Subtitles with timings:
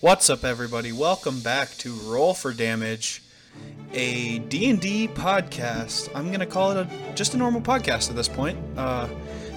[0.00, 0.92] What's up, everybody?
[0.92, 3.22] Welcome back to Roll for Damage,
[3.92, 6.08] a D&D podcast.
[6.14, 8.58] I'm gonna call it a just a normal podcast at this point.
[8.78, 9.08] Uh,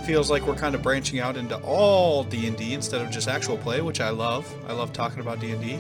[0.06, 3.80] feels like we're kind of branching out into all D&D instead of just actual play,
[3.80, 4.54] which I love.
[4.68, 5.80] I love talking about D&D.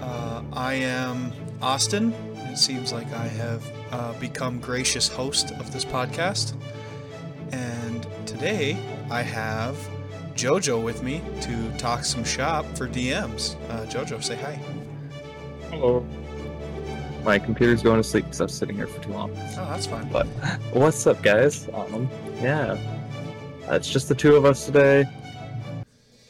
[0.00, 1.30] Uh, I am
[1.60, 2.14] Austin.
[2.50, 6.54] It seems like I have uh, become gracious host of this podcast,
[7.52, 8.78] and today
[9.10, 9.76] I have
[10.34, 13.54] Jojo with me to talk some shop for DMs.
[13.70, 14.58] Uh, Jojo, say hi.
[15.70, 16.04] Hello.
[17.22, 19.30] My computer's going to sleep because I'm sitting here for too long.
[19.30, 20.10] Oh, that's fine.
[20.10, 20.26] But
[20.72, 21.68] what's up, guys?
[21.72, 22.10] Um,
[22.40, 22.76] yeah,
[23.68, 25.06] uh, it's just the two of us today.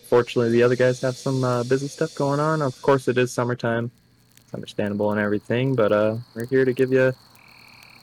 [0.08, 2.60] Fortunately, the other guys have some uh, busy stuff going on.
[2.60, 3.91] Of course, it is summertime.
[4.36, 7.14] It's understandable and everything, but uh, we're here to give you a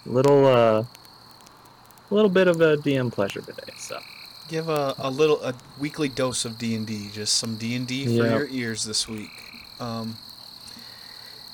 [0.05, 3.71] little, uh, a little bit of a DM pleasure today.
[3.77, 3.99] So
[4.51, 7.87] Give a, a little a weekly dose of D and D, just some D and
[7.87, 9.31] D for your ears this week.
[9.79, 10.17] Um,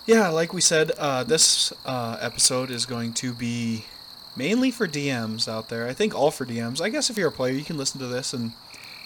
[0.07, 3.85] yeah, like we said, uh, this uh, episode is going to be
[4.35, 5.87] mainly for DMs out there.
[5.87, 6.81] I think all for DMs.
[6.81, 8.53] I guess if you're a player, you can listen to this and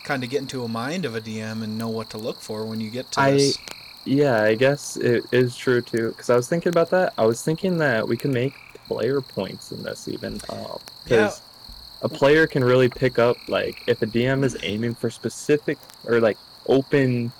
[0.06, 2.66] kind of get into a mind of a DM and know what to look for
[2.66, 3.58] when you get to I- this.
[4.06, 6.12] Yeah, I guess it is true too.
[6.12, 7.14] Because I was thinking about that.
[7.17, 8.53] I was thinking that we can make
[8.88, 10.36] player points in this even.
[10.36, 11.31] Because Yeah.
[12.02, 16.19] A player can really pick up, like, if a DM is aiming for specific or,
[16.19, 17.31] like, open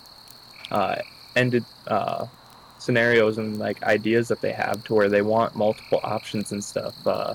[0.72, 0.98] uh,
[1.36, 2.28] ended uh,
[2.78, 6.96] scenarios and, like, ideas that they have to where they want multiple options and stuff.
[7.06, 7.34] Uh,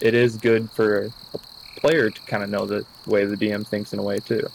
[0.00, 1.38] it is good for a
[1.80, 4.46] player to kind of know the way the DM thinks in a way too.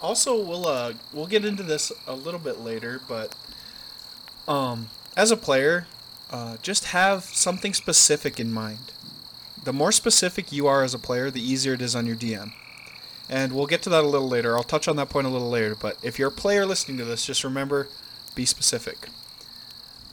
[0.00, 3.34] Also, we'll uh we'll get into this a little bit later, but
[4.48, 5.86] um as a player,
[6.30, 8.92] uh, just have something specific in mind.
[9.64, 12.52] The more specific you are as a player, the easier it is on your DM.
[13.28, 14.56] And we'll get to that a little later.
[14.56, 17.04] I'll touch on that point a little later, but if you're a player listening to
[17.04, 17.88] this, just remember
[18.34, 19.08] be specific.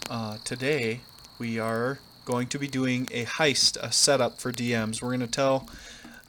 [0.10, 1.02] Uh, today,
[1.38, 5.02] we are going to be doing a heist, a setup for DMs.
[5.02, 5.68] We're going to tell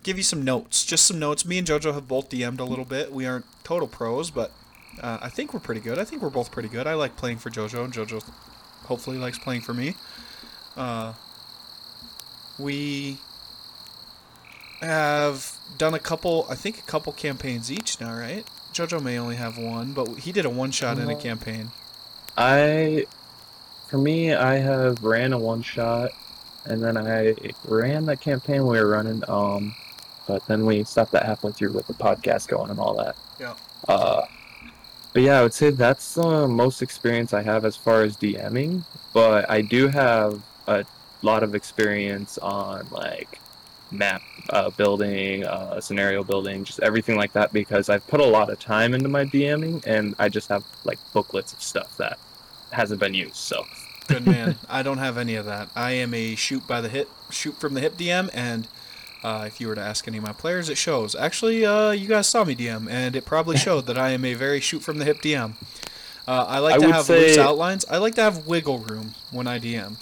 [0.02, 1.44] give you some notes, just some notes.
[1.44, 3.12] Me and JoJo have both DM'd a little bit.
[3.12, 4.52] We aren't total pros, but
[5.02, 5.98] uh, I think we're pretty good.
[5.98, 6.86] I think we're both pretty good.
[6.86, 8.28] I like playing for JoJo, and JoJo
[8.84, 9.94] hopefully likes playing for me.
[10.76, 11.14] Uh,
[12.60, 13.18] we
[14.80, 18.46] have done a couple, I think a couple campaigns each now, right?
[18.72, 21.70] JoJo may only have one, but he did a one shot in a campaign.
[22.36, 23.06] I,
[23.88, 26.12] for me, I have ran a one shot,
[26.64, 27.34] and then I
[27.64, 29.22] ran that campaign we were running.
[29.28, 29.74] Um,
[30.26, 33.16] but then we stopped that halfway through with the podcast going and all that.
[33.40, 33.54] Yeah.
[33.88, 34.24] Uh,
[35.12, 38.84] but yeah, I would say that's the most experience I have as far as DMing.
[39.12, 40.84] But I do have a
[41.22, 43.40] lot of experience on like
[43.90, 48.50] map uh, building, uh, scenario building, just everything like that because I've put a lot
[48.50, 52.18] of time into my DMing, and I just have like booklets of stuff that
[52.70, 53.36] hasn't been used.
[53.36, 53.64] So
[54.10, 54.56] Good man.
[54.68, 55.68] I don't have any of that.
[55.74, 58.66] I am a shoot by the hip, shoot from the hip DM, and
[59.22, 61.14] uh, if you were to ask any of my players, it shows.
[61.14, 64.34] Actually, uh, you guys saw me DM, and it probably showed that I am a
[64.34, 65.54] very shoot from the hip DM.
[66.26, 67.84] Uh, I like I to have loose outlines.
[67.88, 69.96] I like to have wiggle room when I DM.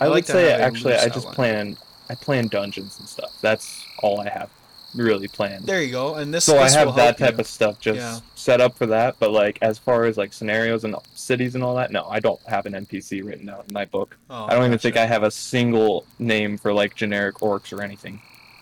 [0.00, 1.76] I, I like to say actually I just plan
[2.08, 3.36] I plan dungeons and stuff.
[3.40, 4.50] That's all I have
[4.96, 5.66] really planned.
[5.66, 6.16] There you go.
[6.16, 7.40] And this, so I this will have that type you.
[7.40, 8.18] of stuff just Yeah.
[8.34, 9.14] set up for that.
[9.20, 12.40] But like as far as like scenarios and cities and all that, no, I don't
[12.48, 14.16] have an NPC written out in my book.
[14.28, 17.82] Oh, I don't even think I have a single name for like generic orcs or
[17.82, 18.20] anything.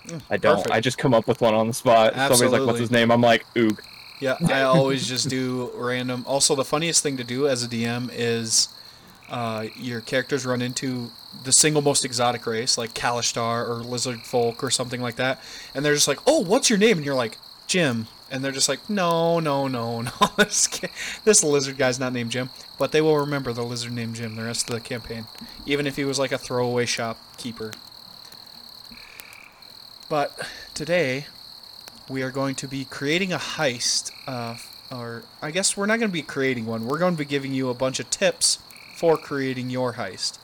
[0.08, 0.56] Mm, I don't.
[0.56, 0.74] perfect.
[0.74, 2.12] I just come up with one on the spot.
[2.14, 3.78] Somebody's like, "What's his name?" I'm like, "Oog."
[4.20, 6.24] Yeah, I always just do random.
[6.26, 8.68] Also, the funniest thing to do as a DM is
[9.30, 11.10] uh, your characters run into
[11.44, 15.40] the single most exotic race, like Kalashtar or Lizard Folk or something like that,
[15.74, 17.36] and they're just like, "Oh, what's your name?" And you're like,
[17.66, 20.10] "Jim," and they're just like, "No, no, no, no.
[20.36, 20.68] this,
[21.24, 24.44] this lizard guy's not named Jim." But they will remember the lizard named Jim the
[24.44, 25.26] rest of the campaign,
[25.66, 27.72] even if he was like a throwaway shopkeeper.
[30.08, 31.26] But today,
[32.08, 34.10] we are going to be creating a heist.
[34.26, 34.56] Uh,
[34.90, 36.86] or I guess we're not going to be creating one.
[36.86, 38.58] We're going to be giving you a bunch of tips
[38.98, 40.40] for creating your heist.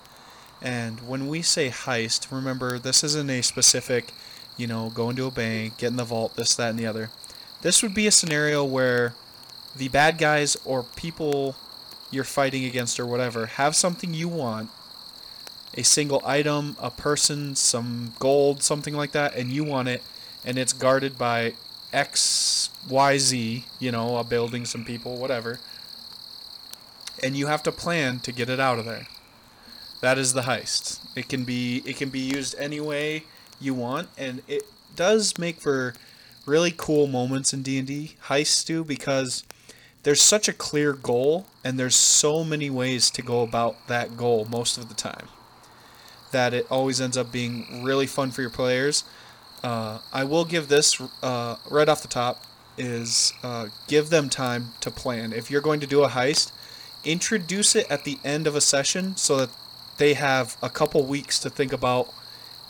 [0.62, 4.12] And when we say heist, remember this isn't a specific,
[4.56, 7.10] you know, go into a bank, get in the vault, this, that, and the other.
[7.62, 9.14] This would be a scenario where
[9.76, 11.56] the bad guys or people
[12.12, 14.70] you're fighting against or whatever have something you want
[15.76, 20.00] a single item, a person, some gold, something like that, and you want it,
[20.44, 21.54] and it's guarded by
[21.92, 25.58] X, Y, Z, you know, a building, some people, whatever.
[27.24, 29.06] And you have to plan to get it out of there.
[30.00, 31.00] That is the heist.
[31.16, 33.24] It can be it can be used any way
[33.58, 34.62] you want, and it
[34.94, 35.94] does make for
[36.46, 39.44] really cool moments in D and D heists do because
[40.02, 44.44] there's such a clear goal and there's so many ways to go about that goal
[44.44, 45.28] most of the time
[46.32, 49.04] that it always ends up being really fun for your players.
[49.62, 52.42] Uh, I will give this uh, right off the top
[52.76, 55.32] is uh, give them time to plan.
[55.32, 56.52] If you're going to do a heist,
[57.04, 59.50] introduce it at the end of a session so that
[59.96, 62.12] they have a couple weeks to think about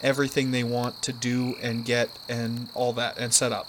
[0.03, 3.67] everything they want to do and get and all that and set up.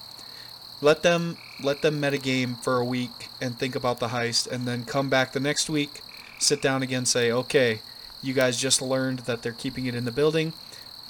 [0.81, 4.83] Let them let them metagame for a week and think about the heist and then
[4.83, 6.01] come back the next week,
[6.37, 7.79] sit down again, say, okay,
[8.21, 10.53] you guys just learned that they're keeping it in the building.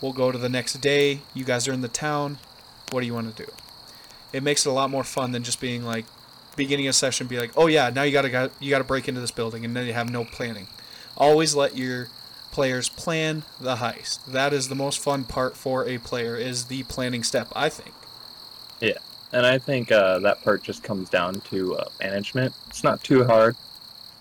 [0.01, 1.21] We'll go to the next day.
[1.33, 2.37] You guys are in the town.
[2.91, 3.51] What do you want to do?
[4.31, 6.05] It makes it a lot more fun than just being like
[6.55, 9.07] beginning a session be like, "Oh yeah, now you got to you got to break
[9.07, 10.67] into this building," and then you have no planning.
[11.17, 12.09] Always let your
[12.51, 14.25] players plan the heist.
[14.25, 17.93] That is the most fun part for a player is the planning step, I think.
[18.79, 18.97] Yeah,
[19.33, 22.53] and I think uh, that part just comes down to uh, management.
[22.69, 23.55] It's not too hard.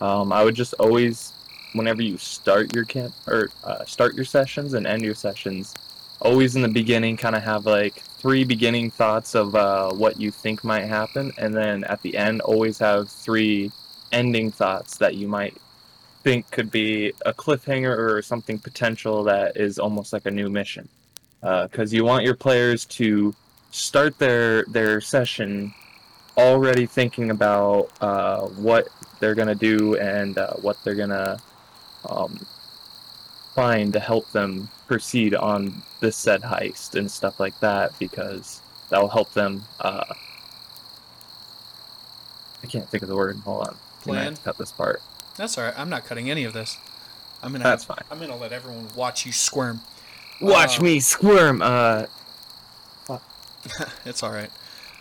[0.00, 1.32] Um, I would just always,
[1.74, 5.74] whenever you start your camp or uh, start your sessions and end your sessions,
[6.20, 10.30] always in the beginning, kind of have like three beginning thoughts of uh, what you
[10.30, 13.70] think might happen, and then at the end, always have three
[14.12, 15.56] ending thoughts that you might
[16.22, 20.88] think could be a cliffhanger or something potential that is almost like a new mission.
[21.40, 23.34] Because uh, you want your players to
[23.70, 25.74] start their their session
[26.38, 28.88] already thinking about uh, what
[29.20, 31.36] they're gonna do and uh, what they're gonna
[32.08, 32.38] um,
[33.54, 38.60] find to help them proceed on this said heist and stuff like that because
[38.90, 39.64] that will help them.
[39.80, 40.04] Uh,
[42.62, 43.36] I can't think of the word.
[43.44, 43.76] Hold on.
[44.02, 44.36] Plan.
[44.36, 45.00] Cut this part.
[45.36, 45.74] That's all right.
[45.78, 46.78] I'm not cutting any of this.
[47.42, 47.64] I'm gonna.
[47.64, 47.98] That's fine.
[48.10, 49.80] I'm gonna let everyone watch you squirm.
[50.40, 51.60] Watch Uh, me squirm.
[51.62, 52.06] Uh,
[54.04, 54.50] it's all right.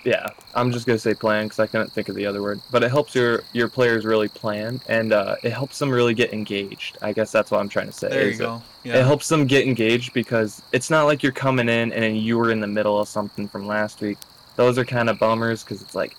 [0.03, 2.59] Yeah, I'm just gonna say plan because I couldn't think of the other word.
[2.71, 6.33] But it helps your your players really plan, and uh, it helps them really get
[6.33, 6.97] engaged.
[7.01, 8.09] I guess that's what I'm trying to say.
[8.09, 8.61] There you go.
[8.83, 9.03] It Yeah.
[9.03, 12.59] helps them get engaged because it's not like you're coming in and you were in
[12.59, 14.17] the middle of something from last week.
[14.57, 16.15] Those are kind of bummers because it's like,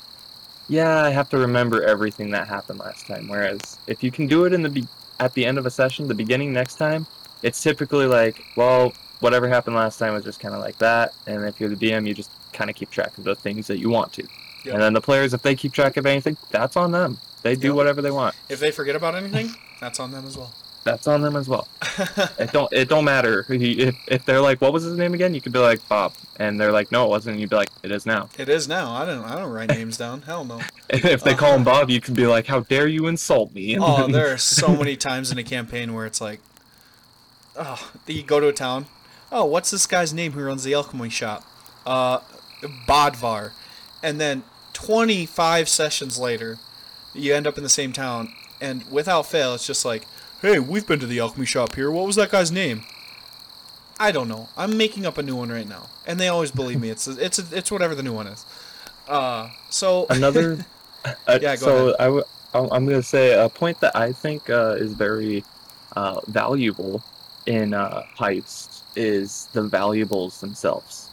[0.69, 3.29] yeah, I have to remember everything that happened last time.
[3.29, 4.89] Whereas if you can do it in the be-
[5.21, 7.07] at the end of a session, the beginning next time,
[7.43, 11.13] it's typically like, well, whatever happened last time was just kind of like that.
[11.27, 13.79] And if you're the DM, you just kind of keep track of the things that
[13.79, 14.23] you want to.
[14.65, 14.75] Yep.
[14.75, 17.19] And then the players, if they keep track of anything, that's on them.
[17.43, 17.77] They do Yep.
[17.77, 18.35] whatever they want.
[18.49, 20.55] If they forget about anything, that's on them as well.
[20.85, 21.67] That's on them as well.
[22.39, 25.41] It don't it don't matter if if they're like what was his name again you
[25.41, 27.91] could be like Bob and they're like no it wasn't and you'd be like it
[27.91, 28.93] is now it is now.
[28.93, 29.25] I don't.
[29.25, 30.23] I don't write names down.
[30.23, 30.61] Hell no.
[30.91, 34.07] if they call him Bob you could be like how dare you insult me Oh,
[34.17, 36.41] there are so many times in a campaign where it's like,
[37.57, 38.87] oh, you go to a town.
[39.33, 41.45] Oh, what's this guy's name who runs the alchemy shop?
[41.87, 42.19] Uh,
[42.87, 43.53] Bodvar.
[44.03, 46.59] And then 25 sessions later,
[47.15, 50.07] you end up in the same town, and without fail, it's just like,
[50.43, 51.91] hey, we've been to the alchemy shop here.
[51.91, 52.83] What was that guy's name?
[53.99, 54.49] I don't know.
[54.57, 56.91] I'm making up a new one right now, and they always believe me.
[56.91, 58.45] It's it's it's whatever the new one is.
[59.09, 60.59] Uh, so another
[61.05, 61.97] uh, Yeah, go so ahead.
[62.01, 62.25] I w-
[62.55, 65.45] I'm gonna say a point that I think uh, is very
[65.97, 67.03] uh, valuable
[67.47, 71.04] in uh, heists is the valuables themselves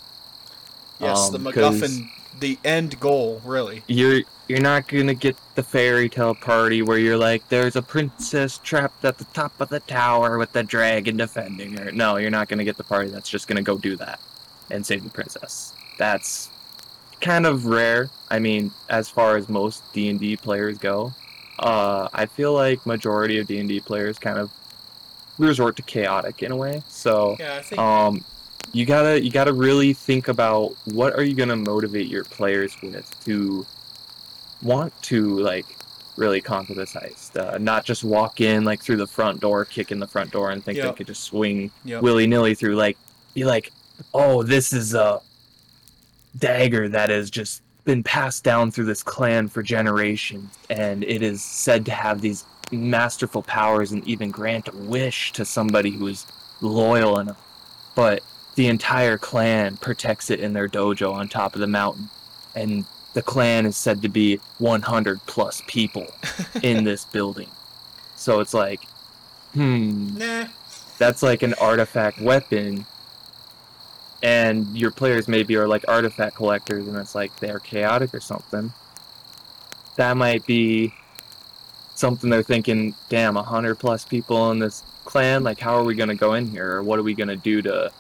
[1.01, 2.09] yes, the um, 'cause- MacGuffin,
[2.39, 3.83] the end goal, really.
[3.88, 8.59] you're you're not gonna get the fairy tale party where you're like there's a princess
[8.63, 12.49] trapped at the top of the tower with the dragon defending her no you're not
[12.49, 14.19] gonna get the party that's just gonna go do that
[14.69, 16.49] and save the princess that's
[17.21, 21.14] kind of rare i mean as far as most d&d players go
[21.59, 24.49] uh, i feel like majority of d&d players kind of
[25.37, 27.80] resort to chaotic in a way so Yeah, I think.
[27.80, 28.25] um
[28.73, 33.19] you gotta you gotta really think about what are you gonna motivate your players with
[33.25, 33.66] to
[34.61, 35.66] want to like
[36.18, 37.37] really conquer this heist.
[37.37, 40.51] Uh, not just walk in like through the front door kick in the front door
[40.51, 42.01] and think they could just swing Yep.
[42.04, 42.97] willy-nilly through like
[43.33, 43.71] be like
[44.13, 45.21] oh this is a
[46.37, 51.44] dagger that has just been passed down through this clan for generations and it is
[51.44, 56.25] said to have these masterful powers and even grant a wish to somebody who is
[56.61, 57.37] loyal enough.
[57.95, 58.21] But
[58.61, 62.07] the entire clan protects it in their dojo on top of the mountain.
[62.53, 66.06] And the clan is said to be 100 plus people
[66.61, 67.49] in this building.
[68.15, 68.81] So it's like
[69.53, 70.45] hmm nah.
[70.99, 72.85] that's like an artifact weapon.
[74.21, 78.71] And your players maybe are like artifact collectors and it's like they're chaotic or something.
[79.95, 80.94] That might be
[81.95, 85.41] something they're thinking damn 100 plus people in this clan?
[85.41, 86.73] Like how are we going to go in here?
[86.73, 87.91] Or what are we going to do to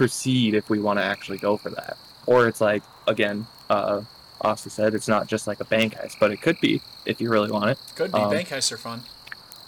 [0.00, 4.00] proceed if we want to actually go for that or it's like again uh
[4.42, 7.30] Austin said, it's not just like a bank heist, but it could be if you
[7.30, 7.78] really want it.
[7.94, 8.18] Could be.
[8.18, 9.02] Um, Bank heists are fun.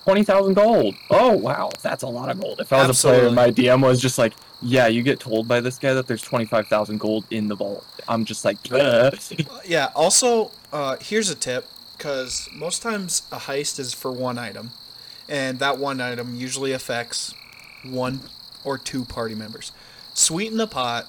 [0.04, 0.96] Twenty thousand gold.
[1.10, 2.58] Oh wow, that's a lot of gold.
[2.60, 3.26] If I was Absolutely.
[3.26, 6.06] a player, my DM was just like, yeah, you get told by this guy that
[6.08, 7.84] there's twenty five thousand gold in the vault.
[8.08, 8.56] I'm just like.
[9.64, 9.90] Yeah.
[9.94, 14.70] Also, uh, here's a tip, because most times a heist is for one item,
[15.28, 17.32] and that one item usually affects
[17.84, 18.20] one
[18.64, 19.70] or two party members.
[20.14, 21.04] Sweeten the pot.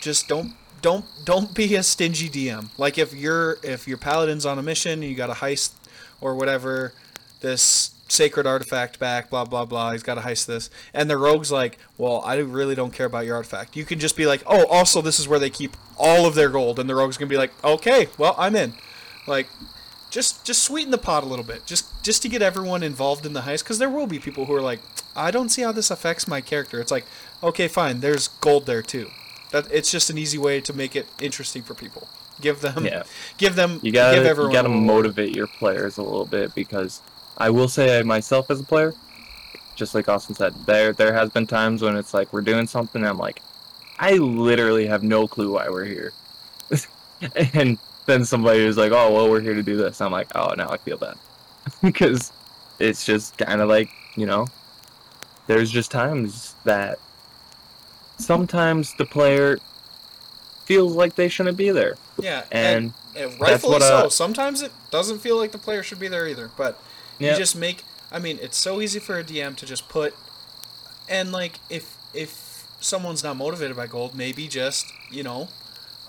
[0.00, 2.70] Just don't don't don't be a stingy DM.
[2.78, 5.72] Like if you're if your paladin's on a mission, you got a heist
[6.20, 6.92] or whatever,
[7.40, 9.92] this sacred artifact back, blah blah blah.
[9.92, 13.26] He's got to heist this, and the rogue's like, "Well, I really don't care about
[13.26, 16.26] your artifact." You can just be like, "Oh, also this is where they keep all
[16.26, 18.74] of their gold," and the rogue's gonna be like, "Okay, well, I'm in."
[19.26, 19.48] Like,
[20.10, 23.34] just just sweeten the pot a little bit, just just to get everyone involved in
[23.34, 24.80] the heist, because there will be people who are like,
[25.18, 27.06] "I don't see how this affects my character." It's like,
[27.42, 29.10] okay, fine, there's gold there too.
[29.50, 32.08] That it's just an easy way to make it interesting for people.
[32.40, 33.02] Give them, Yeah.
[33.36, 37.00] give them, You gotta give everyone you gotta motivate your players a little bit because
[37.36, 38.94] I will say I myself as a player,
[39.74, 43.00] just like Austin said, there there has been times when it's like we're doing something
[43.02, 43.42] and I'm like,
[43.98, 46.12] I literally have no clue why we're here.
[47.54, 50.00] and then somebody is like, Oh well we're here to do this.
[50.00, 51.16] I'm like, Oh now I feel bad.
[51.82, 52.32] because
[52.78, 54.46] it's just kinda like, you know,
[55.48, 56.98] there's just times that
[58.18, 59.58] sometimes the player
[60.64, 61.96] feels like they shouldn't be there.
[62.20, 64.06] Yeah, And And That's rightfully so.
[64.06, 66.50] uh, Sometimes it doesn't feel like the player should be there either.
[66.56, 66.78] But
[67.18, 67.32] Yeah.
[67.32, 67.82] you just make.
[68.12, 70.14] I mean, it's so easy for a DM to just put,
[71.08, 75.48] and like if if someone's not motivated by gold, maybe just you know,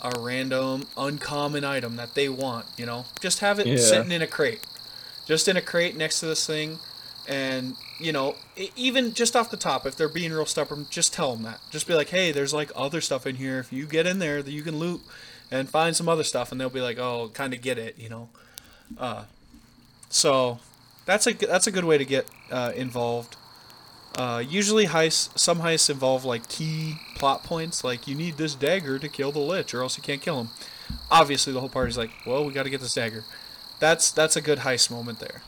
[0.03, 2.65] a random uncommon item that they want.
[2.77, 3.77] You know, just have it Yeah.
[3.77, 4.65] sitting in a crate,
[5.25, 6.79] just in a crate next to this thing,
[7.29, 8.35] and you know,
[8.75, 11.61] even just off the top, if they're being real stubborn, just tell them that.
[11.69, 13.59] Just be like, hey, there's like other stuff in here.
[13.59, 15.01] If you get in there, that you can loot
[15.51, 18.09] and find some other stuff, and they'll be like, oh, kind of get it, you
[18.09, 18.29] know.
[18.97, 19.25] Uh,
[20.09, 20.59] so
[21.05, 23.37] that's a that's a good way to get uh, involved.
[24.17, 28.97] Uh, usually heists, some heists involve like key plot points, like you need this dagger
[28.97, 30.49] to kill the lich, or else you can't kill him.
[31.11, 33.23] Obviously, the whole party's like, well, we got to get this dagger.
[33.79, 35.43] That's that's a good heist moment there.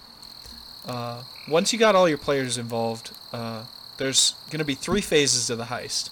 [0.86, 3.66] Uh, once you got all your players involved, uh,
[3.98, 6.10] there's gonna be three phases to the heist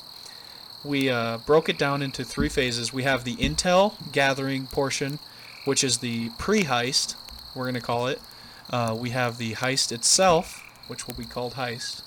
[0.83, 2.93] we uh, broke it down into three phases.
[2.93, 5.19] We have the intel gathering portion,
[5.65, 7.15] which is the pre-heist,
[7.55, 8.21] we're going to call it.
[8.69, 12.01] Uh, we have the heist itself, which will be called heist.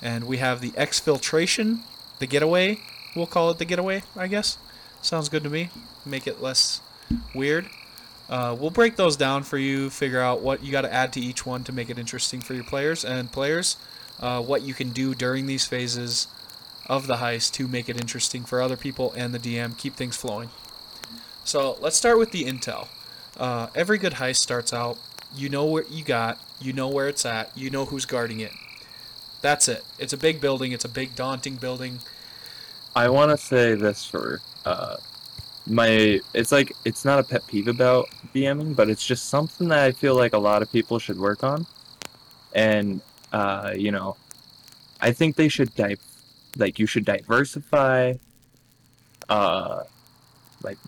[0.00, 1.80] And we have the exfiltration,
[2.18, 2.80] the getaway.
[3.14, 4.58] We'll call it the getaway, I guess.
[5.02, 5.70] Sounds good to me.
[6.04, 6.80] Make it less
[7.34, 7.68] weird.
[8.28, 11.20] Uh, we'll break those down for you, figure out what you got to add to
[11.20, 13.76] each one to make it interesting for your players and players,
[14.20, 16.26] uh, what you can do during these phases
[16.86, 20.16] of the heist to make it interesting for other people and the DM, keep things
[20.16, 20.50] flowing.
[21.44, 22.88] So let's start with the intel.
[23.36, 24.98] Uh, every good heist starts out,
[25.34, 28.52] you know what you got, you know where it's at, you know who's guarding it.
[29.42, 29.84] That's it.
[29.98, 32.00] It's a big building, it's a big daunting building.
[32.96, 34.96] I want to say this for uh,
[35.66, 36.20] my.
[36.34, 39.92] It's like it's not a pet peeve about DMing, but it's just something that I
[39.92, 41.66] feel like a lot of people should work on.
[42.54, 43.00] And
[43.32, 44.16] uh, you know,
[45.00, 45.96] I think they should di-
[46.56, 48.14] like you should diversify.
[49.28, 49.82] Uh,
[50.62, 50.78] like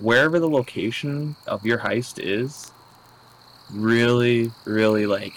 [0.00, 2.72] wherever the location of your heist is,
[3.70, 5.34] really, really like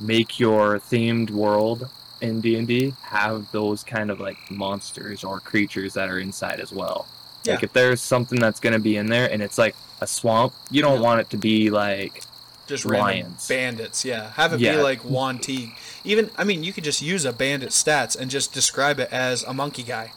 [0.00, 1.88] make your themed world
[2.20, 7.06] in D&D have those kind of like monsters or creatures that are inside as well.
[7.54, 10.52] Like if there's something that's going to be in there and it's like a swamp,
[10.70, 11.00] you don't Yeah.
[11.08, 12.22] want it to be like
[12.66, 13.48] Just Lions.
[13.48, 14.30] bandits, yeah.
[14.32, 15.02] Have it be like
[15.40, 15.74] T.
[16.04, 19.42] Even, I mean, you could just use a bandit stats and just describe it as
[19.42, 20.12] a monkey guy.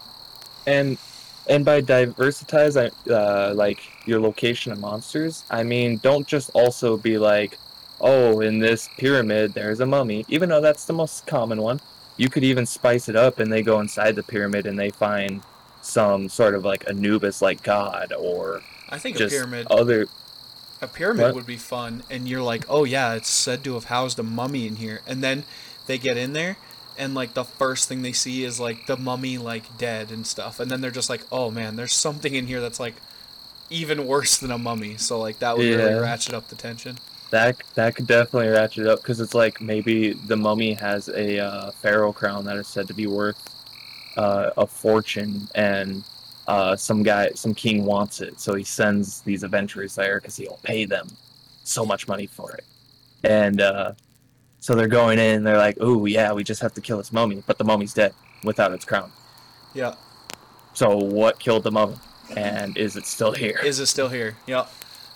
[0.68, 0.98] and
[1.48, 2.78] and by diversitize
[3.10, 7.58] uh, like your location of monsters, I mean don't just also be like,
[8.00, 11.80] oh, in this pyramid there's a mummy, even though that's the most common one.
[12.18, 15.42] You could even spice it up and they go inside the pyramid and they find
[15.82, 20.08] some sort of like Anubis like god or I think a pyramid other
[20.82, 21.36] a pyramid What?
[21.36, 24.68] would be fun and you're like oh yeah it's said to have housed a mummy
[24.68, 25.44] in here and then
[25.88, 26.58] they get in there
[26.98, 30.60] and like the first thing they see is like the mummy like dead and stuff
[30.60, 32.96] and then they're just like oh man there's something in here that's like
[33.70, 36.98] even worse than a mummy so like that would really ratchet up the tension
[37.30, 41.72] that that could definitely ratchet up because it's like maybe the mummy has a uh,
[41.72, 43.51] pharaoh crown that is said to be worth
[44.18, 46.04] uh, a fortune and
[46.48, 50.60] uh, some guy some king wants it so he sends these adventurers there because he'll
[50.64, 51.08] pay them
[51.64, 52.66] so much money for it
[53.24, 53.92] and uh,
[54.60, 57.12] so they're going in and they're like oh yeah we just have to kill this
[57.14, 58.14] mummy but the mummy's dead
[58.44, 59.12] without its crown
[59.74, 59.94] yeah
[60.74, 61.96] so what killed the mummy
[62.38, 63.60] and is it still here?
[63.62, 64.38] Is it still here?
[64.48, 64.72] Yep.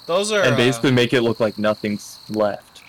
[0.05, 2.83] Those are and uh, basically make it look like nothing's left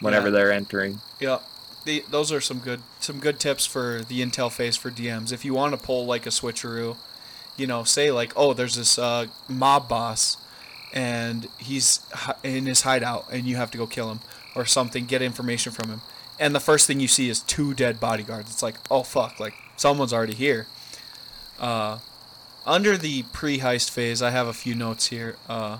[0.00, 0.32] whenever Yeah.
[0.32, 0.98] they're entering.
[1.20, 1.42] Yep.
[1.88, 5.32] The, those are some good some good tips for the intel phase for DMs.
[5.32, 6.98] If you want to pull like a switcheroo,
[7.56, 10.36] you know, say like, oh, there's this uh, mob boss,
[10.92, 12.00] and he's
[12.42, 14.20] in his hideout, and you have to go kill him
[14.54, 15.06] or something.
[15.06, 16.02] Get information from him,
[16.38, 18.50] and the first thing you see is two dead bodyguards.
[18.50, 20.66] It's like, oh fuck, like someone's already here.
[21.58, 22.00] Uh,
[22.66, 25.36] under the pre-heist phase, I have a few notes here.
[25.48, 25.78] Uh,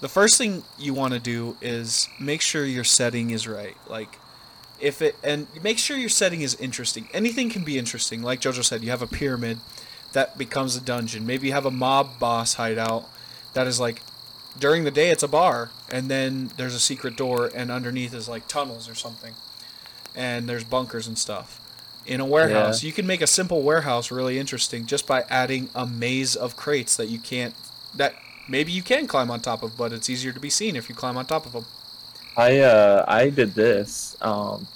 [0.00, 3.76] the first thing you want to do is make sure your setting is right.
[3.86, 4.16] Like,
[4.80, 7.08] if it and make sure your setting is interesting.
[7.12, 8.22] Anything can be interesting.
[8.22, 9.58] Like Jojo said, you have a pyramid
[10.12, 11.26] that becomes a dungeon.
[11.26, 13.08] Maybe you have a mob boss hideout
[13.54, 14.02] that is like
[14.58, 18.28] during the day it's a bar, and then there's a secret door, and underneath is
[18.28, 19.34] like tunnels or something,
[20.14, 21.58] and there's bunkers and stuff.
[22.06, 22.88] In a warehouse, Yeah.
[22.88, 26.96] you can make a simple warehouse really interesting just by adding a maze of crates
[26.96, 27.54] that you can't
[27.94, 28.14] that
[28.48, 30.94] maybe you can climb on top of, but it's easier to be seen if you
[30.94, 31.66] climb on top of them.
[32.36, 34.16] I uh I did this.
[34.20, 34.66] Um,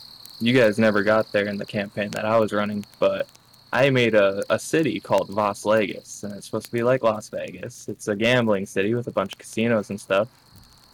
[0.41, 3.27] you guys never got there in the campaign that I was running, but
[3.73, 7.29] I made a, a city called Las Vegas, and it's supposed to be like Las
[7.29, 7.89] Vegas.
[7.89, 10.29] It's a gambling city with a bunch of casinos and stuff.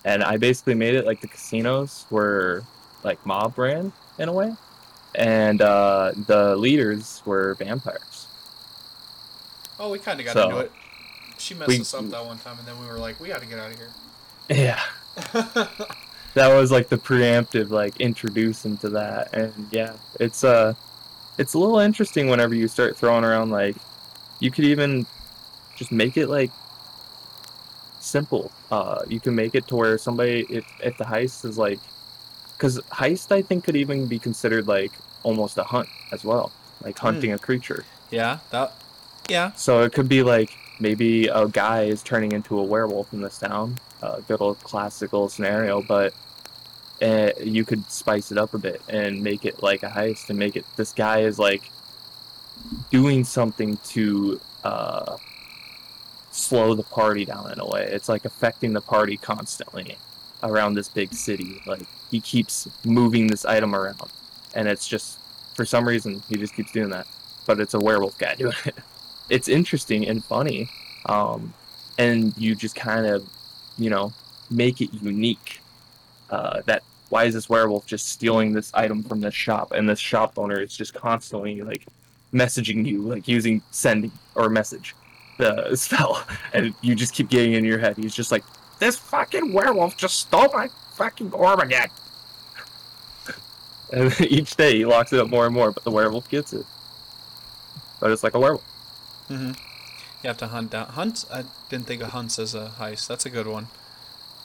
[0.04, 2.62] And I basically made it like the casinos were
[3.04, 4.54] like mob ran in a way,
[5.14, 8.26] and uh, the leaders were vampires.
[9.78, 10.72] Oh, we kind of got So, into it.
[11.38, 13.40] She messed we- us up that one time, and then we were like, we got
[13.40, 13.90] to get out of here.
[14.50, 14.80] Yeah.
[16.34, 20.74] that was like the preemptive like introduce into that and yeah it's uh
[21.38, 23.76] it's a little interesting whenever you start throwing around like
[24.38, 25.06] you could even
[25.76, 26.50] just make it like
[28.00, 31.78] simple uh you can make it to where somebody if if the heist is like
[32.56, 36.50] because heist i think could even be considered like almost a hunt as well
[36.82, 38.72] like hunting a creature yeah, that.
[39.28, 39.52] Yeah.
[39.52, 43.38] so it could be like maybe a guy is turning into a werewolf in this
[43.38, 43.78] town.
[44.02, 46.14] A good old classical scenario, but
[47.02, 50.38] uh, you could spice it up a bit and make it like a heist and
[50.38, 51.70] make it this guy is like
[52.90, 55.16] doing something to uh,
[56.30, 57.84] slow the party down in a way.
[57.84, 59.96] It's like affecting the party constantly
[60.42, 61.62] around this big city.
[61.66, 64.10] Like he keeps moving this item around,
[64.54, 65.18] and it's just
[65.54, 67.06] for some reason he just keeps doing that.
[67.46, 68.76] But it's a werewolf guy doing it
[69.30, 70.68] it's interesting and funny
[71.06, 71.54] um,
[71.96, 73.26] and you just kind of
[73.80, 74.12] you know
[74.50, 75.60] make it unique
[76.30, 79.72] uh, that why is this werewolf just stealing this item from this shop?
[79.72, 81.86] And this shop owner is just constantly like
[82.32, 84.94] messaging you like using send or message
[85.38, 86.24] the spell.
[86.54, 87.96] And you just keep getting in your head.
[87.96, 88.44] He's just like
[88.78, 91.88] this fucking werewolf just stole my fucking orb again.
[93.92, 96.64] And each day he locks it up more and more but the werewolf gets it.
[98.00, 98.64] But it's like a werewolf.
[99.28, 99.52] Mm-hmm.
[100.22, 101.26] You have to hunt down hunts.
[101.32, 103.06] I didn't think of hunts as a heist.
[103.08, 103.68] That's a good one.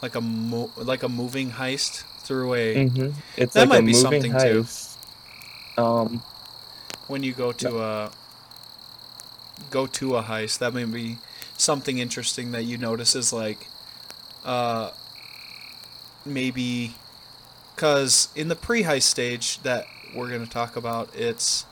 [0.02, 3.86] Like a mo- like a moving heist through a hmm It's That like might a
[3.86, 4.68] be something, too.
[5.78, 6.24] Um,
[7.08, 8.12] when you go to a
[9.70, 10.60] go to a heist.
[10.60, 11.18] That may be
[11.58, 13.68] something interesting that you notice is like,
[14.44, 14.92] uh,
[16.26, 16.96] maybe,
[17.76, 21.66] because in the pre-heist stage that we're gonna talk about, it's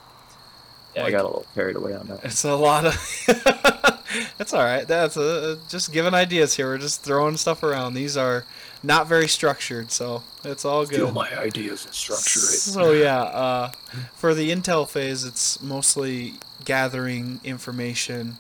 [0.96, 2.26] yeah, I got a little carried away on that.
[2.26, 2.94] It's a lot of.
[4.38, 4.88] That's all right.
[4.88, 6.68] That's uh just giving ideas here.
[6.68, 7.94] We're just throwing stuff around.
[7.96, 8.46] These are
[8.84, 11.14] not very structured, so it's all good.
[11.14, 13.72] my ideas and structure So yeah, uh,
[14.14, 18.38] for the intel phase, it's mostly gathering information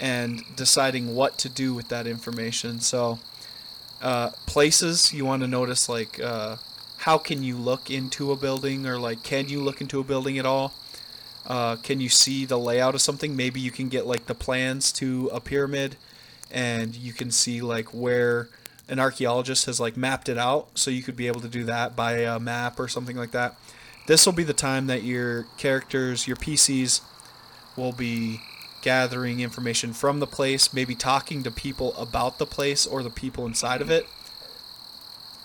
[0.00, 2.80] and deciding what to do with that information.
[2.80, 3.18] So
[4.02, 6.56] uh, places you want to notice, like uh,
[6.98, 10.38] how can you look into a building, or like can you look into a building
[10.38, 10.74] at all?
[11.46, 13.34] Uh, can you see the layout of something?
[13.34, 15.96] Maybe you can get like the plans to a pyramid,
[16.50, 18.48] and you can see like where
[18.88, 21.96] an archaeologist has like mapped it out, so you could be able to do that
[21.96, 23.56] by a map or something like that.
[24.06, 27.00] This will be the time that your characters, your PCs,
[27.76, 28.40] will be
[28.82, 33.46] gathering information from the place, maybe talking to people about the place or the people
[33.46, 34.06] inside of it.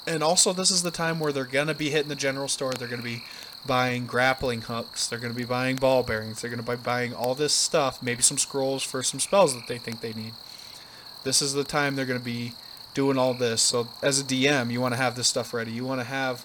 [0.08, 2.74] And also, this is the time where they're gonna be hitting the general store.
[2.74, 3.24] They're gonna be
[3.68, 5.08] buying grappling hooks.
[5.08, 6.42] They're gonna be buying ball bearings.
[6.42, 8.02] They're gonna be buying all this stuff.
[8.02, 10.34] Maybe some scrolls for some spells that they think they need.
[11.24, 12.54] This is the time they're gonna be
[12.98, 13.62] doing all this.
[13.62, 15.72] So as a DM, you want to have this stuff ready.
[15.72, 16.44] You want to have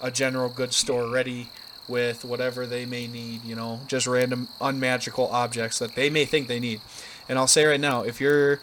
[0.00, 1.50] a general goods store ready
[1.86, 3.44] with whatever they may need.
[3.44, 6.80] You know, just random unmagical objects that they may think they need.
[7.28, 8.60] And I'll say right now, if you're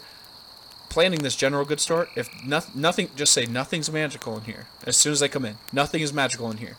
[0.88, 4.66] planning this general goods store, if noth- nothing, just say nothing's magical in here.
[4.84, 6.76] As soon as they come in, nothing is magical in here,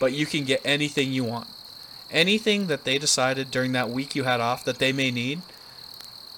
[0.00, 1.46] but you can get anything you want.
[2.10, 5.42] Anything that they decided during that week you had off that they may need,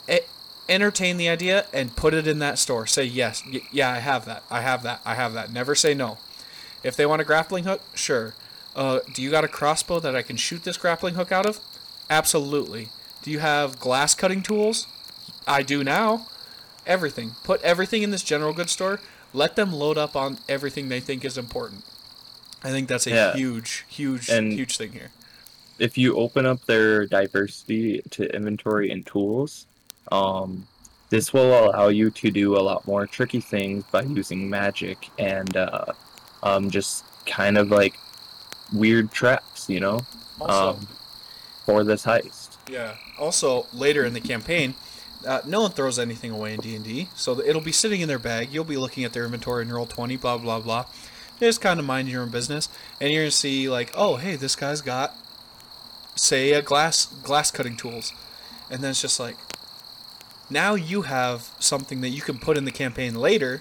[0.07, 0.29] it,
[0.68, 2.87] entertain the idea and put it in that store.
[2.87, 5.51] Say yes, y- yeah, I have that, I have that, I have that.
[5.51, 6.18] Never say no.
[6.83, 8.35] If they want a grappling hook, sure.
[8.77, 11.61] Uh, do you got a crossbow that I can shoot this grappling hook out of?
[12.11, 12.88] Absolutely.
[13.22, 14.87] Do you have glass cutting tools?
[15.46, 16.27] I do now.
[16.87, 17.33] Everything.
[17.44, 19.01] Put everything in this general goods store.
[19.33, 21.85] Let them load up on everything they think is important.
[22.64, 23.35] I think that's a Yeah.
[23.35, 25.11] huge, huge, And- huge thing here.
[25.79, 29.66] if you open up their diversity to inventory and tools,
[30.12, 30.66] um,
[31.11, 35.57] this will allow you to do a lot more tricky things by using magic and
[35.57, 35.87] uh,
[36.42, 37.94] um, just kind of like
[38.72, 40.01] weird traps, you know,
[40.40, 40.88] Also, um,
[41.66, 42.51] for this heist.
[42.70, 42.94] Yeah.
[43.18, 44.75] Also, later in the campaign,
[45.27, 48.09] uh, no one throws anything away in D and D, so it'll be sitting in
[48.09, 48.48] their bag.
[48.53, 50.87] You'll be looking at their inventory and roll twenty, blah blah blah.
[51.42, 52.68] Just kind of mind your own business,
[53.00, 55.16] and you're gonna see like, oh hey, this guy's got,
[56.14, 58.12] say, a glass glass cutting tools,
[58.70, 59.37] and then it's just like,
[60.48, 63.61] now you have something that you can put in the campaign later.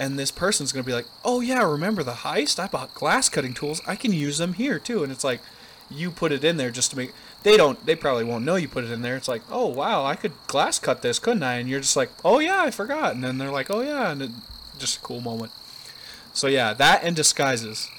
[0.00, 2.60] And this person's gonna be like, "Oh yeah, remember the heist?
[2.60, 3.82] I bought glass cutting tools.
[3.84, 5.40] I can use them here too." And it's like,
[5.90, 8.68] you put it in there just to make they don't they probably won't know you
[8.68, 11.54] put it in there it's like oh wow i could glass cut this couldn't i
[11.54, 14.22] and you're just like oh yeah i forgot and then they're like oh yeah and
[14.22, 14.30] it,
[14.78, 15.50] just a cool moment
[16.38, 17.90] so yeah that and disguises.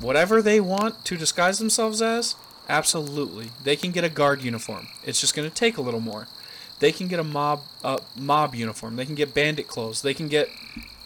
[0.00, 2.34] Whatever they want to disguise themselves as
[2.68, 3.50] absolutely.
[3.62, 4.88] They can get a guard uniform.
[5.04, 6.28] It's just going to take a little more.
[6.78, 8.96] They can get a mob uh, mob uniform.
[8.96, 10.02] They can get bandit clothes.
[10.02, 10.50] They can get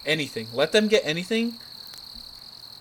[0.07, 0.49] anything.
[0.55, 1.55] Let them get anything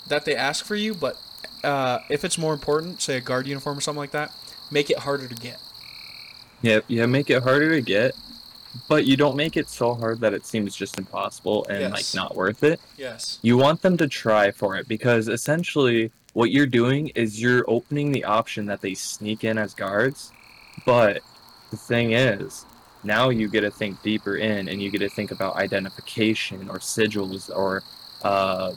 [0.08, 1.18] that they ask for you but
[1.64, 4.32] uh, if it's more important, say a guard uniform or something like that,
[4.72, 5.60] make it harder to get.
[6.62, 8.16] Yeah, yeah, make it harder to get,
[8.88, 11.92] but you don't make it so hard that it seems just impossible and Yes.
[11.92, 12.80] like not worth it.
[12.98, 13.40] Yes.
[13.42, 18.12] You want them to try for it because essentially what you're doing is you're opening
[18.12, 20.32] the option that they sneak in as guards.
[20.86, 21.22] But
[21.72, 22.66] the thing is,
[23.04, 26.78] now you get to think deeper in and you get to think about identification or
[26.80, 27.82] sigils or
[28.24, 28.74] uh,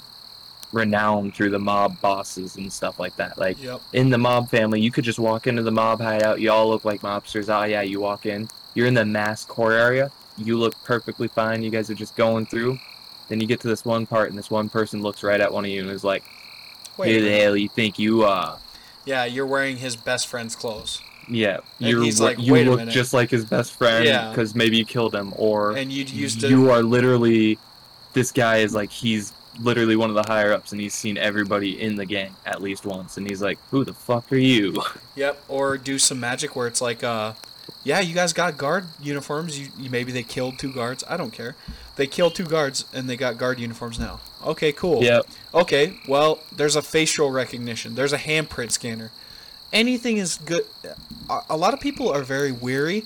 [0.72, 3.36] renown through the mob bosses and stuff like that.
[3.38, 3.80] Like Yep.
[3.92, 6.40] in the mob family, you could just walk into the mob hideout.
[6.40, 7.48] You all look like mobsters.
[7.54, 8.48] Oh yeah, you walk in.
[8.74, 10.10] You're in the mass core area.
[10.38, 11.62] You look perfectly fine.
[11.62, 12.78] You guys are just going through.
[13.28, 15.64] Then you get to this one part, and this one person looks right at one
[15.64, 16.24] of you and is like,
[16.96, 17.12] Wait.
[17.14, 18.58] "Who the hell you think you are?"
[19.04, 22.70] Yeah, you're wearing his best friend's clothes, Yeah, And you're he's like, you "Wait a
[22.70, 24.30] look minute." just like his best friend Yeah.
[24.30, 26.48] because maybe you killed him, or and you used to.
[26.48, 27.58] you are literally.
[28.12, 31.80] This guy is like he's literally one of the higher ups, and he's seen everybody
[31.80, 34.82] in the gang at least once, and he's like, "Who the fuck are you?"
[35.16, 35.42] Yep.
[35.48, 37.32] Or do some magic where it's like, uh,
[37.84, 39.58] yeah, you guys got guard uniforms.
[39.58, 41.02] You, you maybe they killed two guards.
[41.08, 41.56] I don't care.
[41.96, 44.20] They killed two guards and they got guard uniforms now.
[44.44, 45.02] Okay, cool.
[45.04, 45.20] yeah,
[45.54, 47.94] Okay, well, there's a facial recognition.
[47.94, 49.10] There's a handprint scanner.
[49.72, 50.64] Anything is good.
[51.48, 53.04] A- lot of people are very weary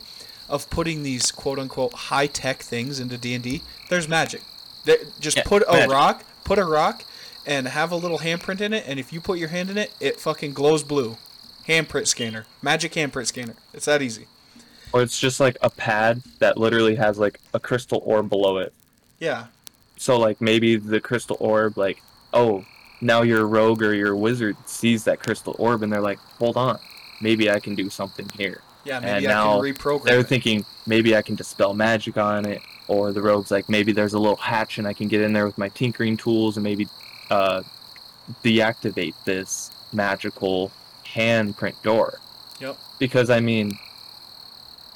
[0.48, 3.62] of putting these quote unquote high tech things into D and D.
[3.88, 4.42] There's magic.
[4.84, 5.90] There, just Yeah, put a magic.
[5.90, 7.04] rock, put a rock,
[7.44, 8.84] and have a little handprint in it.
[8.86, 11.16] And if you put your hand in it, it fucking glows blue.
[11.68, 13.54] Handprint scanner, magic handprint scanner.
[13.74, 14.26] It's that easy.
[14.96, 18.74] Or it's just like a pad that literally has like a crystal orb below it.
[19.20, 19.48] Yeah,
[19.96, 22.66] So like maybe the crystal orb, like, oh,
[23.00, 26.78] now your rogue or your wizard sees that crystal orb and they're like, hold on,
[27.20, 28.64] maybe I can do something here.
[28.84, 29.00] yeah.
[29.02, 30.04] And Maybe I now can reprogram.
[30.04, 30.28] They're it.
[30.28, 34.18] thinking maybe I can dispel magic on it, or the rogue's like maybe there's a
[34.18, 36.90] little hatch and I can get in there with my tinkering tools and maybe
[37.30, 37.62] uh,
[38.44, 40.74] deactivate this magical
[41.06, 42.22] handprint door.
[42.60, 42.80] Yep.
[42.98, 43.78] Because I mean,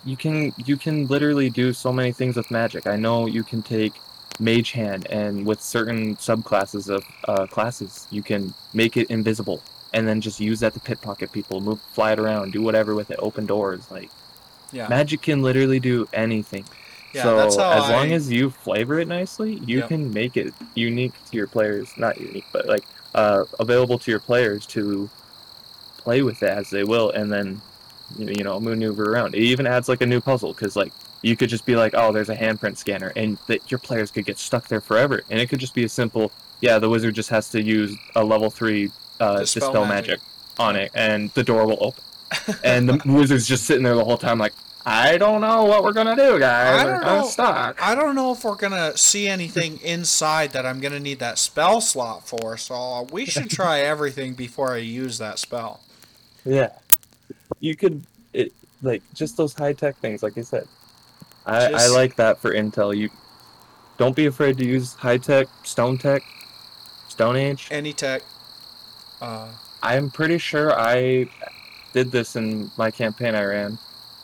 [0.04, 2.86] you can you can literally do so many things with magic.
[2.86, 3.94] I know you can take
[4.38, 10.08] mage hand and with certain subclasses of uh, classes you can make it invisible and
[10.08, 13.18] then just use that to pickpocket people move fly it around do whatever with it
[13.20, 14.08] open doors like
[14.72, 14.88] Yeah.
[14.88, 16.64] magic can literally do anything
[17.12, 19.88] Yeah, so as I- long as you flavor it nicely you Yep.
[19.88, 22.84] can make it unique to your players not unique but like
[23.14, 25.10] uh, available to your players to
[25.98, 27.60] play with it as they will and then
[28.18, 30.92] you know maneuver around it even adds like a new puzzle because like
[31.22, 34.24] you could just be like oh there's a handprint scanner and that your players could
[34.24, 37.28] get stuck there forever and it could just be a simple yeah the wizard just
[37.30, 40.10] has to use a level three uh, Dispel dispel, magic.
[40.10, 40.20] magic.
[40.58, 42.02] on it and the door will open
[42.64, 44.52] and the wizard's just sitting there the whole time like
[44.86, 47.26] i don't know what we're gonna do guys I we're don't kinda know.
[47.26, 51.38] stuck I don't know if we're gonna see anything inside that I'm gonna need that
[51.38, 55.80] spell slot for, so we should try everything before I use that spell.
[56.46, 56.70] Yeah.
[57.60, 60.66] You could it like just those high tech things, like I said.
[61.46, 62.96] I, I like that for Intel.
[62.96, 63.10] You
[63.98, 66.22] don't be afraid to use high tech, stone tech,
[67.08, 67.68] stone age.
[67.70, 68.22] Any tech.
[69.20, 69.48] Uh,
[69.82, 71.26] I'm pretty sure I
[71.92, 73.78] did this in my campaign I ran.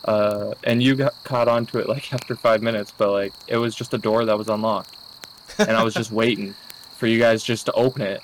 [0.05, 3.75] uh, and you got caught onto it like after five minutes, but like it was
[3.75, 4.95] just a door that was unlocked,
[5.59, 6.53] and I was just waiting
[6.97, 8.21] for you guys just to open it,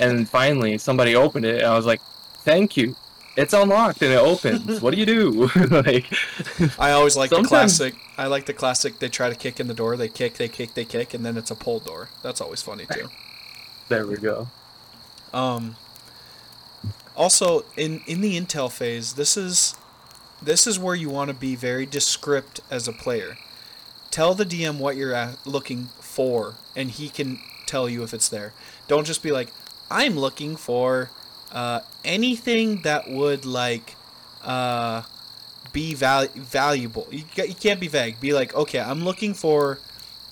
[0.00, 2.00] and finally somebody opened it, and I was like,
[2.44, 2.96] "Thank you."
[3.36, 4.80] It's unlocked and it opens.
[4.82, 5.50] what do you do?
[5.70, 6.06] like,
[6.78, 7.94] I always like the classic.
[8.18, 8.98] I like the classic.
[8.98, 9.96] They try to kick in the door.
[9.96, 10.34] They kick.
[10.34, 10.74] They kick.
[10.74, 12.08] They kick, and then it's a pull door.
[12.22, 13.08] That's always funny too.
[13.88, 14.48] there we go.
[15.32, 15.76] Um,
[17.16, 19.76] also, in in the intel phase, this is
[20.42, 23.36] this is where you want to be very descript as a player.
[24.10, 28.28] Tell the DM what you're a looking for, and he can tell you if it's
[28.28, 28.52] there.
[28.88, 29.52] Don't just be like,
[29.88, 31.10] "I'm looking for
[31.52, 33.96] uh, anything that would like
[34.42, 35.02] uh,
[35.72, 38.20] be val- valuable." You, ca- you can't be vague.
[38.20, 39.78] Be like, "Okay, I'm looking for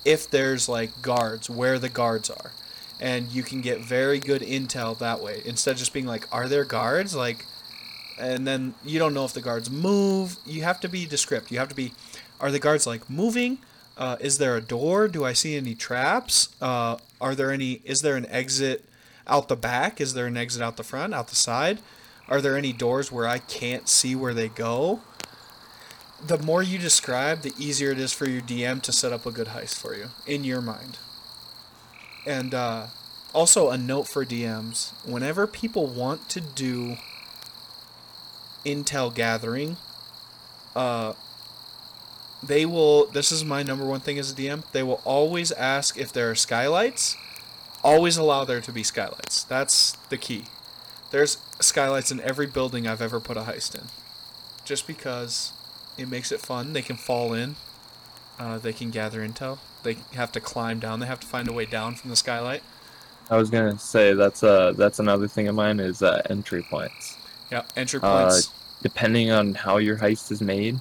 [0.05, 2.51] if there's like guards, where the guards are."
[2.99, 6.47] and you can get very good intel that way instead of just being like are
[6.47, 7.45] there guards like
[8.19, 11.51] and then you don't know if the guards move you have to be descriptive.
[11.51, 11.93] you have to be
[12.39, 13.57] are the guards like moving
[13.97, 17.99] uh, is there a door do i see any traps uh, are there any is
[18.01, 18.85] there an exit
[19.29, 21.79] out the back is there an exit out the front out the side
[22.27, 25.01] are there any doors where i can't see where they go
[26.25, 29.31] the more you describe the easier it is for your dm to set up a
[29.31, 30.97] good heist for you in your mind
[32.25, 32.87] and uh,
[33.33, 36.97] also a note for DMs: whenever people want to do
[38.65, 39.77] intel gathering,
[40.75, 41.13] uh,
[42.43, 43.07] they will.
[43.07, 44.69] This is my number one thing as a DM.
[44.71, 47.17] They will always ask if there are skylights.
[47.83, 49.43] Always allow there to be skylights.
[49.43, 50.45] That's the key.
[51.11, 53.85] There's skylights in every building I've ever put a heist in,
[54.65, 55.53] just because
[55.97, 56.73] it makes it fun.
[56.73, 57.55] They can fall in.
[58.37, 59.59] Uh, they can gather intel.
[59.83, 60.99] They have to climb down.
[60.99, 62.63] They have to find a way down from the skylight.
[63.29, 67.15] I was gonna say that's uh that's another thing of mine is uh, entry points.
[67.51, 68.51] Yeah, entry Uh, points.
[68.81, 70.79] Depending on how your heist is made,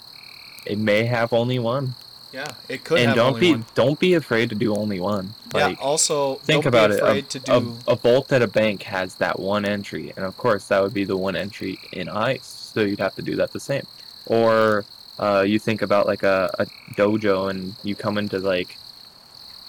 [0.65, 1.95] it may have only one.
[2.33, 3.65] Yeah, it could and have don't only be one.
[3.75, 5.35] don't be afraid to do only one.
[5.55, 5.85] Like yeah.
[5.85, 7.03] Also, think don't about be it.
[7.03, 7.53] A, to do.
[7.87, 10.95] a, a vault at a bank has that one entry, and of course that would
[10.95, 12.45] be the one entry in ice.
[12.45, 13.87] So you'd have to do that the same.
[14.27, 14.85] Or
[15.19, 18.77] uh, you think about like a, a dojo, and you come into like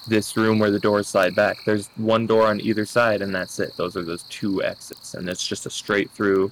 [0.07, 1.63] this room where the doors slide back.
[1.65, 3.75] There's one door on either side, and that's it.
[3.77, 6.51] Those are those two exits, and it's just a straight through.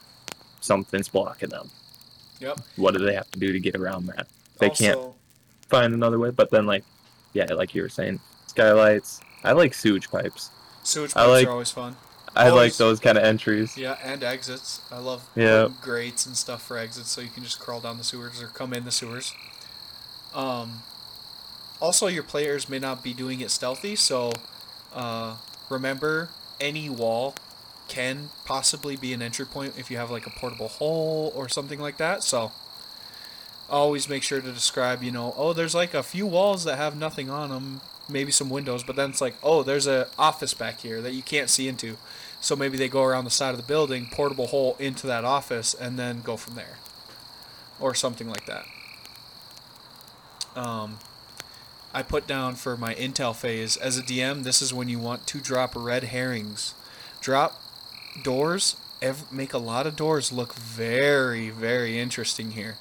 [0.61, 1.69] Something's blocking them.
[2.39, 2.59] yep.
[2.77, 4.27] What do they have to do to get around that?
[4.59, 5.16] They can't Also,
[5.69, 6.31] find another way.
[6.31, 6.83] But then, like,
[7.33, 9.21] yeah, like you were saying, skylights.
[9.43, 10.49] I like sewage pipes.
[10.83, 11.95] Sewage I pipes like- are always fun.
[12.35, 13.75] I like those kind of entries.
[13.75, 14.81] Yeah, and exits.
[14.91, 15.69] I love Yeah.
[15.81, 18.73] grates and stuff for exits, so you can just crawl down the sewers or come
[18.73, 19.33] in the sewers.
[20.35, 20.83] Um,
[21.79, 24.31] also, your players may not be doing it stealthy, so
[24.93, 25.37] uh,
[25.69, 27.33] remember any wall
[27.87, 31.79] can possibly be an entry point if you have like a portable hole or something
[31.79, 32.21] like that.
[32.23, 32.51] So
[33.69, 36.97] always make sure to describe, you know, oh, there's like a few walls that have
[36.97, 40.81] nothing on them, maybe some windows, but then it's like, oh, there's a office back
[40.81, 41.97] here that you can't see into.
[42.39, 45.73] So maybe they go around the side of the building, portable hole into that office,
[45.73, 46.77] and then go from there,
[47.79, 48.65] or something like that.
[50.55, 50.99] Um,
[51.93, 54.43] I put down for my intel phase as a DM.
[54.43, 56.73] This is when you want to drop red herrings.
[57.21, 57.59] Drop
[58.23, 58.75] doors.
[59.01, 62.77] Ev- make a lot of doors look very, very interesting here.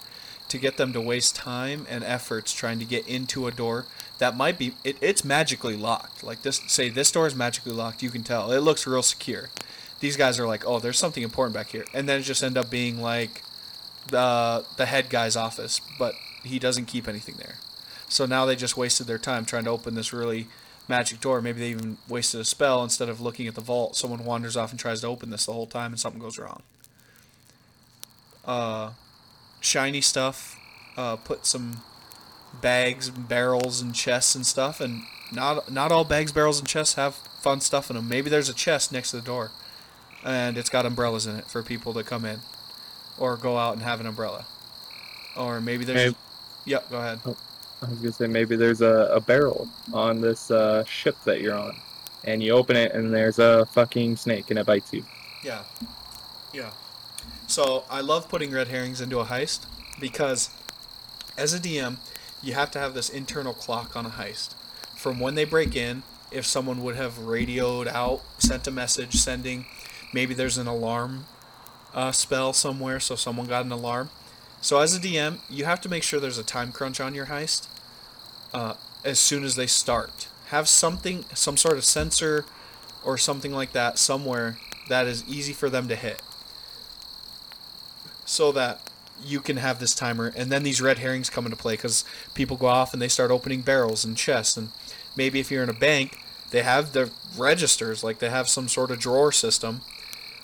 [0.56, 3.84] To get them to waste time and efforts trying to get into a door
[4.16, 6.24] that might be it, it's magically locked.
[6.24, 8.02] Like this, say this door is magically locked.
[8.02, 9.50] You can tell it looks real secure.
[10.00, 12.56] These guys are like, oh, there's something important back here, and then it just end
[12.56, 13.42] up being like
[14.08, 17.56] the the head guy's office, but he doesn't keep anything there.
[18.08, 20.46] So now they just wasted their time trying to open this really
[20.88, 21.42] magic door.
[21.42, 23.94] Maybe they even wasted a spell instead of looking at the vault.
[23.94, 26.62] Someone wanders off and tries to open this the whole time, and something goes wrong.
[28.46, 28.92] Uh,
[29.60, 30.58] shiny stuff.
[30.96, 31.82] Uh, put some
[32.60, 34.80] bags, and barrels, and chests and stuff.
[34.80, 38.08] And not not all bags, barrels, and chests have fun stuff in them.
[38.08, 39.50] Maybe there's a chest next to the door,
[40.24, 42.40] and it's got umbrellas in it for people to come in,
[43.18, 44.46] or go out and have an umbrella.
[45.36, 46.12] Or maybe there's.
[46.12, 46.16] Hey.
[46.64, 46.90] Yep.
[46.90, 47.20] Go ahead.
[47.82, 51.54] I was gonna say maybe there's a, a barrel on this uh, ship that you're
[51.54, 51.76] on,
[52.24, 55.04] and you open it and there's a fucking snake and it bites you.
[55.44, 55.62] Yeah.
[56.52, 56.70] Yeah.
[57.46, 59.66] So I love putting red herrings into a heist
[60.00, 60.50] because
[61.38, 61.96] as a DM,
[62.42, 64.54] you have to have this internal clock on a heist.
[64.96, 69.66] From when they break in, if someone would have radioed out, sent a message, sending,
[70.12, 71.26] maybe there's an alarm
[71.94, 74.10] uh, spell somewhere, so someone got an alarm.
[74.60, 77.26] So as a DM, you have to make sure there's a time crunch on your
[77.26, 77.68] heist
[78.52, 80.28] uh, as soon as they start.
[80.46, 82.44] Have something, some sort of sensor
[83.04, 86.20] or something like that somewhere that is easy for them to hit.
[88.26, 88.90] So that
[89.24, 92.56] you can have this timer, and then these red herrings come into play because people
[92.58, 94.68] go off and they start opening barrels and chests, and
[95.16, 96.18] maybe if you're in a bank,
[96.50, 99.80] they have the registers, like they have some sort of drawer system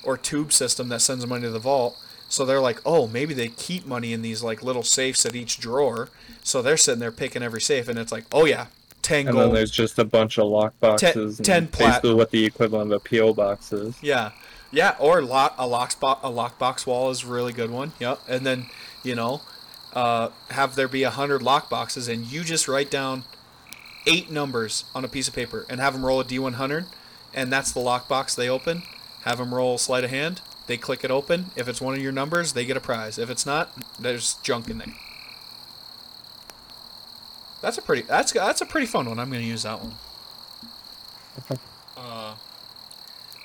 [0.02, 1.96] or tube system that sends money to the vault.
[2.28, 5.60] So they're like, oh, maybe they keep money in these like little safes at each
[5.60, 6.08] drawer.
[6.42, 8.66] So they're sitting there picking every safe, and it's like, oh yeah,
[9.02, 9.46] ten And gold.
[9.48, 11.38] then there's just a bunch of lock boxes.
[11.38, 13.94] and 10 plat- basically what the equivalent of a PO box is.
[14.02, 14.30] Yeah,
[14.72, 17.92] yeah, or lock a lock spot a lockbox wall is a really good one.
[18.00, 18.66] Yep, and then
[19.04, 19.42] you know,
[19.92, 23.24] uh, have there be a hundred lockboxes, and you just write down
[24.06, 26.86] eight numbers on a piece of paper and have them roll a d100,
[27.34, 28.82] and that's the lockbox they open.
[29.22, 30.40] Have them roll sleight of hand.
[30.66, 31.46] They click it open.
[31.54, 33.18] If it's one of your numbers, they get a prize.
[33.18, 34.94] If it's not, there's junk in there.
[37.60, 38.02] That's a pretty.
[38.02, 39.18] That's that's a pretty fun one.
[39.18, 39.94] I'm gonna use that one.
[41.96, 42.34] Uh,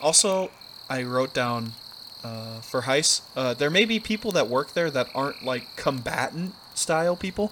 [0.02, 0.50] also,
[0.90, 1.74] I wrote down
[2.24, 3.22] uh, for heist.
[3.36, 7.52] Uh, there may be people that work there that aren't like combatant style people.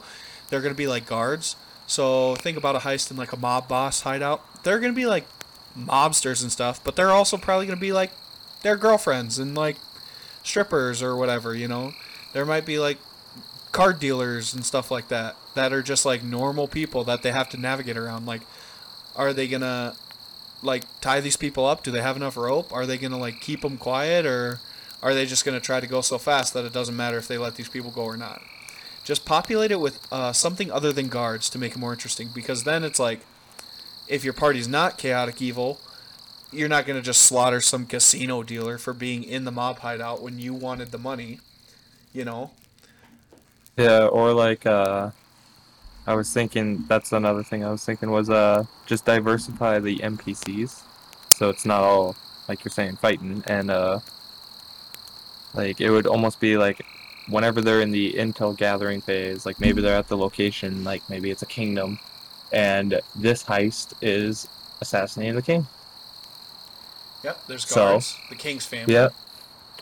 [0.49, 1.55] They're gonna be like guards.
[1.87, 4.63] So think about a heist in like a mob boss hideout.
[4.63, 5.25] They're gonna be like
[5.77, 8.11] mobsters and stuff, but they're also probably gonna be like
[8.61, 9.77] their girlfriends and like
[10.43, 11.55] strippers or whatever.
[11.55, 11.93] You know,
[12.33, 12.97] there might be like
[13.71, 17.49] card dealers and stuff like that that are just like normal people that they have
[17.49, 18.25] to navigate around.
[18.25, 18.41] Like,
[19.15, 19.95] are they gonna
[20.65, 21.83] like tie these people up?
[21.83, 22.73] Do they have enough rope?
[22.73, 24.59] Are they gonna like keep them quiet, or
[25.01, 27.37] are they just gonna try to go so fast that it doesn't matter if they
[27.37, 28.41] let these people go or not?
[29.03, 32.63] Just populate it with uh, something other than guards to make it more interesting, because
[32.63, 33.19] then it's like,
[34.07, 35.79] if your party's not chaotic evil,
[36.51, 40.39] you're not gonna just slaughter some casino dealer for being in the mob hideout when
[40.39, 41.39] you wanted the money,
[42.13, 42.51] you know?
[43.77, 45.11] Yeah, or like uh
[46.07, 50.81] I was thinking that's another thing I was thinking was uh just diversify the NPCs.
[51.31, 52.15] So it's not all
[52.47, 53.99] like you're saying fighting and uh
[55.53, 56.85] like it would almost be like
[57.27, 61.31] whenever they're in the intel gathering phase, like maybe they're at the location, like maybe
[61.31, 61.97] it's a kingdom
[62.51, 64.47] and this heist is
[64.81, 65.65] assassinating the king.
[67.23, 67.47] Yep.
[67.47, 68.17] There's So- guards.
[68.29, 68.93] the king's family.
[68.93, 69.13] Yep.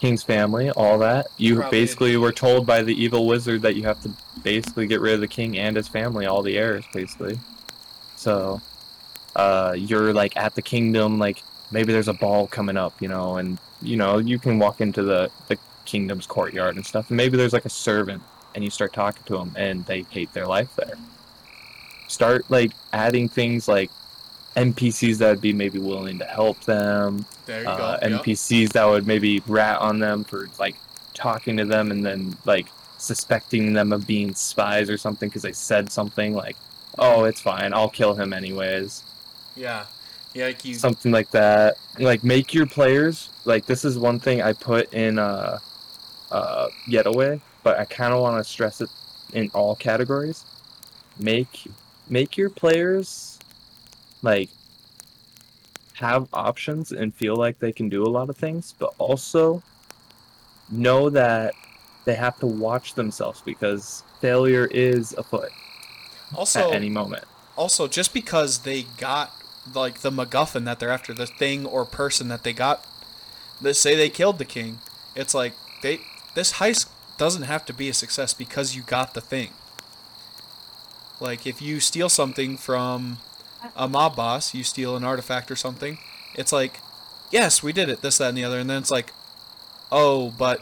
[0.03, 1.27] King's family, all that.
[1.37, 4.11] You Probably- basically were told by the evil wizard that you have to
[4.43, 7.39] basically get rid of the king and his family, all the heirs, basically.
[8.17, 8.59] So,
[9.33, 13.37] uh, you're like at the kingdom, like maybe there's a ball coming up, you know,
[13.37, 17.37] and you know you can walk into the the kingdom's courtyard and stuff, and maybe
[17.37, 18.21] there's like a servant,
[18.55, 20.97] and you start talking to them, and they hate their life there.
[22.09, 23.89] Start like adding things like
[24.55, 28.07] NPCs that would be maybe willing to help them, There you uh, go.
[28.07, 28.21] Yep.
[28.21, 30.75] NPCs that would maybe rat on them for like
[31.13, 35.53] talking to them and then like suspecting them of being spies or something because they
[35.53, 36.55] said something like,
[36.97, 39.03] "Oh, it's fine, I'll kill him anyways."
[39.55, 39.85] Yeah.
[40.33, 40.73] Yeah, like you.
[40.73, 41.77] Something like that.
[41.99, 45.59] Like make your players like this is one thing I put in uh,
[46.31, 48.89] uh, Getaway, but I kind of want to stress it
[49.33, 50.45] in all categories.
[51.19, 51.67] Make
[52.09, 53.32] make your players
[54.23, 54.49] like
[55.93, 59.61] have options and feel like they can do a lot of things, but also
[60.69, 61.53] know that
[62.05, 65.51] they have to watch themselves because failure is afoot
[66.35, 67.25] also, at any moment.
[67.55, 69.31] also, just because they got
[69.73, 72.85] like the MacGuffin that they're after, the thing or person that they got,
[73.61, 74.79] let's say they killed the king.
[75.15, 75.99] It's like they
[76.33, 79.49] this heist doesn't have to be a success because you got the thing.
[81.19, 83.19] Like if you steal something from
[83.75, 85.97] a mob boss, you steal an artifact or something.
[86.35, 86.79] It's like,
[87.31, 89.13] yes, we did it, this, that, and the other, and then it's like,
[89.91, 90.61] oh, but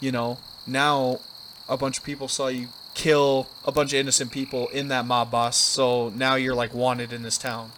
[0.00, 1.20] you know, now
[1.68, 5.30] a bunch of people saw you kill a bunch of innocent people in that mob
[5.30, 7.72] boss, so now you're like wanted in this town.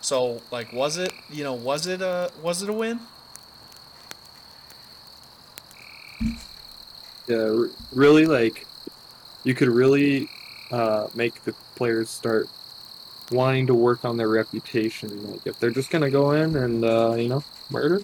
[0.00, 3.00] So like, was it you know was it a was it a win?
[7.28, 8.66] Yeah, really, like,
[9.44, 10.28] you could really
[10.70, 12.48] uh, make the players start
[13.30, 15.30] wanting to work on their reputation.
[15.30, 18.00] Like, if they're just gonna go in and uh, you know murder,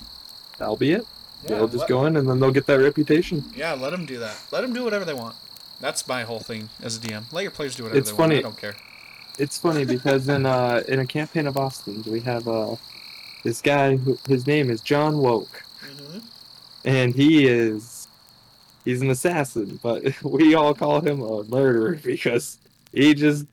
[0.58, 1.06] that'll be it.
[1.46, 3.44] they'll just let, go in and then they'll get that reputation.
[3.54, 4.36] Yeah, let them do that.
[4.52, 5.36] Let them do whatever they want.
[5.80, 7.32] That's my whole thing as a DM.
[7.32, 8.34] Let your players do whatever It's they funny.
[8.36, 8.46] want.
[8.46, 8.76] I don't care.
[9.38, 12.74] It's funny because in uh, in a campaign of Austin's, we have uh,
[13.44, 13.96] this guy.
[13.96, 15.62] Who, his name is John Woke.
[15.84, 16.18] Mm-hmm.
[16.84, 18.08] and he is
[18.84, 22.58] he's an assassin but we all call him a murderer because
[22.92, 23.46] he just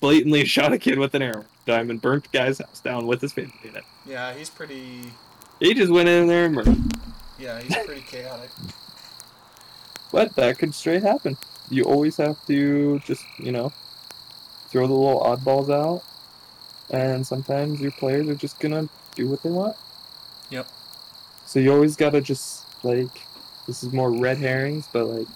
[0.00, 3.20] blatantly shot a kid with an arrow dime and burnt the guy's house down with
[3.20, 5.02] his family in it Yeah, he's pretty.
[5.60, 6.76] he just went in there and murdered
[7.38, 8.50] Yeah, he's pretty chaotic.
[10.12, 11.36] but that could straight happen
[11.70, 13.72] you always have to just you know
[14.68, 16.02] throw the little oddballs out
[16.90, 19.76] and sometimes your players are just gonna do what they want
[20.50, 20.66] Yep.
[21.46, 23.08] so you always gotta just like
[23.66, 25.28] this is more red herrings but like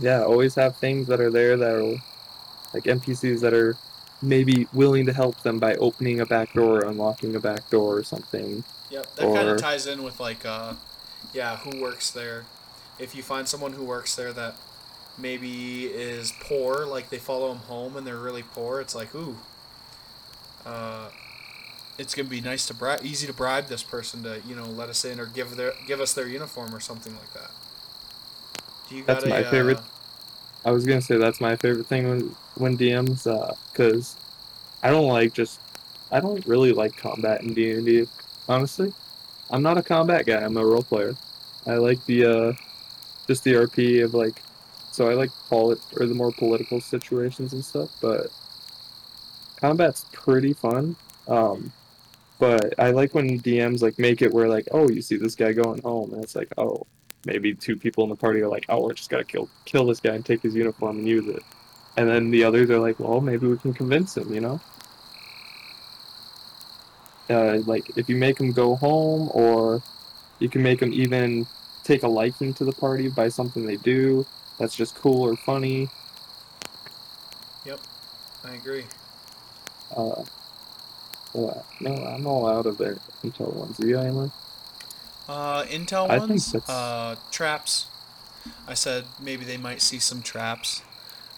[0.00, 1.96] yeah, always have things that are there that are
[2.74, 3.76] like NPCs that are
[4.20, 7.96] maybe willing to help them by opening a back door or unlocking a back door
[7.96, 8.64] or something.
[8.90, 10.74] Yep, that kind of ties in with like, uh,
[11.32, 12.44] yeah, who works there.
[12.98, 14.56] If you find someone who works there that
[15.16, 19.36] maybe is poor, like they follow them home and they're really poor, it's like, ooh,
[20.66, 21.10] uh,
[21.98, 24.88] it's gonna be nice to bribe, easy to bribe this person to, you know, let
[24.88, 27.50] us in or give their give us their uniform or something like that.
[28.88, 29.82] Do you That's got a, my favorite- uh,
[30.64, 32.20] I was gonna say that's my favorite thing when
[32.56, 34.16] when DMs, uh, cause
[34.82, 35.60] I don't like just
[36.10, 38.06] I don't really like combat in D and D.
[38.48, 38.92] Honestly,
[39.50, 40.40] I'm not a combat guy.
[40.40, 41.14] I'm a role player.
[41.66, 42.52] I like the uh,
[43.26, 44.42] just the RP of like,
[44.90, 47.90] so I like polit or the more political situations and stuff.
[48.00, 48.28] But
[49.56, 50.96] combat's pretty fun.
[51.26, 51.72] Um,
[52.38, 55.52] but I like when DMs like make it where like, oh, you see this guy
[55.52, 56.86] going home, and it's like, oh,
[57.28, 60.00] maybe two people in the party are like, oh, we're just gotta kill kill this
[60.00, 61.42] guy and take his uniform and use it.
[61.96, 64.60] And then the others are like, well, maybe we can convince him, you know?
[67.28, 69.82] Uh, like, if you make him go home, or
[70.38, 71.46] you can make him even
[71.84, 74.24] take a liking to the party by something they do
[74.58, 75.88] that's just cool or funny.
[77.66, 77.80] Yep,
[78.44, 78.84] I agree.
[79.94, 80.24] Uh,
[81.34, 83.78] well, no, I'm all out of intel ones.
[83.80, 84.30] Are you, Aimler?
[85.28, 87.86] Uh, intel I ones, uh, traps.
[88.66, 90.82] I said maybe they might see some traps.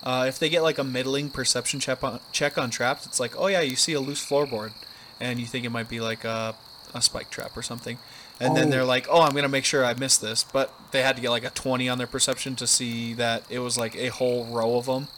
[0.03, 3.33] Uh, if they get like a middling perception check on check on traps, it's like,
[3.39, 4.73] oh yeah, you see a loose floorboard,
[5.21, 6.55] and you think it might be like a,
[6.95, 7.99] a spike trap or something,
[8.39, 8.71] and then Oh.
[8.71, 11.31] they're like, oh, I'm gonna make sure I miss this, but they had to get
[11.31, 14.77] like a 20 on their perception to see that it was like a whole row
[14.77, 15.09] of them,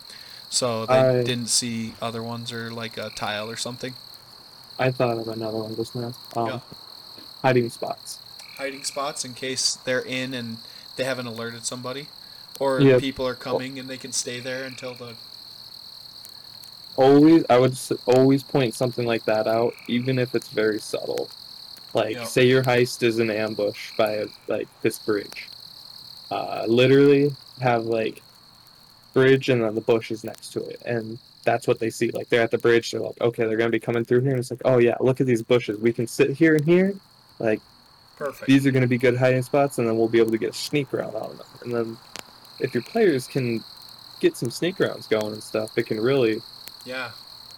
[0.49, 3.95] so they I- didn't see other ones or like a tile or something.
[4.79, 6.15] I thought of another one just now.
[6.35, 6.61] Um, Yeah.
[7.43, 8.19] Hiding spots.
[8.59, 10.59] Hiding spots in case they're in and
[10.97, 12.07] they haven't alerted somebody,
[12.61, 15.15] or people are coming and they can stay there until the.
[16.97, 17.75] always i would
[18.07, 21.29] always point something like that out even if it's very subtle.
[21.95, 22.25] Like Yeah.
[22.25, 25.49] say your heist is an ambush by like this bridge.
[26.31, 28.23] Uh literally have like
[29.15, 32.11] bridge and then the bush is next to it and that's what they see.
[32.11, 34.39] Like they're at the bridge they're like okay they're gonna be coming through here and
[34.39, 35.79] it's like oh yeah look at these bushes.
[35.79, 36.95] We can sit here and here.
[37.39, 37.61] Like
[38.25, 38.47] Perfect.
[38.47, 40.53] these are gonna be good hiding spots and then we'll be able to get a
[40.55, 41.97] sneak round out of them and then
[42.61, 43.63] if your players can
[44.21, 46.41] get some sneak rounds going and stuff it can really
[46.85, 47.11] yeah.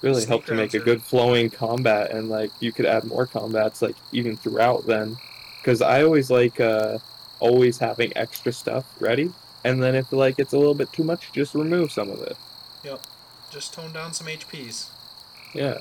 [0.03, 3.27] really Sneak help to make a good flowing combat and like you could add more
[3.27, 5.17] combats like even throughout then
[5.61, 6.99] because i always like uh
[7.41, 9.31] always having extra stuff ready
[9.65, 12.37] and then if like it's a little bit too much just remove some of it
[12.85, 13.01] Yep,
[13.51, 14.89] Just tone down some HPs.
[15.55, 15.79] yeah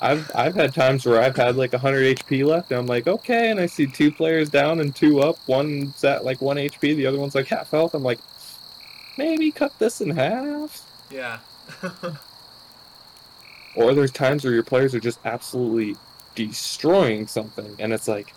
[0.00, 3.50] i've i've had times where i've had like 100 hp left and i'm like okay
[3.50, 7.06] and i see two players down and two up one's at like 1 hp the
[7.06, 8.18] other one's like half health i'm like
[9.18, 11.38] maybe cut this in half Yeah.
[13.76, 15.94] Or there's times where your players are just absolutely
[16.34, 18.34] destroying something, and it's like,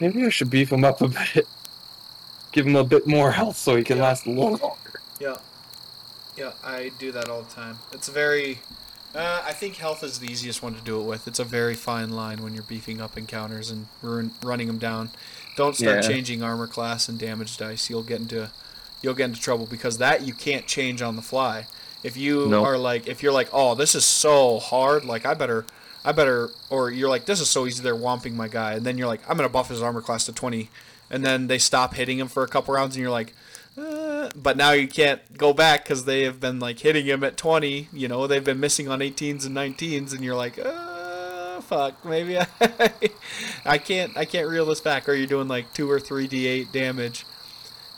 [0.00, 1.46] maybe I should beef him up a bit,
[2.52, 4.04] give him a bit more health so he can Yeah.
[4.04, 5.00] last a little longer.
[5.20, 5.36] yeah.
[6.38, 7.78] Yeah, I do that all the time.
[7.92, 8.60] It's very.
[9.14, 11.28] Uh, I think health is the easiest one to do it with.
[11.28, 15.10] It's a very fine line when you're beefing up encounters and run, running them down.
[15.56, 16.08] Don't start Yeah.
[16.08, 17.90] changing armor class and damage dice.
[17.90, 18.50] You'll get into
[19.02, 21.66] you'll get into trouble because that you can't change on the fly.
[22.04, 22.64] If you No.
[22.64, 25.66] are like if you're like, "Oh, this is so hard, like I better
[26.04, 28.96] I better or you're like, "This is so easy, they're whomping my guy." And then
[28.98, 30.70] you're like, "I'm going to buff his armor class to 20."
[31.10, 33.34] And then they stop hitting him for a couple rounds and you're like,
[33.78, 37.36] uh, but now you can't go back because they have been like hitting him at
[37.36, 38.26] 20 you know?
[38.26, 42.92] They've been missing on 18s and 19s and you're like uh, fuck maybe I,
[43.64, 45.08] I can't i can't reel this back.
[45.08, 47.24] Or you're doing like 2 or 3 d8 damage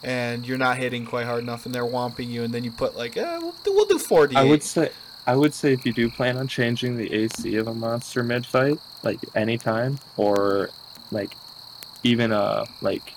[0.03, 2.97] and you're not hitting quite hard enough and they're whomping you and then you put
[2.97, 4.91] like eh, we'll, do- we'll do 4 d8 I would say,
[5.27, 8.45] I would say if you do plan on changing the AC of a monster mid
[8.45, 10.69] fight, like anytime, or
[11.11, 11.35] like
[12.03, 13.15] even a like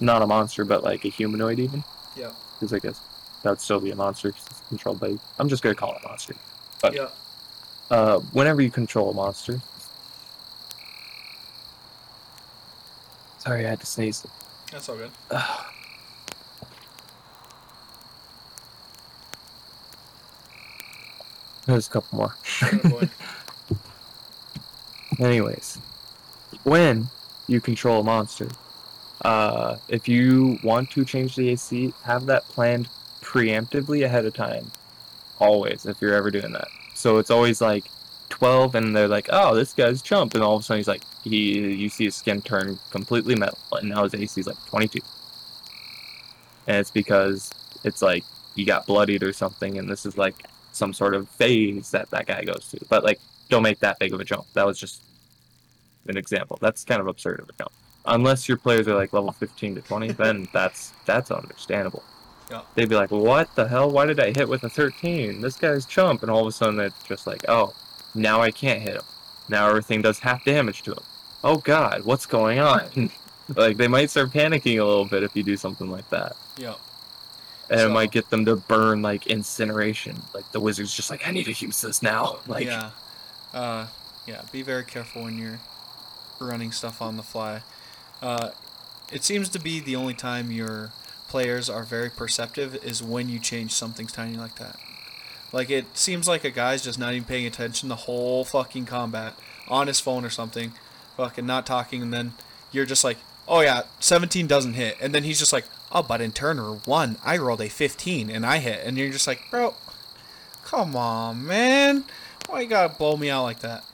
[0.00, 1.84] not a monster, but like a humanoid even.
[2.16, 2.30] Yeah.
[2.58, 3.00] Because I guess
[3.42, 5.16] that'd still be a monster 'cause it's controlled by.
[5.38, 6.34] I'm just gonna call it a monster.
[6.80, 7.08] But yeah
[7.90, 9.60] uh, whenever you control a monster.
[13.38, 14.26] Sorry, I had to sneeze.
[14.70, 15.10] that's all good
[21.66, 22.34] There's a couple more.
[22.62, 23.02] Oh.
[25.18, 25.78] Anyways,
[26.64, 27.08] when
[27.46, 28.48] you control a monster,
[29.22, 32.88] uh, if you want to change the AC, have that planned
[33.20, 34.70] preemptively ahead of time.
[35.38, 36.68] Always, if you're ever doing that.
[36.94, 37.84] So it's always like
[38.28, 41.02] 12, and they're like, "Oh, this guy's chump," and all of a sudden he's like,
[41.24, 45.00] he, you see his skin turn completely metal, and now his AC is like 22.
[46.66, 47.50] and it's because
[47.84, 51.90] it's like you got bloodied or something, and this is like some sort of phase
[51.90, 52.86] that that guy goes through.
[52.88, 54.46] But like, don't make that big of a jump.
[54.54, 55.02] That was just
[56.08, 56.58] an example.
[56.60, 57.72] That's kind of absurd of a jump.
[58.08, 62.02] Unless your players are like level 15 to 20, then that's that's understandable.
[62.50, 62.62] Yeah.
[62.74, 63.90] They'd be like, "What the hell?
[63.90, 65.40] Why did I hit with a 13?
[65.42, 67.74] This guy's chump." And all of a sudden, it's just like, "Oh,
[68.14, 69.02] now I can't hit him.
[69.50, 71.02] Now everything does half damage to him.
[71.44, 73.10] Oh God, what's going on?"
[73.56, 76.74] like they might start panicking a little bit if you do something like that, Yeah.
[77.70, 80.16] and So- it might get them to burn like incineration.
[80.34, 82.90] Like the wizard's just like, "I need to use this now." Like, yeah.
[83.52, 83.86] Uh,
[84.26, 84.40] yeah.
[84.52, 85.60] Be very careful when you're
[86.40, 87.60] running stuff on the fly.
[88.22, 88.50] Uh,
[89.12, 90.90] it seems to be the only time your
[91.28, 94.76] players are very perceptive is when you change something tiny like that.
[95.52, 99.34] Like it seems like a guy's just not even paying attention the whole fucking combat
[99.66, 100.72] on his phone or something,
[101.16, 102.32] fucking not talking, and then
[102.72, 106.20] you're just like, oh yeah, 17 doesn't hit, and then he's just like, oh, but
[106.20, 109.74] in turn one, I rolled a 15 and I hit, and you're just like, bro,
[110.64, 112.04] come on, man,
[112.46, 113.84] why you gotta blow me out like that?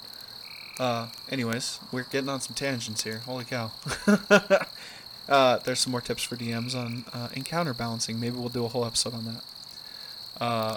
[0.78, 3.18] Uh, anyways, we're getting on some tangents here.
[3.18, 3.70] Holy cow.
[5.28, 8.18] uh, there's some more tips for DMs on uh, encounter balancing.
[8.18, 10.42] Maybe we'll do a whole episode on that.
[10.42, 10.76] Uh,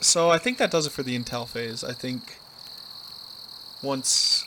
[0.00, 1.84] so I think that does it for the intel phase.
[1.84, 2.38] I think
[3.82, 4.44] once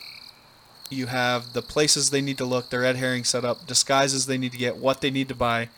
[0.90, 4.38] you have the places they need to look, their red herring set up, disguises they
[4.38, 5.68] need to get, what they need to buy,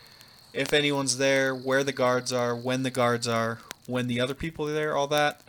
[0.53, 4.67] if anyone's there, where the guards are, when the guards are, when the other people
[4.67, 5.41] are there, all that.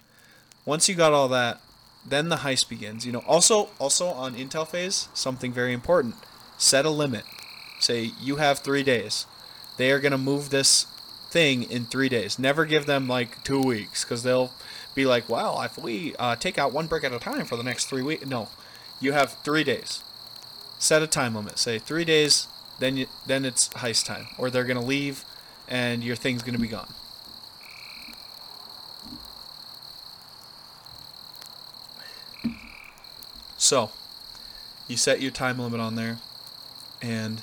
[0.64, 1.60] Once you got all that,
[2.04, 3.06] then the heist begins.
[3.06, 6.14] You know, also also on intel phase, something very important.
[6.58, 7.24] Set a limit.
[7.78, 9.26] Say you have three days.
[9.76, 10.86] They are gonna move this
[11.30, 12.38] thing in three days.
[12.38, 14.52] Never give them like two weeks, because they'll
[14.94, 17.62] be like, "Well, if we uh, take out one brick at a time for the
[17.62, 18.48] next three weeks." No,
[19.00, 20.02] you have three days.
[20.78, 21.58] Set a time limit.
[21.58, 22.48] Say three days.
[22.78, 25.24] Then you, then it's heist time, or they're gonna leave,
[25.68, 26.88] and your thing's gonna be gone.
[33.60, 33.90] So,
[34.88, 36.16] you set your time limit on there,
[37.02, 37.42] and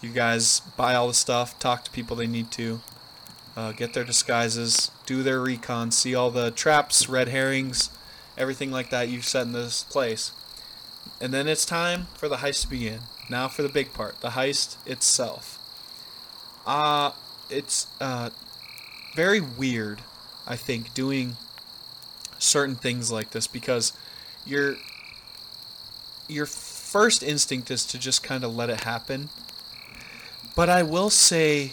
[0.00, 2.80] you guys buy all the stuff, talk to people they need to,
[3.54, 7.90] uh, get their disguises, do their recon, see all the traps, red herrings,
[8.38, 10.32] everything like that you've set in this place.
[11.20, 13.00] And then it's time for the heist to begin.
[13.28, 15.58] Now for the big part, the heist itself.
[16.66, 17.10] Uh,
[17.50, 18.30] it's uh,
[19.14, 20.00] very weird,
[20.46, 21.36] I think, doing
[22.38, 23.92] certain things like this because
[24.46, 24.76] your
[26.32, 29.28] your first instinct is to just kind of let it happen.
[30.56, 31.72] But I will say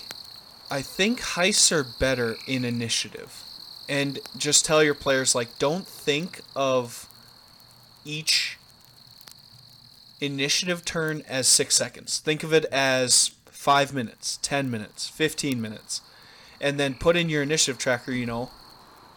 [0.71, 3.43] I think heists are better in initiative.
[3.87, 7.07] And just tell your players like don't think of
[8.05, 8.57] each
[10.21, 12.19] initiative turn as 6 seconds.
[12.19, 16.01] Think of it as 5 minutes, 10 minutes, 15 minutes.
[16.61, 18.51] And then put in your initiative tracker, you know,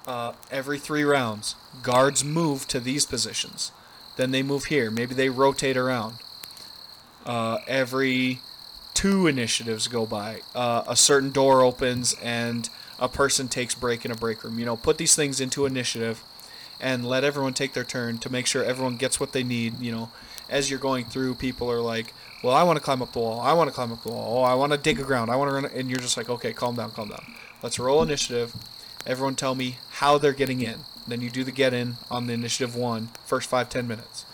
[0.06, 3.72] uh, every 3 rounds, guards move to these positions.
[4.16, 4.90] Then they move here.
[4.90, 6.16] Maybe they rotate around.
[7.24, 8.40] Uh, every
[8.94, 10.40] two initiatives go by.
[10.54, 14.58] Uh, a certain door opens and a person takes break in a break room.
[14.58, 16.22] You know, put these things into initiative
[16.80, 19.80] and let everyone take their turn to make sure everyone gets what they need.
[19.80, 20.10] You know,
[20.50, 23.40] as you're going through, people are like, "Well, I want to climb up the wall.
[23.40, 24.38] I want to climb up the wall.
[24.38, 25.30] Oh, I want to dig a ground.
[25.30, 27.24] I want to run." And you're just like, "Okay, calm down, calm down.
[27.62, 28.52] Let's roll initiative.
[29.06, 30.80] Everyone tell me how they're getting in.
[31.06, 34.24] Then you do the get in on the initiative one, first five ten minutes."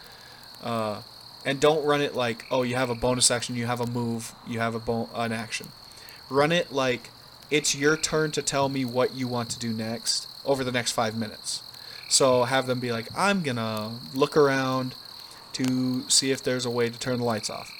[0.63, 1.03] Uh,
[1.45, 4.35] and don't run it like, oh, you have a bonus action, you have a move,
[4.47, 5.69] you have a an action.
[6.29, 7.11] Run it like
[7.51, 10.93] it's your turn to tell me what you want to do next over the next
[10.93, 11.63] five minutes.
[12.09, 14.95] So have them be like, I'm gonna look around
[15.55, 17.73] to see if there's a way to turn the lights off.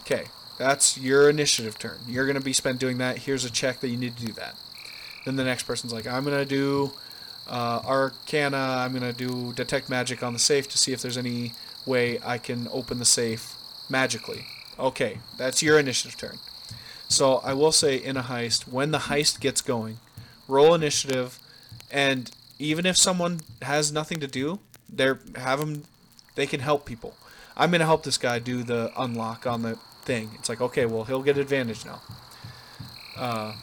[0.00, 0.24] Okay,
[0.58, 1.98] that's your initiative turn.
[2.08, 3.18] You're gonna be spent doing that.
[3.18, 4.56] Here's a check that you need to do that.
[5.24, 6.92] Then the next person's like, I'm gonna do
[7.48, 8.56] uh, Arcana.
[8.56, 11.52] I'm gonna do detect magic on the safe to see if there's any
[11.86, 13.54] way I can open the safe
[13.88, 14.46] magically.
[14.78, 16.38] Okay, that's your initiative turn.
[17.08, 19.98] So I will say in a heist, when the heist gets going,
[20.48, 21.38] roll initiative,
[21.90, 25.84] and even if someone has nothing to do, they're have them,
[26.36, 27.14] they can help people.
[27.56, 30.30] I'm gonna help this guy do the unlock on the thing.
[30.38, 32.00] It's like okay, well he'll get advantage now.
[33.16, 33.54] Uh,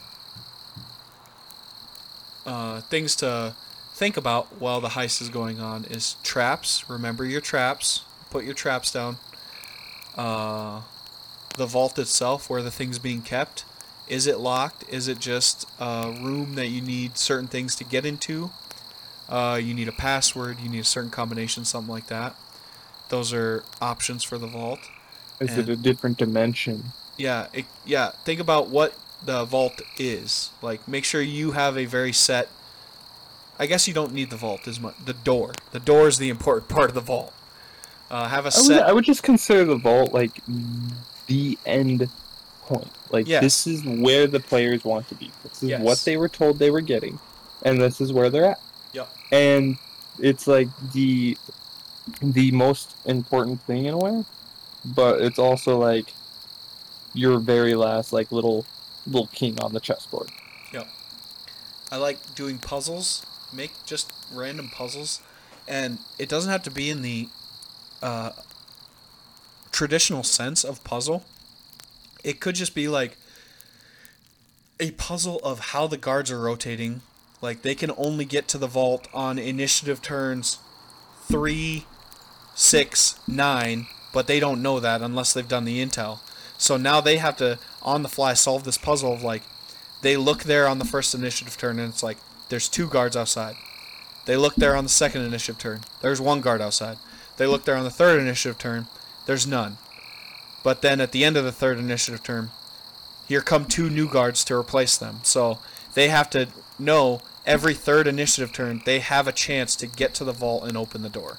[2.48, 3.54] uh, things to
[3.92, 6.88] think about while the heist is going on is traps.
[6.88, 8.04] Remember your traps.
[8.30, 9.18] Put your traps down.
[10.16, 10.82] Uh,
[11.56, 13.64] the vault itself, where the thing's being kept.
[14.08, 14.84] Is it locked?
[14.88, 18.50] Is it just a room that you need certain things to get into?
[19.28, 20.58] Uh, you need a password.
[20.60, 22.34] You need a certain combination, something like that.
[23.10, 24.80] Those are options for the vault.
[25.40, 26.92] Is And- it a different dimension?
[27.16, 28.12] Yeah, it, yeah.
[28.24, 28.94] Think about what
[29.24, 30.50] the vault is.
[30.62, 32.48] Like, make sure you have a very set.
[33.58, 34.94] I guess you don't need the vault as much.
[35.04, 35.52] The door.
[35.72, 37.32] The door is the important part of the vault.
[38.10, 38.82] Uh, have a I would, set.
[38.88, 40.30] I would just consider the vault like
[41.26, 42.08] the end
[42.62, 42.88] point.
[43.10, 43.42] Like Yes.
[43.42, 45.30] this is where the players want to be.
[45.42, 45.82] This is Yes.
[45.82, 47.18] what they were told they were getting,
[47.64, 48.60] and this is where they're at.
[48.92, 49.08] Yep.
[49.32, 49.76] And
[50.18, 51.36] it's like the
[52.22, 54.24] the most important thing in a way,
[54.84, 56.14] but it's also like
[57.12, 58.64] your very last like little
[59.08, 60.28] little king on the chessboard.
[60.72, 60.86] Yep.
[61.90, 63.24] I like doing puzzles.
[63.52, 65.22] Make just random puzzles,
[65.66, 67.28] and it doesn't have to be in the
[68.02, 68.32] uh,
[69.72, 71.24] traditional sense of puzzle.
[72.22, 73.16] It could just be like
[74.78, 77.00] a puzzle of how the guards are rotating.
[77.40, 80.58] Like they can only get to the vault on initiative turns
[81.22, 81.84] three,
[82.54, 86.20] six, nine, but they don't know that unless they've done the intel.
[86.58, 89.42] So now they have to on the fly solve this puzzle of like
[90.02, 93.56] they look there on the first initiative turn and it's like there's two guards outside.
[94.26, 95.80] They look there on the second initiative turn.
[96.02, 96.98] There's one guard outside.
[97.38, 98.88] They look there on the third initiative turn.
[99.26, 99.78] There's none.
[100.62, 102.50] But then at the end of the third initiative turn,
[103.26, 105.20] here come two new guards to replace them.
[105.22, 105.58] So
[105.94, 106.48] they have to
[106.78, 110.76] know every third initiative turn they have a chance to get to the vault and
[110.76, 111.38] open the door.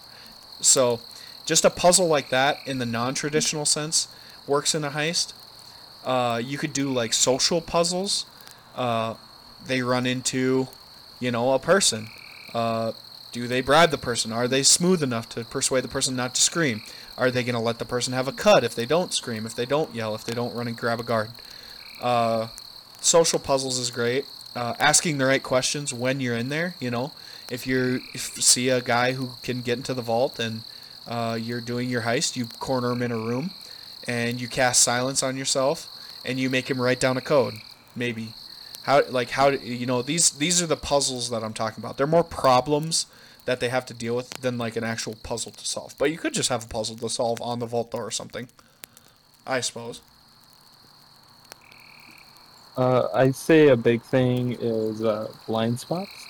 [0.61, 0.99] So
[1.45, 4.07] just a puzzle like that in the non-traditional sense
[4.49, 5.33] works in a heist.
[6.03, 8.25] Uh, you could do like social puzzles.
[8.75, 9.15] Uh,
[9.65, 10.67] they run into,
[11.19, 12.07] you know, a person.
[12.53, 12.93] Uh,
[13.31, 14.31] do they bribe the person?
[14.31, 16.81] Are they smooth enough to persuade the person not to scream?
[17.17, 19.53] Are they going to let the person have a cut if they don't scream, if
[19.53, 21.29] they don't yell, if they don't run and grab a guard?
[22.01, 22.47] Uh,
[23.01, 24.25] social puzzles is great.
[24.55, 27.11] Uh, asking the right questions when you're in there, you know,
[27.51, 30.61] if you see a guy who can get into the vault and
[31.07, 33.51] uh, you're doing your heist, you corner him in a room,
[34.09, 35.87] and you cast silence on yourself,
[36.25, 37.53] and you make him write down a code,
[37.95, 38.33] maybe.
[38.83, 41.97] How like how do- you know these these are the puzzles that I'm talking about.
[41.97, 43.05] They're more problems
[43.45, 45.93] that they have to deal with than like an actual puzzle to solve.
[45.99, 48.47] But you could just have a puzzle to solve on the vault door or something.
[49.45, 50.01] I suppose.
[52.75, 56.25] Uh, I'd say a big thing is uh, blind spots.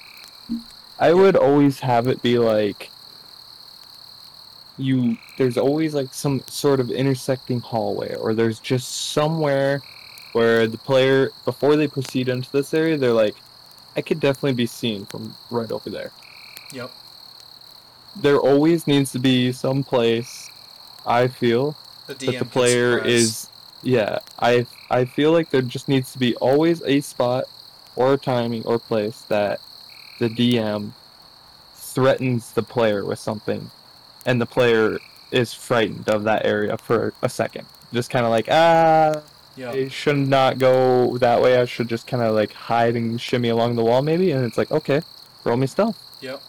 [0.99, 2.89] I would always have it be like
[4.79, 5.17] you.
[5.37, 9.81] There's always like some sort of intersecting hallway, or there's just somewhere
[10.33, 13.35] where the player, before they proceed into this area, they're like,
[13.95, 16.11] "I could definitely be seen from right over there."
[16.73, 16.91] Yep.
[18.15, 20.49] There always needs to be some place.
[21.05, 21.75] I feel
[22.07, 23.49] The that the player is
[23.81, 27.45] yeah i i feel like there just needs to be always a spot
[27.95, 29.61] or a timing or place that
[30.19, 30.91] the dm
[31.75, 33.71] threatens the player with something
[34.25, 34.99] and the player
[35.31, 39.21] is frightened of that area for a second just kind of like ah
[39.55, 39.71] Yeah.
[39.71, 43.49] i should not go that way i should just kind of like hide and shimmy
[43.49, 45.01] along the wall maybe and it's like okay
[45.43, 46.41] roll me stealth Yep.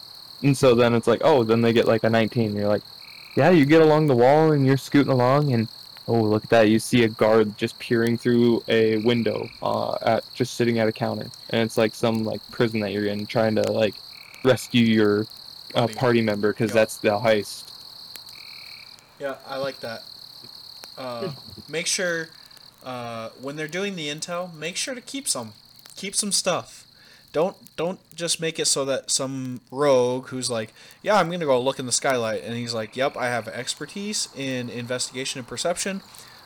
[0.43, 2.49] and so then it's like, oh, then they get like a 19.
[2.49, 2.81] And you're like,
[3.37, 5.69] yeah, you get along the wall and you're scooting along, and
[6.09, 6.67] oh, look at that.
[6.67, 10.91] You see a guard just peering through a window, uh, at just sitting at a
[10.91, 13.95] counter, and it's like some like prison that you're in, trying to like
[14.43, 15.25] rescue your
[15.73, 15.93] Buddy.
[15.93, 17.71] party member because that's the heist.
[19.19, 20.01] Yeah, I like that.
[20.97, 21.31] Uh,
[21.69, 22.29] make sure
[22.83, 25.53] uh, when they're doing the intel, make sure to keep some,
[25.95, 26.87] keep some stuff.
[27.33, 31.61] Don't don't just make it so that some rogue who's like, yeah, I'm gonna go
[31.61, 36.01] look in the skylight, and he's like, yep, I have expertise in investigation and perception.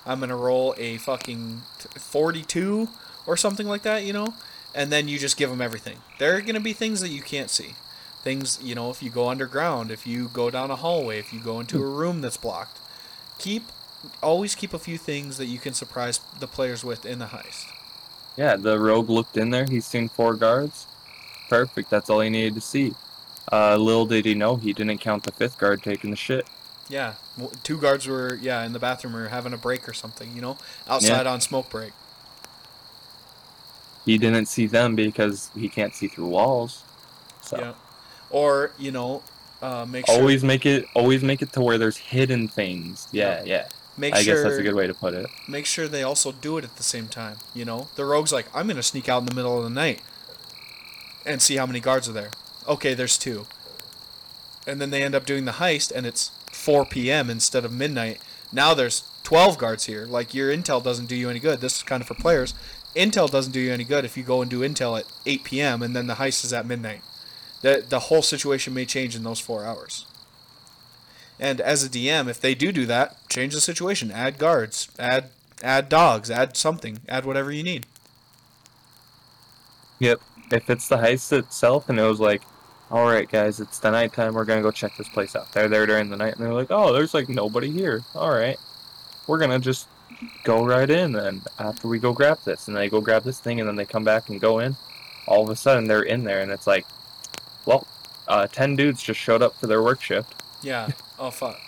[0.06, 1.62] I'm gonna roll a fucking
[2.00, 2.90] 42
[3.26, 4.36] or something like that, you know,
[4.76, 5.98] and then you just give them everything.
[6.20, 7.74] There are gonna be things that you can't see.
[8.26, 11.40] Things, you know, if you go underground, if you go down a hallway, if you
[11.40, 12.80] go into a room that's blocked,
[13.38, 13.64] keep
[14.22, 17.66] always keep a few things that you can surprise the players with in the heist.
[18.36, 19.66] Yeah, the rogue looked in there.
[19.66, 20.88] He's seen four guards.
[21.50, 21.90] Perfect.
[21.90, 22.96] That's all he needed to see.
[23.52, 26.48] Uh, little did he know he didn't count the fifth guard taking the shit.
[26.90, 27.14] Yeah,
[27.64, 30.58] two guards were yeah in the bathroom or having a break or something, you know,
[30.88, 31.94] outside on smoke break.
[34.06, 36.84] He didn't see them because he can't see through walls.
[37.42, 37.74] So Yeah,
[38.36, 39.24] or you know,
[39.62, 43.08] uh, make sure always make it always make it to where there's hidden things.
[43.14, 43.68] Yeah, yeah.
[43.98, 45.28] make I sure guess that's a good way to put it.
[45.48, 47.38] make sure they also do it at the same time.
[47.54, 50.02] You know, the rogue's like, I'm gonna sneak out in the middle of the night
[51.26, 52.32] and see how many guards are there.
[52.68, 53.48] Okay, there's two.
[54.68, 57.30] And then they end up doing the heist, and it's 4 p.m.
[57.30, 58.20] instead of midnight.
[58.52, 60.06] Now there's 12 guards here.
[60.06, 61.62] Like your intel doesn't do you any good.
[61.62, 62.54] This is kind of for players.
[62.96, 65.82] Intel doesn't do you any good if you go and do intel at 8 p.m.
[65.82, 67.02] and then the heist is at midnight.
[67.66, 70.06] The the whole situation may change in those four hours.
[71.40, 74.12] And as a DM, if they do do that, change the situation.
[74.12, 74.88] Add guards.
[75.00, 75.32] Add
[75.64, 76.30] add dogs.
[76.30, 77.00] Add something.
[77.10, 77.88] Add whatever you need.
[79.98, 80.22] Yep.
[80.52, 82.44] If it's the heist itself and it was like,
[82.92, 84.36] all right, guys, it's the nighttime.
[84.36, 85.52] We're gonna go check this place out.
[85.52, 88.04] They're there during the night, and they're like, oh, there's like nobody here.
[88.14, 88.60] All right,
[89.26, 89.88] we're gonna just
[90.44, 91.42] go right in then.
[91.58, 94.04] After we go grab this, and they go grab this thing, and then they come
[94.04, 94.76] back and go in.
[95.28, 96.86] All of a sudden, they're in there, and it's like,
[97.66, 97.88] well,
[98.28, 100.90] uh, ten dudes just showed up for their work shift, Yeah.
[101.20, 101.60] Oh fuck.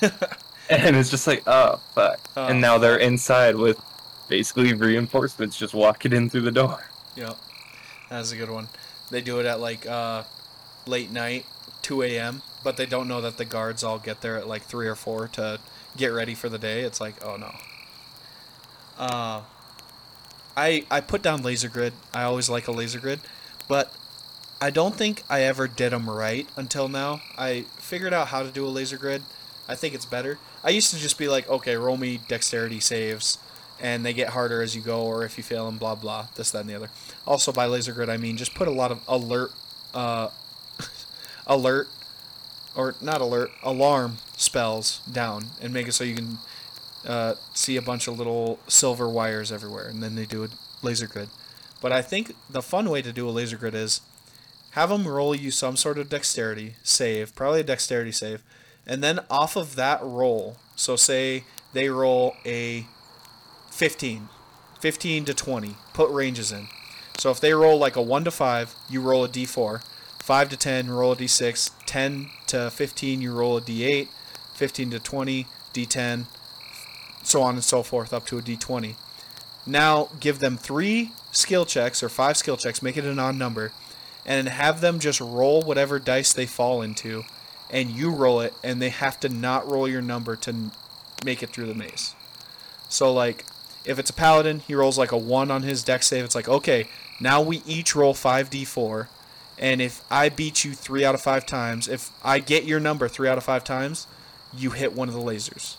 [0.70, 2.20] and it's just like, oh fuck.
[2.36, 3.80] Oh, and now they're inside with
[4.28, 6.88] basically reinforcements just walking in through the door.
[7.14, 7.36] Yep.
[8.10, 8.68] That's a good one.
[9.10, 10.24] They do it at like uh,
[10.86, 11.46] late night,
[11.82, 14.88] 2 a.m., but they don't know that the guards all get there at like 3
[14.88, 15.60] or 4 to
[15.96, 16.80] get ready for the day.
[16.80, 17.54] It's like, oh no.
[18.98, 19.42] Uh,
[20.56, 21.92] I I put down laser grid.
[22.14, 23.20] I always like a laser grid,
[23.68, 23.92] but
[24.60, 27.20] I don't think I ever did them right until now.
[27.36, 29.22] I figured out how to do a laser grid.
[29.68, 30.38] I think it's better.
[30.64, 33.38] I used to just be like, okay, roll me dexterity saves,
[33.80, 36.50] and they get harder as you go, or if you fail them, blah blah, this,
[36.52, 36.90] that, and the other.
[37.26, 39.50] Also, by laser grid, I mean just put a lot of alert,
[39.92, 40.28] uh,
[41.46, 41.88] alert,
[42.74, 46.38] or not alert, alarm spells down, and make it so you can
[47.06, 50.48] uh, see a bunch of little silver wires everywhere, and then they do a
[50.80, 51.28] laser grid.
[51.82, 54.00] But I think the fun way to do a laser grid is
[54.76, 58.42] have them roll you some sort of dexterity save, probably a dexterity save,
[58.86, 62.86] and then off of that roll, so say they roll a
[63.70, 64.28] 15,
[64.78, 66.68] 15 to 20, put ranges in.
[67.16, 69.82] So if they roll like a 1 to 5, you roll a d4.
[70.22, 71.70] 5 to 10, roll a d6.
[71.86, 74.08] 10 to 15, you roll a d8.
[74.56, 76.26] 15 to 20, d10.
[77.22, 78.96] So on and so forth up to a d20.
[79.66, 83.72] Now give them three skill checks or five skill checks, make it an odd number,
[84.26, 87.24] and have them just roll whatever dice they fall into,
[87.70, 90.72] and you roll it, and they have to not roll your number to
[91.24, 92.14] make it through the maze.
[92.88, 93.44] So, like,
[93.84, 96.24] if it's a paladin, he rolls like a 1 on his dex save.
[96.24, 96.88] It's like, okay,
[97.20, 99.06] now we each roll 5d4.
[99.58, 103.08] And if I beat you 3 out of 5 times, if I get your number
[103.08, 104.06] 3 out of 5 times,
[104.54, 105.76] you hit one of the lasers.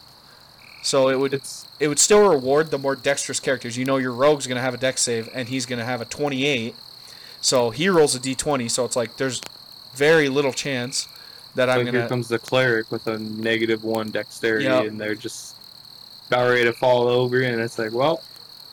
[0.81, 3.77] So it would It's it would still reward the more dexterous characters.
[3.77, 6.01] You know your rogue's going to have a dex save and he's going to have
[6.01, 6.73] a 28.
[7.41, 9.41] So he rolls a d20, so it's like there's
[9.93, 11.07] very little chance
[11.55, 14.85] that I'm like going here comes the cleric with a negative one dexterity, Yep.
[14.87, 15.55] and they're just
[16.27, 18.21] about ready to fall over, and it's like, well,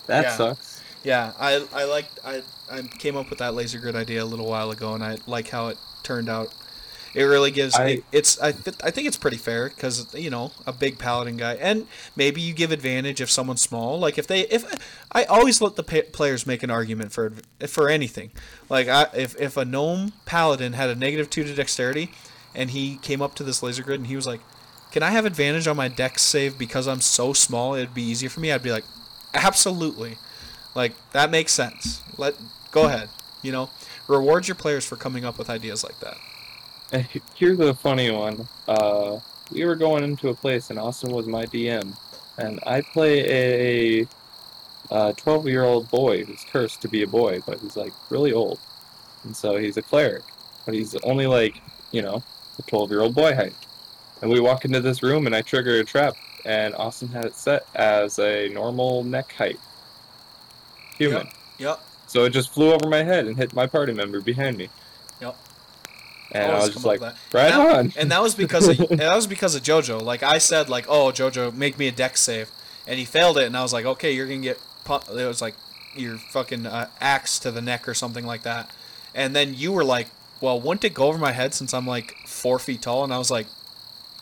[0.06, 0.36] that Yeah.
[0.36, 0.80] sucks.
[1.02, 4.46] Yeah, I I like I I came up with that laser grid idea a little
[4.46, 6.52] while ago, and I like how it turned out.
[7.14, 10.30] It really gives I- it, it's I th- I think it's pretty fair because you
[10.30, 11.86] know a big paladin guy, and
[12.16, 13.98] maybe you give advantage if someone's small.
[14.00, 14.64] Like if they if
[15.12, 17.32] I always let the pa- players make an argument for
[17.68, 18.32] for anything.
[18.68, 22.10] Like I, if if a gnome paladin had a negative two to dexterity,
[22.54, 24.40] and he came up to this laser grid and he was like,
[24.90, 27.74] "Can I have advantage on my dex save because I'm so small?
[27.74, 28.84] It'd be easier for me." I'd be like,
[29.34, 30.18] "Absolutely."
[30.74, 32.02] Like that makes sense.
[32.18, 32.34] Let
[32.72, 33.08] go ahead.
[33.42, 33.70] You know,
[34.08, 36.16] reward your players for coming up with ideas like that.
[37.34, 38.46] Here's a funny one.
[38.68, 39.18] Uh,
[39.50, 41.96] we were going into a place, and Austin was my DM,
[42.38, 44.06] and I play a
[44.90, 48.32] uh, 12 year old boy who's cursed to be a boy, but he's like really
[48.32, 48.60] old,
[49.24, 50.22] and so he's a cleric,
[50.64, 52.22] but he's only like you know
[52.58, 53.54] a 12 year old boy height.
[54.22, 56.14] And we walk into this room, and I trigger a trap,
[56.44, 59.58] and Austin had it set as a normal neck height
[60.96, 61.28] human.
[61.58, 61.80] Yep.
[62.06, 64.68] So it just flew over my head and hit my party member behind me.
[66.34, 67.16] And I was just like, that.
[67.32, 67.92] right And that- on.
[67.96, 70.02] And that was because of, that was because of JoJo.
[70.02, 72.50] Like I said, like, oh JoJo, make me a dex save,
[72.86, 74.60] and he failed it, and I was like, okay, you're gonna get.
[74.84, 75.54] pu- It was like
[75.96, 78.68] your fucking uh, axe to the neck or something like that.
[79.14, 80.08] And then you were like,
[80.40, 83.04] well, wouldn't it go over my head since I'm like four feet tall?
[83.04, 83.46] And I was like,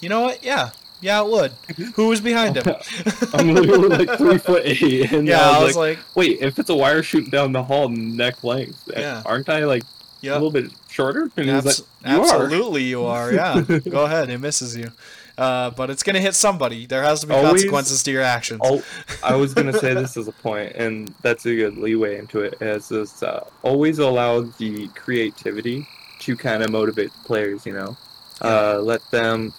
[0.00, 0.44] you know what?
[0.44, 1.52] Yeah, yeah, it would.
[1.94, 2.76] Who was behind him?
[3.32, 6.68] I'm literally like three foot eight, and yeah, I was, like, like, wait, if it's
[6.68, 9.22] a wire shooting down the hall neck length, Yeah.
[9.24, 9.84] aren't I like
[10.30, 11.30] a little bit shorter?
[11.36, 12.42] And Abs- like, you are.
[12.44, 13.32] absolutely, you are.
[13.32, 13.60] Yeah,
[13.90, 14.30] go ahead.
[14.30, 14.90] It misses you,
[15.36, 16.86] uh, but it's gonna hit somebody.
[16.86, 18.60] There has to be Always- consequences to your actions.
[18.62, 18.82] Oh,
[19.24, 22.54] I was gonna say this as a point, and that's a good leeway into it.
[22.60, 25.86] Is is uh, always allow the creativity
[26.20, 27.66] to kind of motivate the players.
[27.66, 27.96] You know,
[28.40, 29.52] uh, let them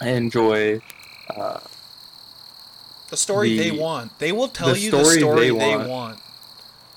[0.00, 0.80] enjoy.
[1.34, 1.58] Uh,
[3.08, 4.18] the story they want.
[4.18, 5.88] They will tell the you the story story they they want.
[5.88, 6.18] want.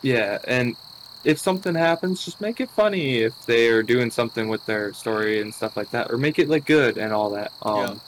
[0.01, 0.75] Yeah, and
[1.23, 5.41] if something happens, just make it funny if they are doing something with their story
[5.41, 7.51] and stuff like that, or make it look good and all that.
[7.61, 8.01] Um,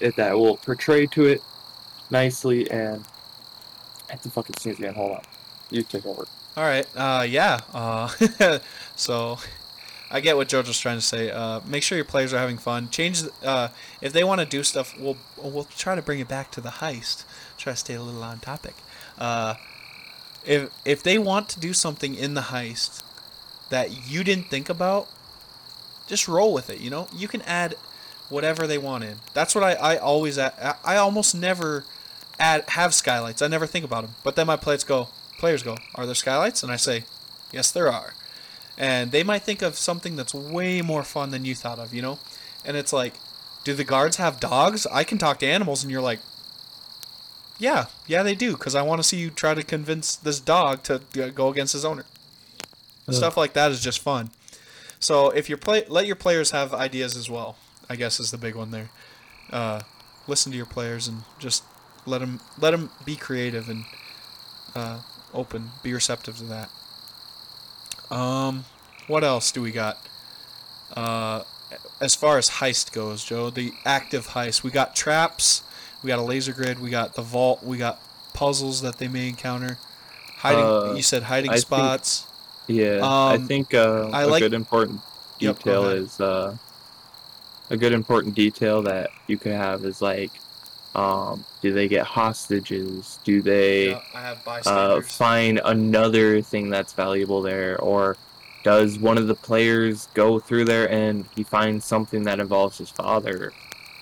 [0.00, 1.42] it that will portray to it
[2.10, 3.04] nicely and.
[4.08, 4.94] I have to fucking sneeze again.
[4.94, 5.22] Hold on.
[5.70, 6.26] You take over.
[6.56, 6.86] All right.
[6.96, 7.60] Uh, yeah.
[7.74, 8.08] Uh,
[8.96, 9.38] so,
[10.10, 11.30] I get what JoJo's trying to say.
[11.30, 12.88] Uh, make sure your players are having fun.
[12.88, 13.22] Change.
[13.44, 13.68] Uh,
[14.00, 16.70] if they want to do stuff, we'll we'll try to bring it back to the
[16.70, 17.24] heist.
[17.58, 18.74] Try to stay a little on topic.
[19.18, 19.54] Uh,
[20.48, 23.04] if if they want to do something in the heist
[23.68, 25.06] that you didn't think about,
[26.08, 26.80] just roll with it.
[26.80, 27.76] You know, you can add
[28.30, 29.16] whatever they want in.
[29.34, 31.84] That's what I I always add, I almost never
[32.40, 33.42] add have skylights.
[33.42, 34.14] I never think about them.
[34.24, 36.62] But then my players go, players go, are there skylights?
[36.62, 37.04] And I say,
[37.52, 38.14] yes, there are.
[38.78, 41.92] And they might think of something that's way more fun than you thought of.
[41.92, 42.18] You know,
[42.64, 43.14] and it's like,
[43.64, 44.86] do the guards have dogs?
[44.86, 46.20] I can talk to animals, and you're like,
[47.58, 50.82] yeah, yeah, they do, because I want to see you try to convince this dog
[50.84, 51.00] to
[51.34, 52.04] go against his owner.
[53.08, 53.14] Ugh.
[53.14, 54.30] Stuff like that is just fun.
[55.00, 57.56] So if you play, let your players have ideas as well.
[57.88, 58.90] I guess is the big one there.
[59.50, 59.80] Uh,
[60.26, 61.64] listen to your players and just
[62.04, 63.84] let them let them be creative and
[64.74, 65.00] uh,
[65.32, 66.70] open, be receptive to that.
[68.10, 68.64] Um,
[69.06, 69.98] what else do we got?
[70.94, 71.44] Uh,
[72.00, 75.62] as far as heist goes, Joe, the active heist, we got traps,
[76.02, 78.00] we got a laser grid, we got the vault, we got
[78.34, 79.78] puzzles that they may encounter.
[80.38, 82.24] Hiding, Uh, you said hiding I think- spots.
[82.68, 85.00] Yeah, I Um, think uh, I a like- good important
[85.40, 85.98] Yep, detail ahead.
[85.98, 86.56] is uh,
[87.70, 90.30] a good important detail that you could have is like,
[90.94, 93.18] um, do they get hostages?
[93.24, 94.34] Do they Yeah,
[94.66, 98.16] uh, find another thing that's valuable there, or
[98.64, 102.90] does one of the players go through there and he finds something that involves his
[102.90, 103.52] father?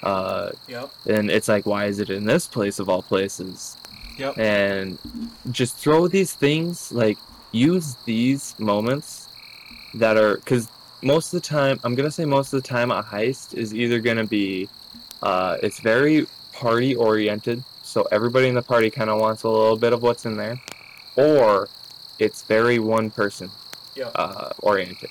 [0.02, 3.76] Uh, yep, and it's like, why is it in this place of all places?
[4.18, 4.36] yep.
[4.38, 4.98] and
[5.50, 7.18] just throw these things like
[7.52, 9.28] use these moments
[9.94, 10.68] that are because
[11.02, 14.00] most of the time i'm gonna say most of the time a heist is either
[14.00, 14.68] gonna be
[15.22, 19.76] uh, it's very party oriented so everybody in the party kind of wants a little
[19.76, 20.58] bit of what's in there
[21.16, 21.68] or
[22.18, 23.50] it's very one person
[23.96, 24.12] Yep.
[24.14, 25.08] uh, oriented.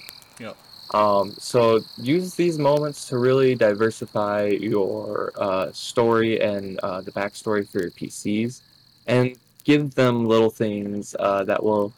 [0.93, 7.67] Um, so use these moments to really diversify your uh, story and uh, the backstory
[7.67, 8.61] for your PCs,
[9.07, 11.91] and give them little things uh, that will,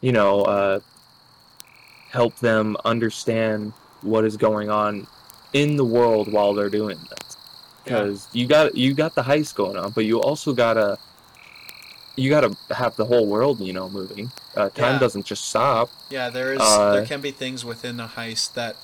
[0.00, 0.80] you know, uh,
[2.10, 3.72] help them understand
[4.02, 5.06] what is going on
[5.52, 7.36] in the world while they're doing this.
[7.84, 10.98] Because you got you got the heist going on, but you also gotta
[12.16, 14.30] you gotta have the whole world, you know, moving.
[14.56, 14.98] Uh, time Yeah.
[14.98, 15.90] doesn't just stop.
[16.10, 16.60] Yeah, there is.
[16.60, 18.76] Uh, there can be things within a heist that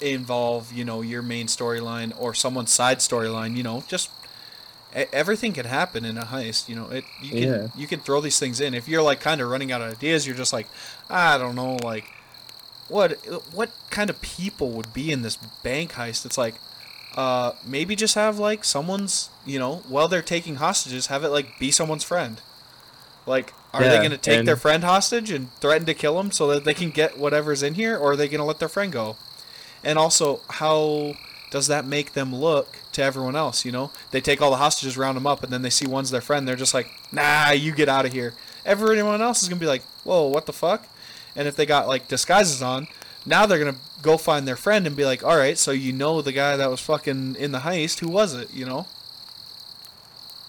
[0.00, 3.56] involve, you know, your main storyline or someone's side storyline.
[3.56, 4.08] You know, just
[5.12, 6.68] everything can happen in a heist.
[6.68, 7.04] You know, it.
[7.22, 7.66] You can Yeah.
[7.76, 8.74] you can throw these things in.
[8.74, 10.66] If you're like kind of running out of ideas, you're just like,
[11.08, 12.04] I don't know, like
[12.88, 13.12] what
[13.52, 16.24] what kind of people would be in this bank heist?
[16.26, 16.54] It's like.
[17.16, 21.58] Uh, maybe just have like someone's, you know, while they're taking hostages, have it like
[21.58, 22.40] be someone's friend.
[23.30, 26.48] Like, are they going to take their friend hostage and threaten to kill him so
[26.48, 28.92] that they can get whatever's in here, or are they going to let their friend
[28.92, 29.16] go?
[29.82, 31.14] And also, how
[31.50, 33.64] does that make them look to everyone else?
[33.64, 36.10] You know, they take all the hostages, round them up, and then they see one's
[36.10, 36.46] their friend.
[36.46, 38.34] They're just like, "Nah, you get out of here."
[38.66, 40.86] Everyone else is going to be like, "Whoa, what the fuck?"
[41.34, 42.88] And if they got like disguises on,
[43.24, 45.92] now they're going to go find their friend and be like, "All right, so you
[45.92, 48.00] know the guy that was fucking in the heist?
[48.00, 48.86] Who was it?" You know?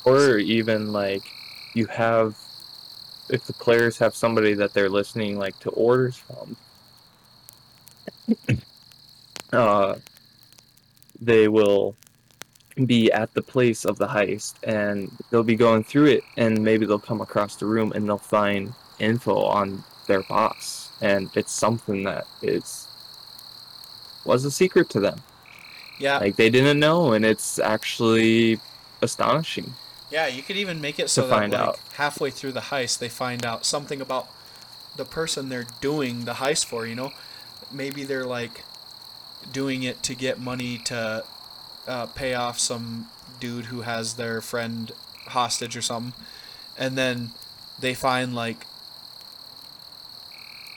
[0.03, 1.23] or even like
[1.73, 2.35] you have
[3.31, 6.57] if the players have somebody that they're listening like to orders from
[9.53, 9.95] uh
[11.21, 11.95] they will
[12.85, 16.85] be at the place of the heist and they'll be going through it and maybe
[16.85, 22.03] they'll come across the room and they'll find info on their boss and it's something
[22.03, 22.89] that is
[24.25, 25.23] was a secret to them
[25.99, 26.19] Yeah.
[26.19, 28.59] like they didn't know and it's actually
[29.01, 29.77] astonishing
[30.11, 31.79] Yeah, you could even make it so that like out.
[31.93, 34.27] halfway through the heist they find out something about
[34.97, 37.11] the person they're doing the heist for, you know?
[37.71, 38.63] Maybe they're like
[39.51, 41.23] doing it to get money to
[41.87, 43.07] uh, pay off some
[43.39, 44.91] dude who has their friend
[45.27, 46.13] hostage or something.
[46.77, 47.31] And then
[47.79, 48.65] they find like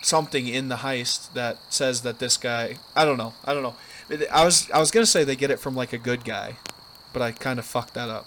[0.03, 3.35] something in the heist that says that this guy I don't know.
[3.45, 3.75] I don't know.
[4.31, 6.57] I was I was going to say they get it from like a good guy,
[7.13, 8.27] but I kind of fucked that up.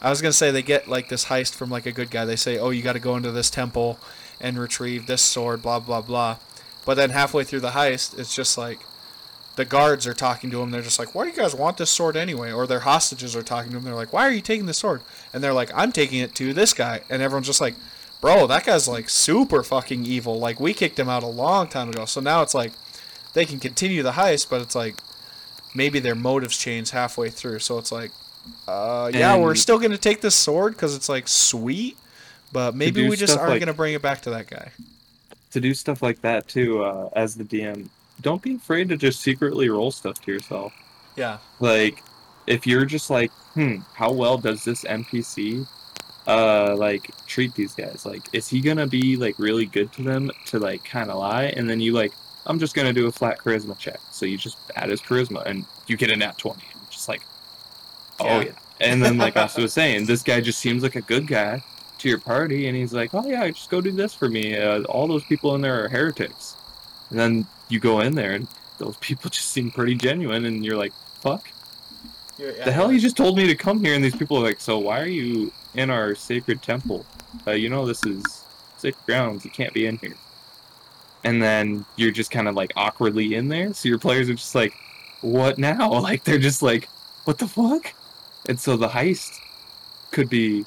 [0.00, 2.24] I was gonna say they get like this heist from like a good guy.
[2.24, 3.98] They say, "Oh, you got to go into this temple
[4.40, 6.36] and retrieve this sword," blah blah blah.
[6.84, 8.80] But then halfway through the heist, it's just like
[9.56, 10.70] the guards are talking to him.
[10.70, 13.42] They're just like, "Why do you guys want this sword anyway?" Or their hostages are
[13.42, 13.84] talking to him.
[13.84, 16.54] They're like, "Why are you taking this sword?" And they're like, "I'm taking it to
[16.54, 17.74] this guy." And everyone's just like,
[18.20, 20.38] "Bro, that guy's like super fucking evil.
[20.38, 22.72] Like we kicked him out a long time ago." So now it's like
[23.34, 24.96] they can continue the heist, but it's like
[25.74, 27.58] maybe their motives change halfway through.
[27.58, 28.12] So it's like,
[28.66, 31.96] uh, yeah, we're still gonna take this sword because it's like sweet,
[32.52, 34.70] but maybe we just aren't like- gonna bring it back to that guy.
[35.52, 37.88] to do stuff like that too uh, as the dm
[38.20, 40.72] don't be afraid to just secretly roll stuff to yourself
[41.16, 42.02] Yeah, like
[42.46, 45.66] if you're just like hmm how well does this npc
[46.26, 48.04] uh like treat these guys?
[48.04, 51.44] Like, is he gonna be like really good to them to like kind of lie,
[51.56, 52.12] and then you like,
[52.44, 53.98] I'm just gonna do a flat charisma check.
[54.10, 56.64] So you just add his charisma, and you get a nat twenty.
[56.74, 57.22] And just like,
[58.20, 58.40] oh Yeah.
[58.40, 58.52] yeah.
[58.80, 61.62] And then like I was saying, this guy just seems like a good guy
[61.98, 64.56] to your party, and he's like, oh yeah, just go do this for me.
[64.56, 66.54] Uh, all those people in there are heretics.
[67.10, 68.46] And then you go in there, and
[68.78, 71.48] those people just seem pretty genuine, and you're like, fuck.
[72.64, 74.78] The hell you just told me to come here, and these people are like, so
[74.78, 77.04] why are you in our sacred temple?
[77.46, 78.44] Uh, you know this is
[78.76, 79.44] sacred grounds.
[79.44, 80.14] You can't be in here.
[81.24, 84.54] And then you're just kind of like awkwardly in there, so your players are just
[84.54, 84.72] like,
[85.20, 85.90] what now?
[86.00, 86.88] Like they're just like,
[87.24, 87.92] what the fuck?
[88.48, 89.38] And so the heist
[90.10, 90.64] could be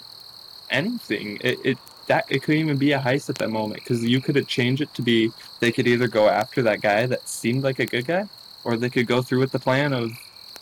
[0.69, 1.37] anything.
[1.41, 1.77] It, it
[2.07, 4.93] that it could even be a heist at that moment because you could change it
[4.95, 8.27] to be they could either go after that guy that seemed like a good guy,
[8.63, 10.11] or they could go through with the plan of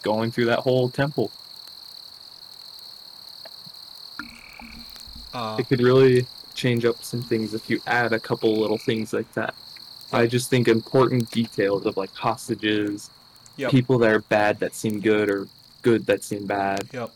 [0.02, 1.32] going through that whole temple.
[5.34, 9.14] Uh, It could really change up some things if you add a couple little things
[9.14, 9.54] like that.
[10.12, 13.10] I just think important details of like hostages,
[13.58, 13.72] Yep.
[13.72, 15.48] people that are bad that seem good or
[15.82, 16.88] good that seem bad.
[16.94, 17.12] Yep.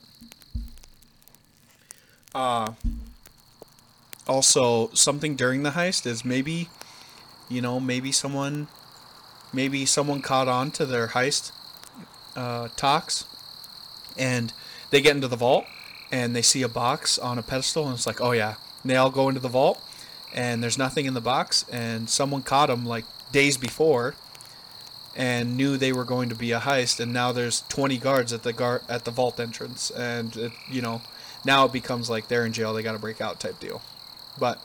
[2.34, 2.74] Uh,
[4.28, 6.70] also, something during the heist is maybe,
[7.50, 8.68] you know, maybe someone,
[9.54, 11.52] maybe someone caught on to their heist
[12.36, 13.26] uh, talks,
[14.18, 14.54] and
[14.90, 15.66] they get into the vault,
[16.12, 18.96] and they see a box on a pedestal, and it's like, oh yeah, and they
[18.96, 19.80] all go into the vault,
[20.34, 24.16] and there's nothing in the box, and someone caught them like days before,
[25.16, 28.44] and knew they were going to be a heist, and now there's 20 guards at
[28.44, 31.02] the guard at the vault entrance, and it, you know,
[31.46, 33.82] now it becomes like they're in jail, they got to break out type deal.
[34.40, 34.60] But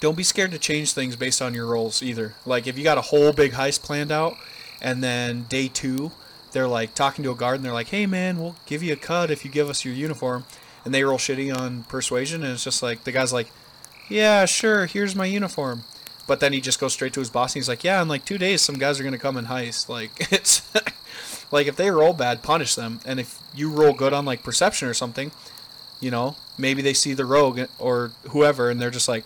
[0.00, 2.34] don't be scared to change things based on your rolls either.
[2.44, 4.36] Like if you got a whole big heist planned out,
[4.80, 6.12] and then day two,
[6.52, 8.96] they're like talking to a guard, and they're like, "Hey man, we'll give you a
[8.96, 10.44] cut if you give us your uniform,"
[10.84, 13.50] and they roll shitty on persuasion, and it's just like the guy's like,
[14.08, 15.84] "Yeah, sure, here's my uniform."
[16.30, 18.24] But then he just goes straight to his boss and he's like, "Yeah, in like
[18.24, 20.62] two days, some guys are gonna come and heist." Like it's
[21.50, 24.86] like if they roll bad, punish them, and if you roll good on like perception
[24.86, 25.32] or something,
[25.98, 29.24] you know, maybe they see the rogue or whoever, and they're just like,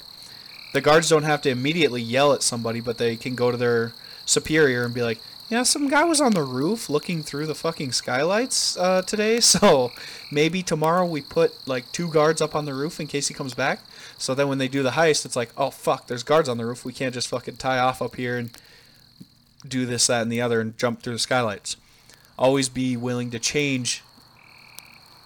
[0.72, 3.92] the guards don't have to immediately yell at somebody, but they can go to their
[4.24, 5.18] superior and be like,
[5.50, 9.92] "Yeah, some guy was on the roof looking through the fucking skylights uh, today, so
[10.30, 13.52] maybe tomorrow we put like two guards up on the roof in case he comes
[13.52, 13.80] back."
[14.18, 16.66] So then when they do the heist, it's like, oh fuck, there's guards on the
[16.66, 16.84] roof.
[16.84, 18.50] We can't just fucking tie off up here and
[19.66, 21.76] do this, that, and the other and jump through the skylights.
[22.38, 24.02] Always be willing to change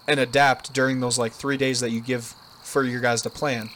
[0.07, 2.33] and adapt during those like three days that you give
[2.63, 3.69] for your guys to plan.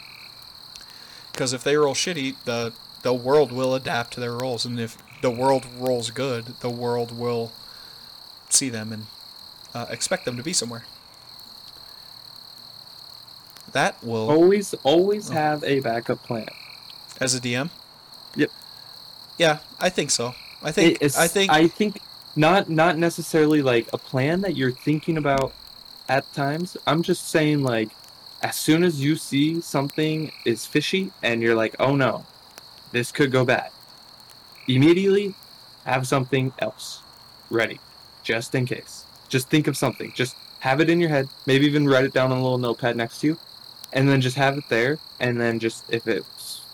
[1.32, 4.98] Because if they roll shitty, the the world will adapt to their rolls, and if
[5.22, 7.52] the world rolls good, the world will
[8.50, 9.06] see them and
[9.74, 10.86] uh, expect them to be somewhere.
[13.74, 15.34] That will Always, always Oh.
[15.34, 16.48] have a backup plan.
[17.20, 17.70] as a DM.
[18.36, 18.50] Yep.
[19.38, 20.34] Yeah, I think so.
[20.64, 22.02] I think I think I think
[22.36, 25.54] not not necessarily like a plan that you're thinking about
[26.10, 26.76] at times.
[26.88, 27.90] I'm just saying like
[28.42, 32.26] as soon as you see something is fishy and you're like, "Oh no,
[32.92, 33.70] this could go bad."
[34.68, 35.36] Immediately
[35.86, 37.02] have something else
[37.50, 37.80] ready
[38.24, 39.06] just in case.
[39.30, 40.12] Just think of something.
[40.16, 42.96] Just have it in your head, maybe even write it down on a little notepad
[42.96, 43.38] next to you
[43.94, 46.26] and then just have it there and then just if it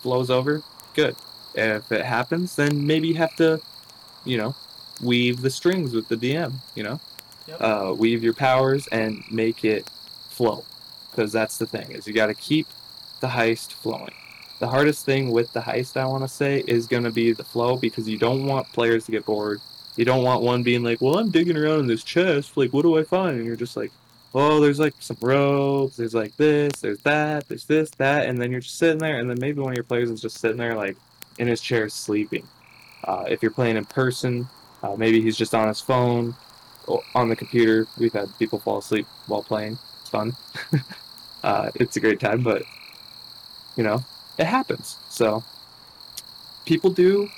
[0.02, 0.64] flows over,
[0.96, 1.16] good.
[1.56, 3.62] If it happens, then maybe you have to
[4.26, 4.56] you know,
[5.02, 7.00] weave the strings with the DM, you know,
[7.48, 7.62] Yep.
[7.62, 9.90] uh, weave your powers and make it
[10.30, 10.64] flow.
[11.10, 12.68] Because that's the thing is you got to keep
[13.22, 14.14] the heist flowing.
[14.60, 17.44] The hardest thing with the heist, I want to say, is going to be the
[17.46, 19.62] flow because you don't want players to get bored.
[19.96, 22.56] You don't want one being like, "Well, I'm digging around in this chest.
[22.58, 23.92] Like, what do I find?" And you're just like,
[24.34, 26.74] "Oh, there's like some ropes, There's like this.
[26.82, 27.48] There's that.
[27.48, 29.84] There's this, that." And then you're just sitting there, and then maybe one of your
[29.84, 30.98] players is just sitting there like
[31.38, 32.48] in his chair sleeping.
[33.04, 34.48] Uh, if you're playing in person,
[34.84, 36.36] uh, maybe he's just on his phone
[37.16, 37.88] on the computer.
[37.98, 39.78] We've had people fall asleep while playing.
[40.02, 40.36] It's fun.
[41.44, 42.64] uh, it's a great time, but
[43.76, 44.04] you know,
[44.38, 44.98] it happens.
[45.10, 45.44] So
[46.66, 47.30] people do,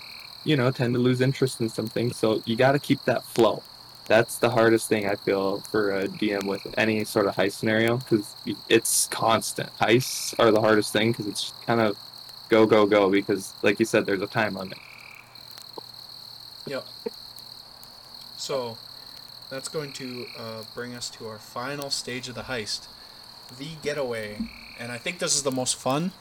[0.44, 2.12] you know, tend to lose interest in something.
[2.12, 3.64] So you got to keep that flow.
[4.12, 7.96] That's the hardest thing I feel for a DM with any sort of heist scenario
[7.96, 8.36] because
[8.68, 9.70] it's constant.
[9.78, 11.96] Heists are the hardest thing because it's kind of
[12.50, 14.78] go go go because, like you said, there's a time limit.
[16.68, 16.86] Yep.
[18.36, 18.78] So,
[19.50, 22.88] that's going to uh, bring us to our final stage of the heist,
[23.58, 24.40] the getaway.
[24.78, 26.12] And I think this is the most fun.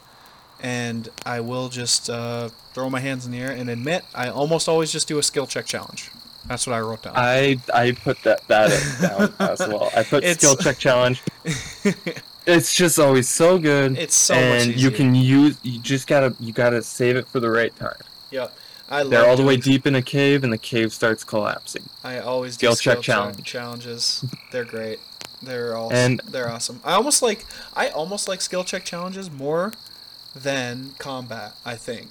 [0.62, 4.68] And I will just uh, throw my hands in the air and admit I almost
[4.68, 6.12] always just do a skill check challenge.
[6.50, 7.12] That's what I wrote down.
[7.16, 9.90] I I put that that in down as well.
[9.96, 11.22] I put It's- skill check challenge.
[12.46, 13.96] It's just always so good.
[13.98, 15.58] It's so and you can use.
[15.62, 16.34] You just gotta.
[16.40, 18.00] You gotta save it for the right time.
[18.30, 18.48] Yeah,
[18.88, 21.84] I They're all the way deep in a cave, and the cave starts collapsing.
[22.02, 23.44] I always Skill do check challenge.
[23.44, 24.24] challenges.
[24.52, 24.98] They're great.
[25.42, 26.80] They're all And- they're awesome.
[26.82, 27.44] I almost like
[27.76, 29.72] I almost like skill check challenges more
[30.34, 31.52] than combat.
[31.64, 32.08] I think,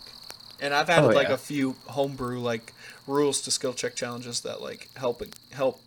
[0.62, 1.34] and I've added Oh, like yeah.
[1.34, 2.72] a few homebrew like
[3.10, 5.82] rules to skill check challenges that like help and help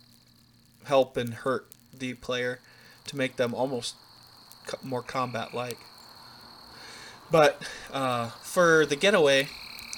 [0.85, 1.67] help and hurt
[1.97, 2.59] the player
[3.05, 3.95] to make them almost
[4.67, 5.77] co- more combat like.
[7.31, 7.61] But
[7.91, 9.47] uh, for the getaway,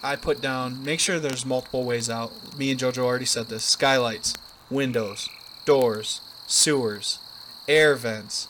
[0.04, 2.32] I put down make sure there's multiple ways out.
[2.58, 3.66] Me and Jojo already said this.
[3.66, 4.34] Skylights,
[4.70, 5.30] windows,
[5.66, 7.20] doors, sewers,
[7.68, 8.48] air vents.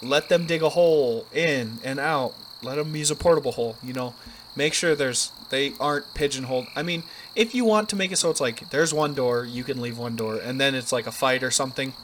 [0.00, 2.34] Let them dig a hole in and out.
[2.62, 3.76] Let them use a portable hole.
[3.82, 4.14] You know,
[4.56, 6.66] make sure there's they aren't pigeonholed.
[6.74, 7.02] I mean,
[7.38, 9.96] if you want to make it so it's like there's one door, you can leave
[9.96, 11.94] one door, and then it's like a fight or something.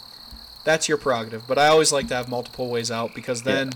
[0.62, 1.46] That's your prerogative.
[1.48, 3.72] But I always like to have multiple ways out because then,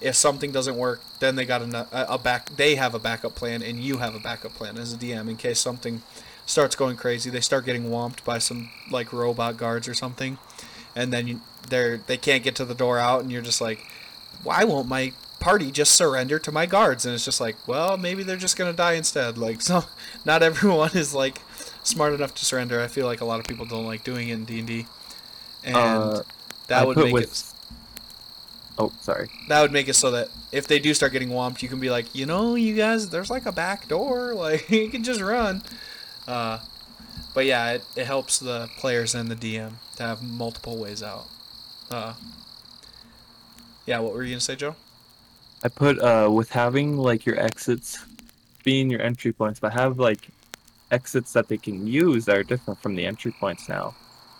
[0.00, 2.56] if something doesn't work, then they got a, a back.
[2.56, 5.36] They have a backup plan, and you have a backup plan as a DM in
[5.36, 6.00] case something
[6.46, 7.28] starts going crazy.
[7.28, 10.38] They start getting whomped by some like robot guards or something,
[10.96, 13.86] and then you, they're they can't get to the door out, and you're just like,
[14.42, 17.04] why won't my party just surrender to my guards?
[17.04, 19.36] And it's just like, well, maybe they're just gonna die instead.
[19.38, 19.84] Like, so
[20.24, 21.40] not everyone is like
[21.82, 22.80] smart enough to surrender.
[22.80, 24.86] I feel like a lot of people don't like doing it in D
[25.64, 26.22] and Uh,
[26.68, 27.50] that I would make with- it
[28.76, 29.28] Oh, sorry.
[29.48, 31.90] that would make it so that if they do start getting whomped, you can be
[31.90, 35.62] like, you know, you guys, there's like a back door, like you can just run.
[36.26, 36.58] Uh,
[37.34, 41.26] but yeah, it, it helps the players and the DM to have multiple ways out.
[41.90, 42.14] Uh,
[43.86, 44.74] yeah, what were you gonna say, Joe?
[45.64, 47.98] I put uh with having like your exits
[48.64, 50.28] being your entry points, but have like
[50.90, 53.94] exits that they can use that are different from the entry points now.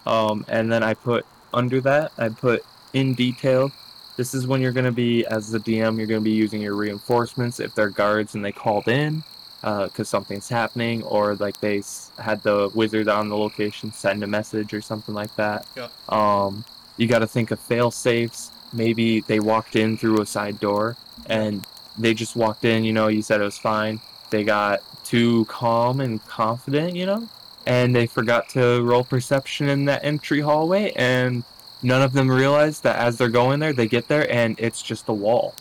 [0.06, 2.62] Um, and then I put under that I put
[2.92, 3.70] in detail.
[4.16, 5.96] This is when you're gonna be as the DM.
[5.98, 9.24] You're gonna be using your reinforcements if they're guards and they called in
[9.62, 14.26] because something's happening, or like they s- had the wizard on the location send a
[14.26, 15.66] message or something like that.
[15.74, 15.88] Yeah.
[16.10, 16.64] Um,
[16.98, 18.50] you got to think of fail safes.
[18.74, 20.96] Maybe they walked in through a side door
[21.26, 21.64] and
[21.96, 24.00] they just walked in, you know, you said it was fine.
[24.30, 27.28] They got too calm and confident, you know,
[27.66, 31.44] and they forgot to roll perception in that entry hallway, and
[31.82, 35.08] none of them realized that as they're going there, they get there and it's just
[35.08, 35.54] a wall.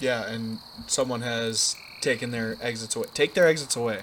[0.00, 3.06] Yeah, and someone has taken their exits away.
[3.14, 4.00] Take their exits away.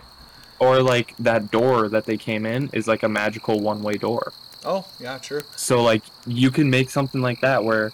[0.59, 4.31] Or like that door that they came in is like a magical one way door.
[4.63, 5.41] Oh, yeah, true.
[5.55, 7.91] So like you can make something like that where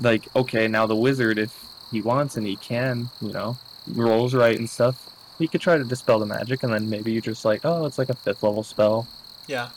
[0.00, 3.56] like okay, now the wizard if he wants and he can, you know,
[3.88, 7.20] rolls right and stuff, he could try to dispel the magic and then maybe you
[7.20, 9.08] just like, oh, it's like a fifth level spell.
[9.46, 9.70] Yeah,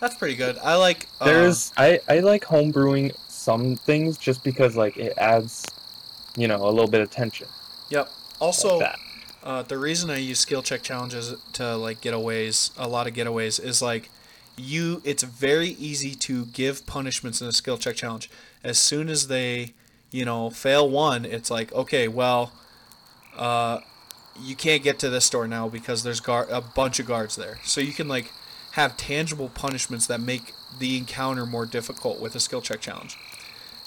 [0.00, 0.58] that's pretty good.
[0.58, 1.06] I like.
[1.20, 5.66] Uh, There's I I like homebrewing some things just because like it adds,
[6.36, 7.48] you know, a little bit of tension.
[7.90, 8.06] Yep.
[8.06, 8.98] like Also, that.
[9.42, 13.62] Uh, the reason I use skill check challenges to like getaways, a lot of getaways,
[13.62, 14.10] is like
[14.60, 15.02] you.
[15.04, 18.30] It's very easy to give punishments in a skill check challenge.
[18.62, 19.74] As soon as they,
[20.10, 22.52] you know, fail one, it's like okay, well,
[23.36, 23.80] uh,
[24.40, 27.58] you can't get to this store now because there's a bunch of guards there.
[27.64, 28.32] So you can like
[28.72, 33.16] have tangible punishments that make the encounter more difficult with a skill check challenge.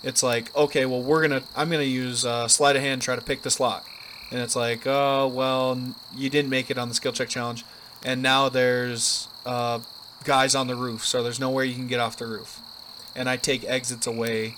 [0.04, 3.22] It's like okay, well, we're gonna I'm gonna use uh, sleight of hand try to
[3.22, 3.88] pick this lock
[4.34, 5.80] and it's like, oh well,
[6.16, 7.64] you didn't make it on the skill check challenge,
[8.04, 9.80] and now there's uh,
[10.24, 12.60] guys on the roof, so there's nowhere you can get off the roof,
[13.16, 14.56] and I take exits away,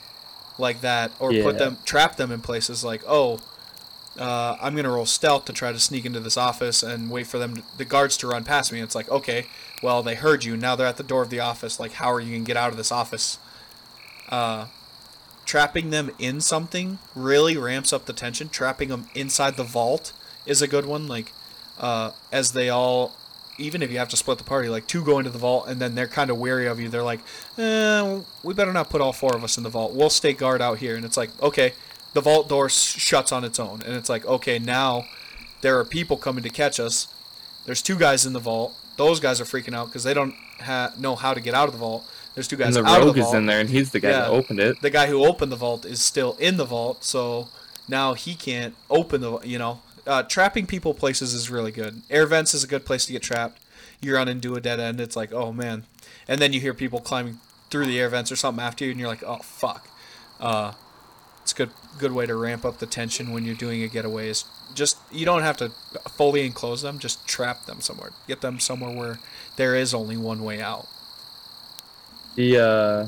[0.58, 3.40] like that, or put them, trap them in places like, oh,
[4.18, 7.38] uh, I'm gonna roll stealth to try to sneak into this office and wait for
[7.38, 8.80] them, to, the guards to run past me.
[8.80, 9.48] It's like, okay,
[9.84, 11.80] well they heard you, now they're at the door of the office.
[11.80, 13.38] Like, how are you gonna get out of this office?
[14.30, 14.68] Uh,
[15.46, 18.50] trapping them in something really ramps up the tension.
[18.50, 20.14] Trapping them inside the vault
[20.46, 21.08] is a good one.
[21.08, 21.34] Like,
[21.78, 23.16] uh, as they all,
[23.58, 25.80] even if you have to split the party, like two go into the vault and
[25.80, 26.90] then they're kind of wary of you.
[26.90, 27.20] They're like,
[27.58, 29.94] eh, we better not put all four of us in the vault.
[29.94, 30.96] We'll stay guard out here.
[30.96, 31.74] And it's like, okay,
[32.14, 33.82] the vault door s- shuts on its own.
[33.84, 35.06] And it's like, okay, now
[35.62, 37.08] there are people coming to catch us.
[37.66, 38.74] There's two guys in the vault.
[38.98, 41.74] Those guys are freaking out because they don't ha- know how to get out of
[41.74, 42.06] the vault.
[42.34, 42.76] There's two guys.
[42.76, 44.38] And the out of rogue the is in there and he's the guy that Yeah.
[44.38, 44.82] opened it.
[44.82, 47.48] the guy who opened the vault is still in the vault, so
[47.88, 49.40] now he can't open the.
[49.40, 52.02] You know, uh, trapping people places is really good.
[52.10, 53.60] Air vents is a good place to get trapped.
[54.02, 55.00] You run into a dead end.
[55.00, 55.86] It's like, oh man,
[56.28, 59.00] and then you hear people climbing through the air vents or something after you, and
[59.00, 59.88] you're like, oh fuck.
[60.40, 60.74] Uh,
[61.42, 61.70] it's a good
[62.00, 64.30] good way to ramp up the tension when you're doing a getaway.
[64.30, 65.70] Is just you don't have to
[66.10, 68.12] fully enclose them, just trap them somewhere.
[68.28, 69.20] Get them somewhere where
[69.56, 70.88] there is only one way out.
[72.36, 73.08] The uh,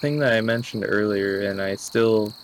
[0.00, 2.34] thing that I mentioned earlier, and I still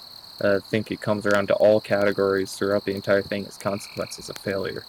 [0.43, 4.37] I think it comes around to all categories throughout the entire thing as consequences of
[4.39, 4.85] failure.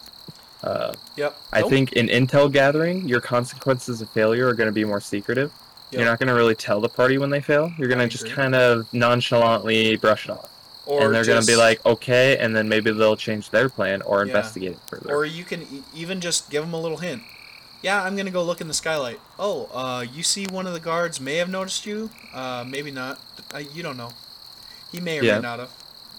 [0.63, 1.35] Uh, Yep.
[1.51, 1.69] I Nope.
[1.69, 5.51] think in intel gathering, your consequences of failure are going to be more secretive.
[5.91, 5.99] Yep.
[5.99, 7.71] You're not going to really tell the party when they fail.
[7.77, 8.35] You're going to just agree.
[8.35, 10.47] kind of nonchalantly brush it off.
[10.87, 14.01] or and they're going to be like, okay, and then maybe they'll change their plan
[14.01, 14.27] or Yeah.
[14.27, 15.13] investigate it further.
[15.13, 17.21] Or you can e- even just give them a little hint.
[17.83, 19.19] Yeah, I'm gonna go look in the skylight.
[19.39, 22.09] Oh, uh, you see one of the guards may have noticed you.
[22.33, 23.19] Uh, maybe not.
[23.53, 24.09] Uh, you don't know.
[24.91, 25.35] He may or Yeah.
[25.35, 25.69] may not have.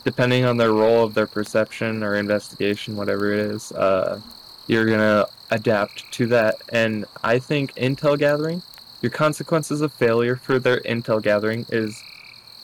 [0.05, 4.19] depending on their roll of their perception or investigation, whatever it is, uh,
[4.67, 6.57] you're gonna adapt to that.
[6.71, 8.63] And I think intel gathering,
[9.01, 12.03] your consequences of failure for their intel gathering is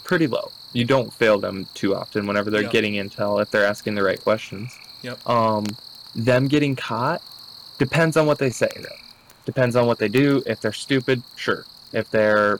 [0.03, 0.51] pretty low.
[0.73, 2.73] You don't fail them too often whenever they're Yep.
[2.73, 4.77] getting intel if they're asking the right questions.
[5.03, 5.29] Yep.
[5.29, 5.65] Um,
[6.17, 7.23] them getting caught
[7.79, 8.69] depends on what they say.
[8.77, 8.89] Though.
[9.47, 10.43] Depends on what they do.
[10.45, 11.65] If they're stupid, sure.
[11.93, 12.59] If they're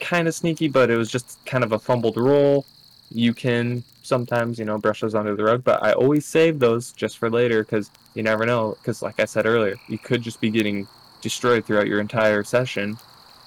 [0.00, 2.64] kind of sneaky, but it was just kind of a fumbled roll,
[3.10, 5.64] you can sometimes, you know, brush those under the rug.
[5.64, 8.76] But I always save those just for later because you never know.
[8.80, 10.86] Because, like I said earlier, you could just be getting
[11.20, 12.96] destroyed throughout your entire session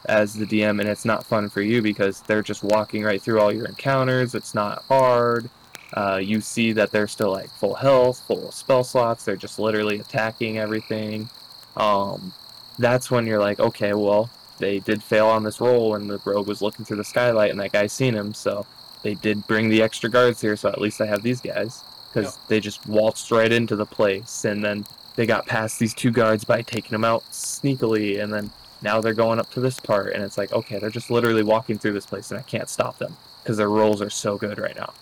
[0.05, 3.39] as the DM, and it's not fun for you because they're just walking right through
[3.39, 4.35] all your encounters.
[4.35, 5.49] It's not hard.
[5.93, 9.25] Uh, you see that they're still like full health, full spell slots.
[9.25, 11.29] They're just literally attacking everything.
[11.75, 12.33] Um,
[12.77, 16.47] that's when you're like, okay, well, they did fail on this roll, and the rogue
[16.47, 18.65] was looking through the skylight, and that guy seen him, so
[19.01, 20.55] they did bring the extra guards here.
[20.55, 21.83] So at least I have these guys
[22.13, 22.47] because Yep.
[22.47, 26.43] they just waltzed right into the place, and then they got past these two guards
[26.43, 30.23] by taking them out sneakily, and then now they're going up to this part, and
[30.23, 33.15] it's like, okay, they're just literally walking through this place, and I can't stop them
[33.43, 34.93] because their rolls are so good right now.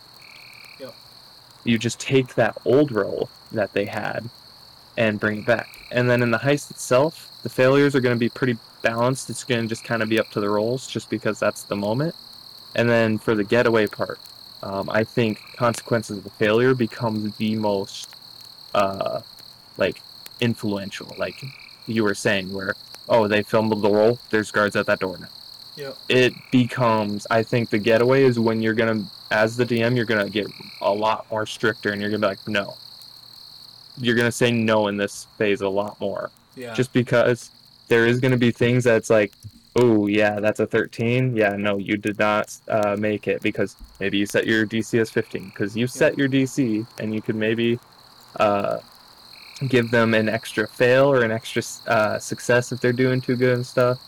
[0.80, 0.94] Yep.
[1.64, 4.30] You just take that old roll that they had
[4.98, 5.70] and bring it back.
[5.92, 9.30] And then in the heist itself, the failures are going to be pretty balanced.
[9.30, 11.76] It's going to just kind of be up to the rolls just because that's the
[11.76, 12.16] moment.
[12.76, 14.20] And then for the getaway part,
[14.64, 18.16] um, I think consequences of the failure becomes the most
[18.74, 19.22] uh,
[19.78, 20.02] like
[20.42, 21.14] influential.
[21.18, 21.44] Like
[21.88, 22.76] you were saying, where
[23.10, 25.28] oh they filmed the roll, there's guards at that door now.
[25.78, 25.98] Yep.
[26.10, 30.30] It becomes, I think, the getaway is when you're gonna, as the DM, you're gonna
[30.30, 30.48] get
[30.82, 32.76] a lot more stricter, and you're gonna be like, no.
[34.00, 36.74] You're gonna say no in this phase a lot more, Yeah.
[36.74, 37.52] just because
[37.88, 39.34] there is gonna be things that's like,
[39.76, 41.36] oh yeah, that's a 13.
[41.36, 45.10] Yeah, no, you did not uh, make it because maybe you set your DC as
[45.10, 47.80] 15 because you set your DC, and you could maybe
[48.40, 48.80] uh,
[49.68, 53.56] give them an extra fail or an extra uh, success if they're doing too good
[53.56, 54.00] and stuff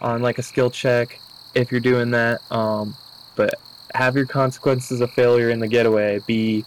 [0.00, 1.18] on like a skill check
[1.54, 2.40] if you're doing that.
[2.50, 2.94] Um,
[3.36, 3.54] but
[3.94, 6.64] have your consequences of failure in the getaway be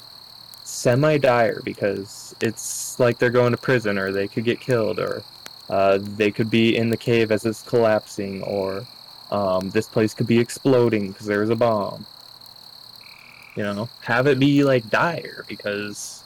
[0.64, 5.24] semi dire because it's like they're going to prison or they could get killed or
[5.70, 8.88] uh, they could be in the cave as it's collapsing or
[9.32, 12.06] um, this place could be exploding because there's a bomb.
[13.56, 16.24] You know, have it be like dire because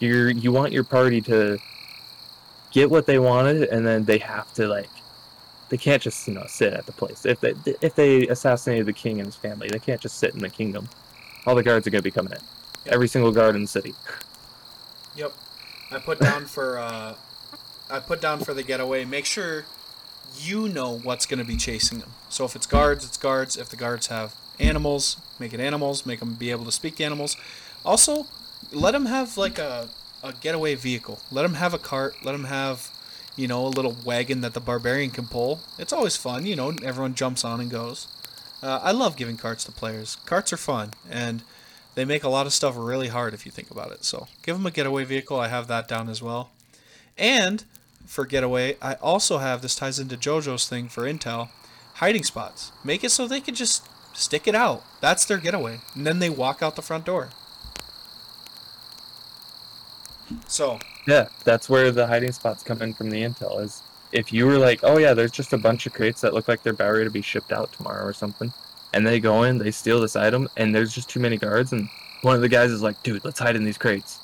[0.00, 1.58] you're you want your party to
[2.72, 4.90] get what they wanted and then they have to like
[5.68, 8.92] they can't just you know sit at the place if they if they assassinated the
[8.92, 10.88] king and his family they can't just sit in the kingdom
[11.46, 12.38] all the guards are going to be coming in
[12.86, 12.94] Yep.
[12.94, 13.94] every single guard in the city
[15.16, 15.32] Yep.
[15.90, 17.14] I put down for uh,
[17.92, 19.04] I put down for the getaway.
[19.04, 19.66] Make sure
[20.38, 22.10] you know what's going to be chasing them.
[22.30, 23.56] So if it's guards, it's guards.
[23.58, 26.06] If the guards have animals, make it animals.
[26.06, 27.36] Make them be able to speak to animals.
[27.84, 28.26] Also,
[28.72, 29.90] let them have like a
[30.22, 31.20] a getaway vehicle.
[31.30, 32.24] Let them have a cart.
[32.24, 32.90] Let them have
[33.36, 35.60] you know a little wagon that the barbarian can pull.
[35.78, 36.46] It's always fun.
[36.46, 38.08] You know, everyone jumps on and goes.
[38.62, 40.16] Uh, I love giving carts to players.
[40.24, 41.42] Carts are fun and
[41.94, 44.04] they make a lot of stuff really hard if you think about it.
[44.04, 45.38] So give them a getaway vehicle.
[45.38, 46.50] I have that down as well.
[47.18, 47.64] And
[48.06, 51.48] for getaway, I also have this ties into JoJo's thing for Intel
[51.94, 52.72] hiding spots.
[52.84, 54.82] Make it so they can just stick it out.
[55.00, 55.80] That's their getaway.
[55.94, 57.30] And then they walk out the front door.
[60.46, 64.46] So, yeah that's where the hiding spots come in from the intel is if you
[64.46, 66.92] were like oh yeah there's just a bunch of crates that look like they're about
[66.92, 68.52] ready to be shipped out tomorrow or something
[68.94, 71.88] and they go in they steal this item and there's just too many guards and
[72.22, 74.18] one of the guys is like dude let's hide in these crates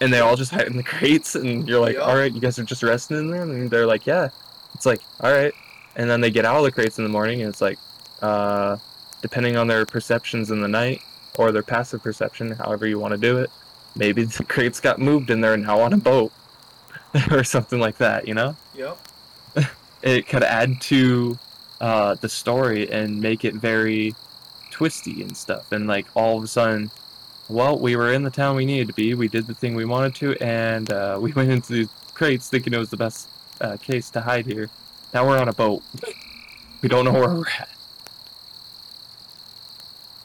[0.00, 2.58] and they all just hide in the crates and you're like all right you guys
[2.58, 4.28] are just resting in there and they're like yeah
[4.74, 5.54] it's like all right
[5.96, 7.78] and then they get out of the crates in the morning and it's like
[8.22, 8.76] uh
[9.22, 11.00] depending on their perceptions in the night
[11.38, 13.50] or their passive perception however you want to do it
[13.94, 16.32] maybe the crates got moved and they're now on a boat
[17.30, 18.98] or something like that you know yep.
[20.02, 21.38] it could add to
[21.80, 24.14] uh, the story and make it very
[24.70, 25.72] twisty and stuff.
[25.72, 26.90] And like all of a sudden,
[27.48, 29.14] well, we were in the town we needed to be.
[29.14, 32.72] We did the thing we wanted to, and uh, we went into these crates thinking
[32.72, 33.28] it was the best
[33.60, 34.68] uh, case to hide here.
[35.14, 35.82] Now we're on a boat.
[36.82, 37.70] We don't know where we're at.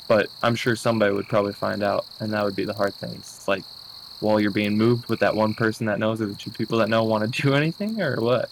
[0.08, 3.14] but I'm sure somebody would probably find out, and that would be the hard thing.
[3.14, 3.64] It's like,
[4.20, 6.90] while you're being moved with that one person that knows, or the two people that
[6.90, 8.52] know want to do anything, or what?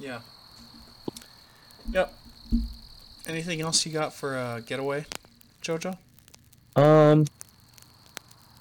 [0.00, 0.18] Yeah.
[1.92, 2.12] Yep.
[3.28, 5.06] Anything else you got for a getaway,
[5.62, 5.96] Jojo?
[6.74, 7.26] Um,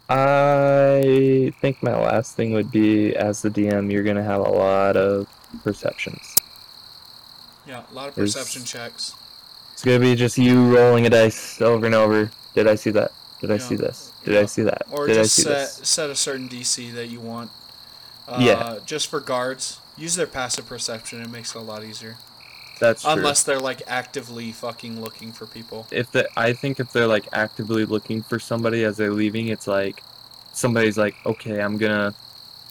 [0.10, 4.96] I think my last thing would be as the DM, you're gonna have a lot
[4.98, 5.28] of
[5.64, 6.38] perceptions.
[7.66, 9.14] Yeah, a lot of There's- perception checks.
[9.74, 12.32] It's gonna be just you rolling a dice over and over.
[12.56, 13.12] Did I see that?
[13.42, 14.12] Did I see this?
[14.24, 14.84] Did I see that?
[14.90, 15.88] Or Did I just see set, this?
[15.88, 17.52] set a certain DC that you want.
[18.28, 18.80] Uh, Yeah.
[18.86, 19.80] Just for guards.
[19.98, 21.22] Use their passive perception.
[21.22, 22.18] It makes it a lot easier.
[22.80, 23.12] That's true.
[23.12, 25.88] Unless they're like actively fucking looking for people.
[25.92, 29.68] if the I think if they're like actively looking for somebody as they're leaving, it's
[29.68, 30.04] like
[30.54, 32.14] somebody's like, okay, I'm gonna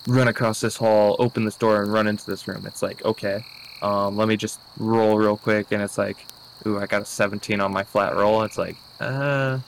[0.07, 2.66] run across this hall, open this door, and run into this room.
[2.66, 3.45] It's like, okay,
[3.83, 6.16] um, let me just roll real quick, and it's like,
[6.66, 8.43] ooh, I got a 17 on my flat roll.
[8.43, 9.59] It's like, uh,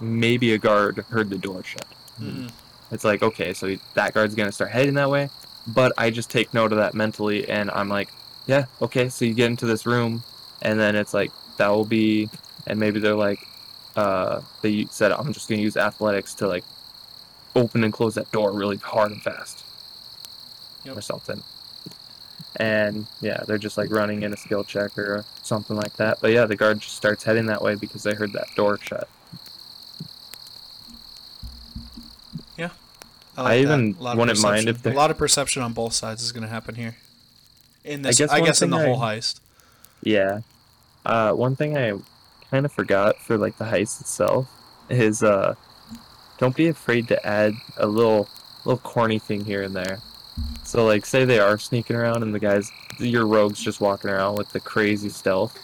[0.00, 1.86] maybe a guard heard the door shut.
[2.20, 2.50] Mm-mm.
[2.90, 5.28] It's like, okay, so that guard's gonna start heading that way,
[5.66, 8.08] but I just take note of that mentally, and I'm like,
[8.48, 10.24] yeah, okay, so you get into this room,
[10.62, 12.28] and then it's like that will be,
[12.66, 13.38] and maybe they're like,
[13.94, 16.64] uh, they said I'm just gonna use athletics to like
[17.54, 19.64] open and close that door really hard and fast,
[20.84, 20.96] Yep.
[20.96, 21.42] or something.
[22.56, 26.18] And yeah, they're just like running in a skill check or something like that.
[26.20, 29.08] But yeah, the guard just starts heading that way because they heard that door shut.
[32.56, 32.70] Yeah,
[33.36, 33.58] I like that.
[33.60, 36.32] even A lot of wouldn't mind if a lot of perception on both sides is
[36.32, 36.96] going to happen here.
[37.84, 39.40] In I guess I guess, in the thing whole heist.
[40.02, 40.40] Yeah.
[41.06, 41.98] Uh, one thing I
[42.50, 44.48] kind of forgot for like the heist itself
[44.88, 45.54] is uh,
[46.38, 48.28] don't be afraid to add a little
[48.64, 50.00] little corny thing here and there.
[50.64, 54.36] So like, say they are sneaking around and the guys, your rogue's just walking around
[54.36, 55.58] with the crazy stealth.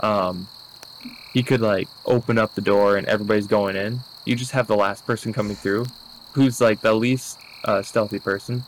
[0.00, 0.48] Um,
[1.32, 4.00] he could like open up the door and everybody's going in.
[4.24, 5.86] You just have the last person coming through,
[6.32, 8.64] who's like the least uh, stealthy person.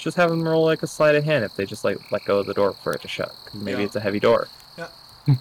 [0.00, 2.38] Just have them roll like a sleight of hand if they just like let go
[2.38, 3.86] of the door for it to shut, maybe Yeah.
[3.86, 4.48] it's a heavy door.
[4.78, 4.88] Yeah.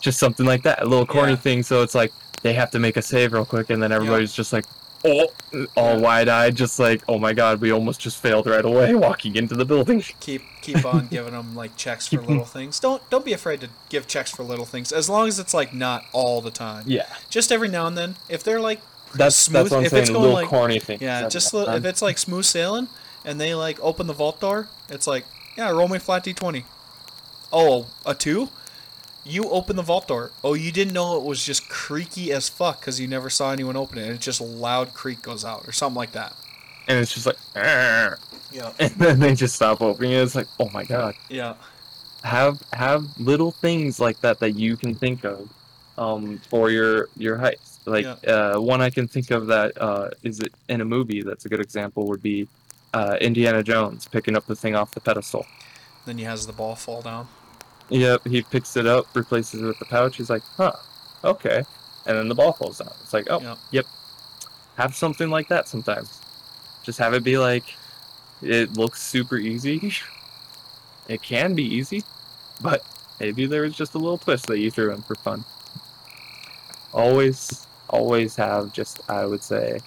[0.00, 1.36] just something like that, a little corny Yeah.
[1.38, 1.62] thing.
[1.62, 2.12] So it's like
[2.42, 4.64] they have to make a save real quick, and then everybody's just like,
[5.04, 5.28] oh,
[5.76, 5.96] all Yeah.
[5.98, 9.64] wide-eyed, just like, oh my god, we almost just failed right away walking into the
[9.64, 10.02] building.
[10.20, 12.80] Keep keep on giving them like checks for little things.
[12.80, 15.74] Don't don't be afraid to give checks for little things as long as it's like
[15.74, 16.84] not all the time.
[16.86, 18.16] Yeah, Just every now and then.
[18.30, 18.80] If they're like
[19.14, 20.00] that's Smooth- that's what I'm if saying.
[20.02, 20.98] it's A going little like- corny thing.
[21.02, 22.88] yeah, just li- if it's like smooth sailing
[23.24, 25.24] and they like open the vault door, it's like
[25.56, 26.64] yeah, roll me flat d20.
[27.52, 28.48] Oh, a two?
[29.24, 30.32] You open the vault door.
[30.42, 33.76] Oh, you didn't know it was just creaky as fuck because you never saw anyone
[33.76, 34.02] open it.
[34.02, 36.34] And it just loud creak goes out or something like that.
[36.88, 38.18] and it's just like, "Arr,"
[38.52, 38.72] Yeah.
[38.78, 40.16] and then they just stop opening it.
[40.16, 41.14] It's like, oh my god.
[41.30, 41.54] Yeah.
[42.22, 45.48] have have little things like that that you can think of
[45.96, 47.78] um, for your your heist.
[47.86, 51.44] Like uh, one I can think of that uh, is it in a movie that's
[51.46, 52.48] a good example would be
[52.94, 55.44] uh, Indiana Jones picking up the thing off the pedestal.
[56.06, 57.28] Then he has the ball fall down.
[57.90, 60.16] Yep, he picks it up, replaces it with the pouch.
[60.16, 60.72] He's like, huh,
[61.24, 61.64] okay,
[62.06, 62.92] and then the ball falls down.
[63.02, 63.58] It's like, oh, Yep.
[63.72, 63.86] yep.
[64.76, 66.20] Have something like that sometimes.
[66.82, 67.64] Just have it be like,
[68.42, 69.92] it looks super easy.
[71.06, 72.02] It can be easy,
[72.62, 72.82] but
[73.20, 75.44] maybe there was just a little twist that you threw in for fun.
[76.94, 79.80] Always, always have just, I would say,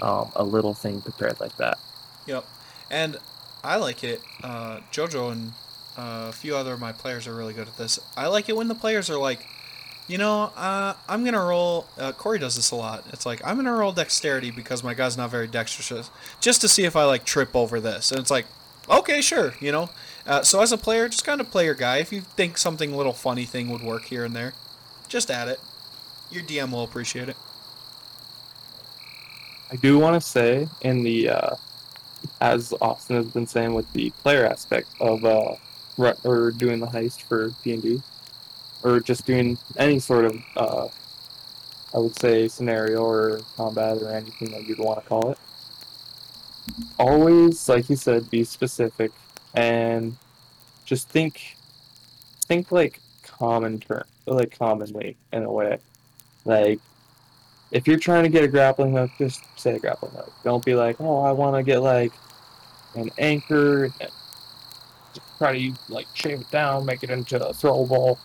[0.00, 1.80] um, a little thing prepared like that.
[2.30, 2.44] Yep.
[2.92, 3.18] And
[3.64, 4.20] I like it.
[4.42, 5.52] Uh, JoJo and
[5.98, 7.98] uh, a few other of my players are really good at this.
[8.16, 9.48] I like it when the players are like,
[10.06, 11.86] you know, uh, I'm gonna roll.
[11.98, 13.04] Uh, Corey does this a lot.
[13.12, 16.84] It's like I'm gonna roll dexterity because my guy's not very dexterous, just to see
[16.84, 18.10] if I like trip over this.
[18.10, 18.46] And it's like,
[18.88, 19.90] okay, sure, you know.
[20.26, 21.98] Uh, so as a player, just kind of play your guy.
[21.98, 24.52] If you think something little funny thing would work here and there,
[25.08, 25.60] just add it.
[26.30, 27.36] Your DM will appreciate it.
[29.72, 31.56] I do want to say, in the uh,
[32.40, 35.54] as Austin has been saying with the player aspect of uh,
[35.96, 38.02] ru- or doing the heist for D and D,
[38.82, 40.88] or just doing any sort of uh,
[41.94, 45.38] I would say scenario or combat or anything that you'd want to call it.
[46.98, 49.10] Always, like you said, be specific
[49.54, 50.16] and
[50.84, 51.56] just think
[52.46, 55.78] think like common term, like commonly in a way.
[56.44, 56.80] Like
[57.70, 60.32] if you're trying to get a grappling hook, just say a grappling hook.
[60.42, 62.12] Don't be like, oh, I want to get like
[62.94, 63.84] an anchor.
[64.00, 64.10] And
[65.38, 68.18] try to like shave it down, make it into a throw ball.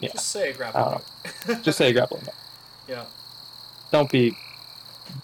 [0.00, 0.12] Yeah.
[0.12, 1.02] Just say a grappling
[1.48, 2.34] Uh, Just say a grappling hook.
[2.88, 3.04] yeah.
[3.92, 4.36] Don't be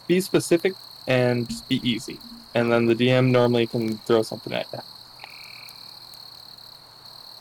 [0.07, 0.75] be specific
[1.07, 2.19] and be easy.
[2.55, 4.85] And then the DM normally can throw something at that.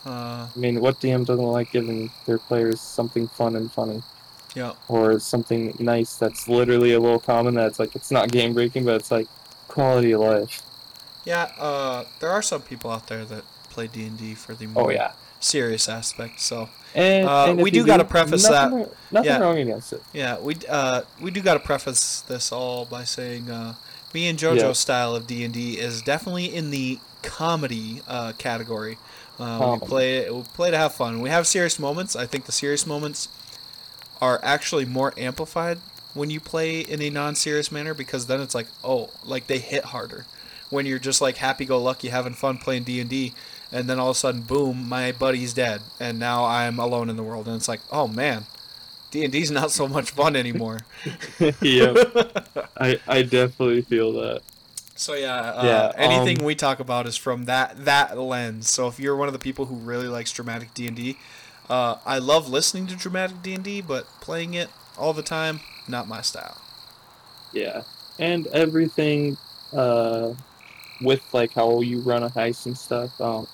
[0.04, 4.02] Uh, I mean, what DM doesn't like giving their players something fun and funny?
[4.56, 4.72] Yeah.
[4.88, 8.94] or something nice that's literally a little common that's like it's not game breaking, but
[8.96, 9.28] it's like
[9.68, 10.62] quality of life.
[11.24, 14.66] Yeah, uh, there are some people out there that play D and D for the
[14.66, 15.12] more Oh yeah.
[15.40, 16.40] serious aspect.
[16.40, 19.38] So And, Uh, and we you do gotta preface nothing, that- Nothing yeah.
[19.38, 20.02] wrong against it.
[20.14, 23.74] yeah, we uh, we do got to preface this all by saying uh,
[24.14, 24.72] me and JoJo's Yeah.
[24.72, 28.96] style of D and D is definitely in the comedy uh, category.
[29.38, 31.20] Uh, we play we play to have fun.
[31.20, 32.16] We have serious moments.
[32.16, 33.28] I think the serious moments
[34.20, 35.78] are actually more amplified
[36.14, 39.84] when you play in a non-serious manner because then it's like oh like they hit
[39.86, 40.24] harder
[40.70, 43.32] when you're just like happy-go-lucky having fun playing d&d
[43.70, 47.16] and then all of a sudden boom my buddy's dead and now i'm alone in
[47.16, 48.44] the world and it's like oh man
[49.10, 50.80] d&d's not so much fun anymore
[51.60, 51.94] yeah.
[52.76, 54.42] I I definitely feel that.
[54.94, 58.88] so yeah, uh, Yeah, anything um, we talk about is from that that lens so
[58.88, 61.16] if you're one of the people who really likes dramatic d&d
[61.70, 66.20] uh, i love listening to dramatic d&d but playing it all the time not my
[66.22, 66.56] style
[67.52, 67.82] Yeah.
[68.18, 69.36] And everything
[69.72, 70.34] uh
[71.00, 73.18] with like how you run a heist and stuff.
[73.20, 73.46] Um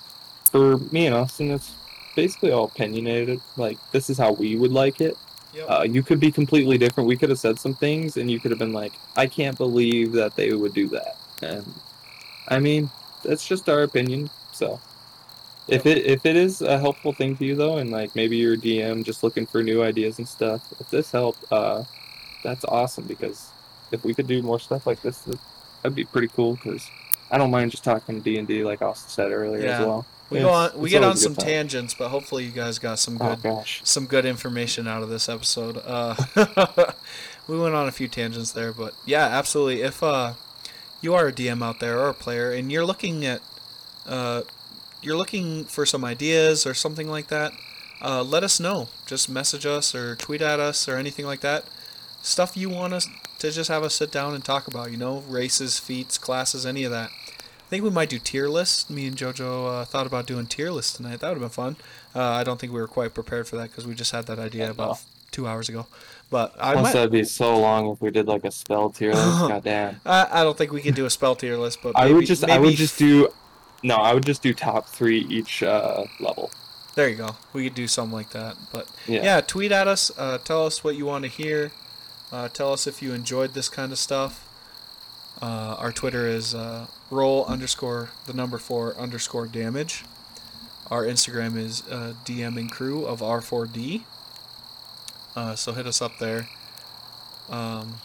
[0.51, 1.73] for me and Austin it's
[2.15, 3.41] basically all opinionated.
[3.57, 5.17] Like this is how we would like it.
[5.53, 5.69] yep.
[5.69, 7.07] Uh, you could be completely different.
[7.07, 10.11] We could have said some things, and you could have been like, "I can't believe
[10.13, 11.65] that they would do that." And
[12.47, 12.89] I mean,
[13.23, 14.29] that's just our opinion.
[14.51, 14.79] So,
[15.67, 18.53] if it if it is a helpful thing to you though, and like maybe you're
[18.53, 21.83] a DM just looking for new ideas and stuff, if this helped, uh,
[22.43, 23.47] that's awesome because
[23.91, 25.39] if we could do more stuff like this, that-
[25.81, 26.53] that'd be pretty cool.
[26.55, 26.89] Because
[27.31, 29.79] I don't mind just talking D and D, like Austin said earlier Yeah.
[29.79, 30.05] as well.
[30.29, 31.45] we Yeah, go on we get on some time.
[31.45, 33.81] tangents but hopefully you guys got some Oh good gosh.
[33.83, 35.77] some good information out of this episode.
[35.85, 36.15] Uh,
[37.47, 39.81] we went on a few tangents there, but yeah, absolutely.
[39.81, 40.33] If uh,
[41.01, 43.41] you are a DM out there or a player, and you're looking at,
[44.07, 44.41] uh,
[45.03, 47.53] you're looking for some ideas or something like that,
[48.01, 48.89] uh, let us know.
[49.05, 51.65] Just message us or tweet at us or anything like that.
[52.21, 53.07] Stuff you want us
[53.39, 54.91] to just have us sit down and talk about.
[54.91, 57.09] You know, races, feats, classes, any of that.
[57.09, 58.89] I think we might do tier lists.
[58.89, 61.19] Me and JoJo uh, thought about doing tier lists tonight.
[61.21, 61.75] That would have been fun.
[62.13, 64.37] Uh, I don't think we were quite prepared for that because we just had that
[64.37, 65.01] idea about
[65.31, 65.87] two hours ago.
[66.29, 66.93] But I Plus, might.
[66.93, 69.39] that'd be so long if we did like a spell tier list.
[69.47, 70.01] God damn.
[70.05, 72.43] I, I don't think we can do a spell tier list, but I would just
[72.43, 73.29] I would just do
[73.83, 76.49] no, I would just do top three each uh, level.
[76.95, 77.35] There you go.
[77.53, 78.55] We could do something like that.
[78.71, 79.23] But Yeah.
[79.23, 80.11] yeah, tweet at us.
[80.17, 81.71] Uh, tell us what you want to hear.
[82.31, 84.47] Uh, tell us if you enjoyed this kind of stuff.
[85.41, 90.05] Uh, our Twitter is uh, roll underscore the number four underscore damage.
[90.91, 94.03] Our Instagram is uh, DM and crew of R4D.
[95.35, 96.47] Uh, so hit us up there.
[97.49, 97.95] Um,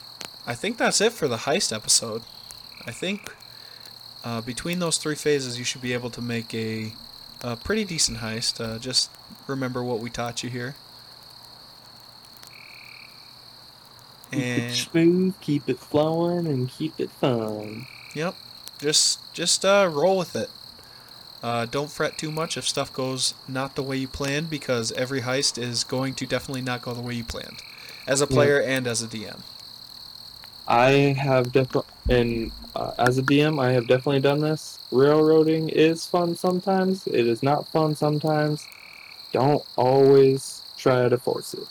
[0.46, 2.22] I think that's it for the heist episode.
[2.86, 3.34] I think
[4.24, 6.92] uh, between those three phases, you should be able to make a,
[7.42, 8.60] a pretty decent heist.
[8.60, 9.10] Uh, just
[9.46, 10.74] remember what we taught you here.
[14.30, 17.86] And Keep it smooth, keep it flowing, and keep it fun.
[18.14, 18.34] Yep.
[18.78, 20.50] Just just uh, roll with it.
[21.42, 25.20] Uh, don't fret too much if stuff goes not the way you planned because every
[25.22, 27.62] heist is going to definitely not go the way you planned,
[28.06, 28.34] as a Yeah.
[28.34, 29.40] player and as a DM.
[30.68, 34.78] I have definitely, and uh, as a DM, I have definitely done this.
[34.92, 37.06] Railroading is fun sometimes.
[37.06, 38.68] It is not fun sometimes.
[39.32, 41.66] Don't always try to force it.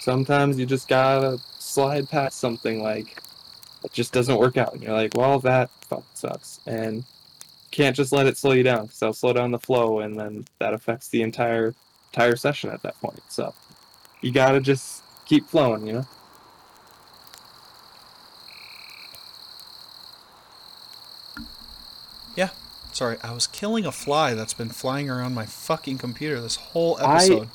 [0.00, 3.18] Sometimes you just gotta slide past something like
[3.84, 7.04] it just doesn't work out, and you're like, well, that fucking sucks, and
[7.70, 10.46] can't just let it slow you down because that'll slow down the flow, and then
[10.58, 11.74] that affects the entire
[12.12, 13.20] entire session at that point.
[13.28, 13.52] So
[14.22, 16.06] you gotta just keep flowing, you know.
[22.94, 26.98] Sorry, I was killing a fly that's been flying around my fucking computer this whole
[27.00, 27.48] I- episode.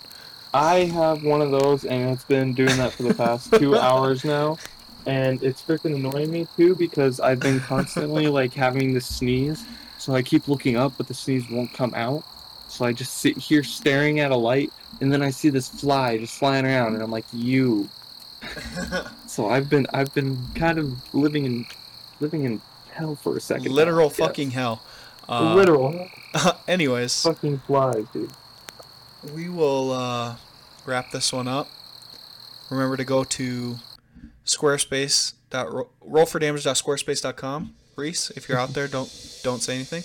[0.52, 4.26] I have one of those, and it's been doing that for the past two hours
[4.26, 4.58] now,
[5.06, 9.64] and it's freaking annoying me too because I've been constantly like having to sneeze,
[10.00, 12.24] so I keep looking up, but the sneeze won't come out.
[12.68, 16.18] So I just sit here staring at a light, and then I see this fly
[16.18, 17.88] just flying around, and I'm like, "You."
[19.28, 21.68] So I've been I've been kind of living in
[22.22, 22.60] living in
[22.98, 23.72] hell for a second.
[23.72, 24.18] Literal guess.
[24.18, 24.82] fucking hell.
[25.30, 26.08] Uh, Literal
[26.68, 28.32] anyways, fucking flies, dude.
[29.34, 30.36] we will uh,
[30.86, 31.68] wrap this one up.
[32.70, 33.78] Remember to go to
[34.46, 37.74] squarespace rollfordamage.squarespace.com.
[37.96, 39.10] Reese, if you're out there, don't
[39.44, 40.04] don't say anything.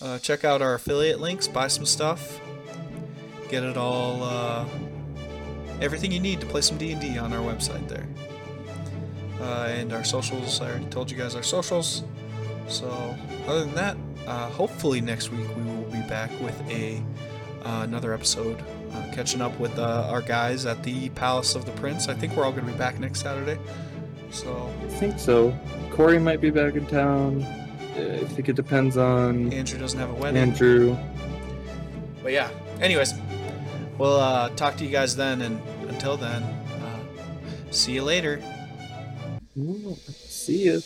[0.00, 2.40] Uh, check out our affiliate links, buy some stuff,
[3.48, 4.64] get it all, uh,
[5.80, 8.06] everything you need to play some D and D on our website there.
[9.40, 12.02] Uh, and our socials, I already told you guys our socials.
[12.68, 13.16] So
[13.46, 13.96] other than that,
[14.26, 17.02] uh, hopefully next week we will be back with a
[17.64, 18.62] uh, another episode
[18.92, 22.08] uh, catching up with uh, our guys at the Palace of the Prince.
[22.08, 23.58] I think we're all going to be back next Saturday.
[24.30, 25.56] So I think so.
[25.90, 27.42] Corey might be back in town.
[27.42, 30.40] Uh, I think it depends on Andrew doesn't have a wedding.
[30.40, 30.96] Andrew.
[32.22, 32.50] But yeah,
[32.80, 33.14] anyways,
[33.96, 35.42] we'll uh, talk to you guys then.
[35.42, 37.00] And until then, uh,
[37.70, 38.40] see you later.
[39.58, 39.96] Ooh,
[40.28, 40.80] See ya.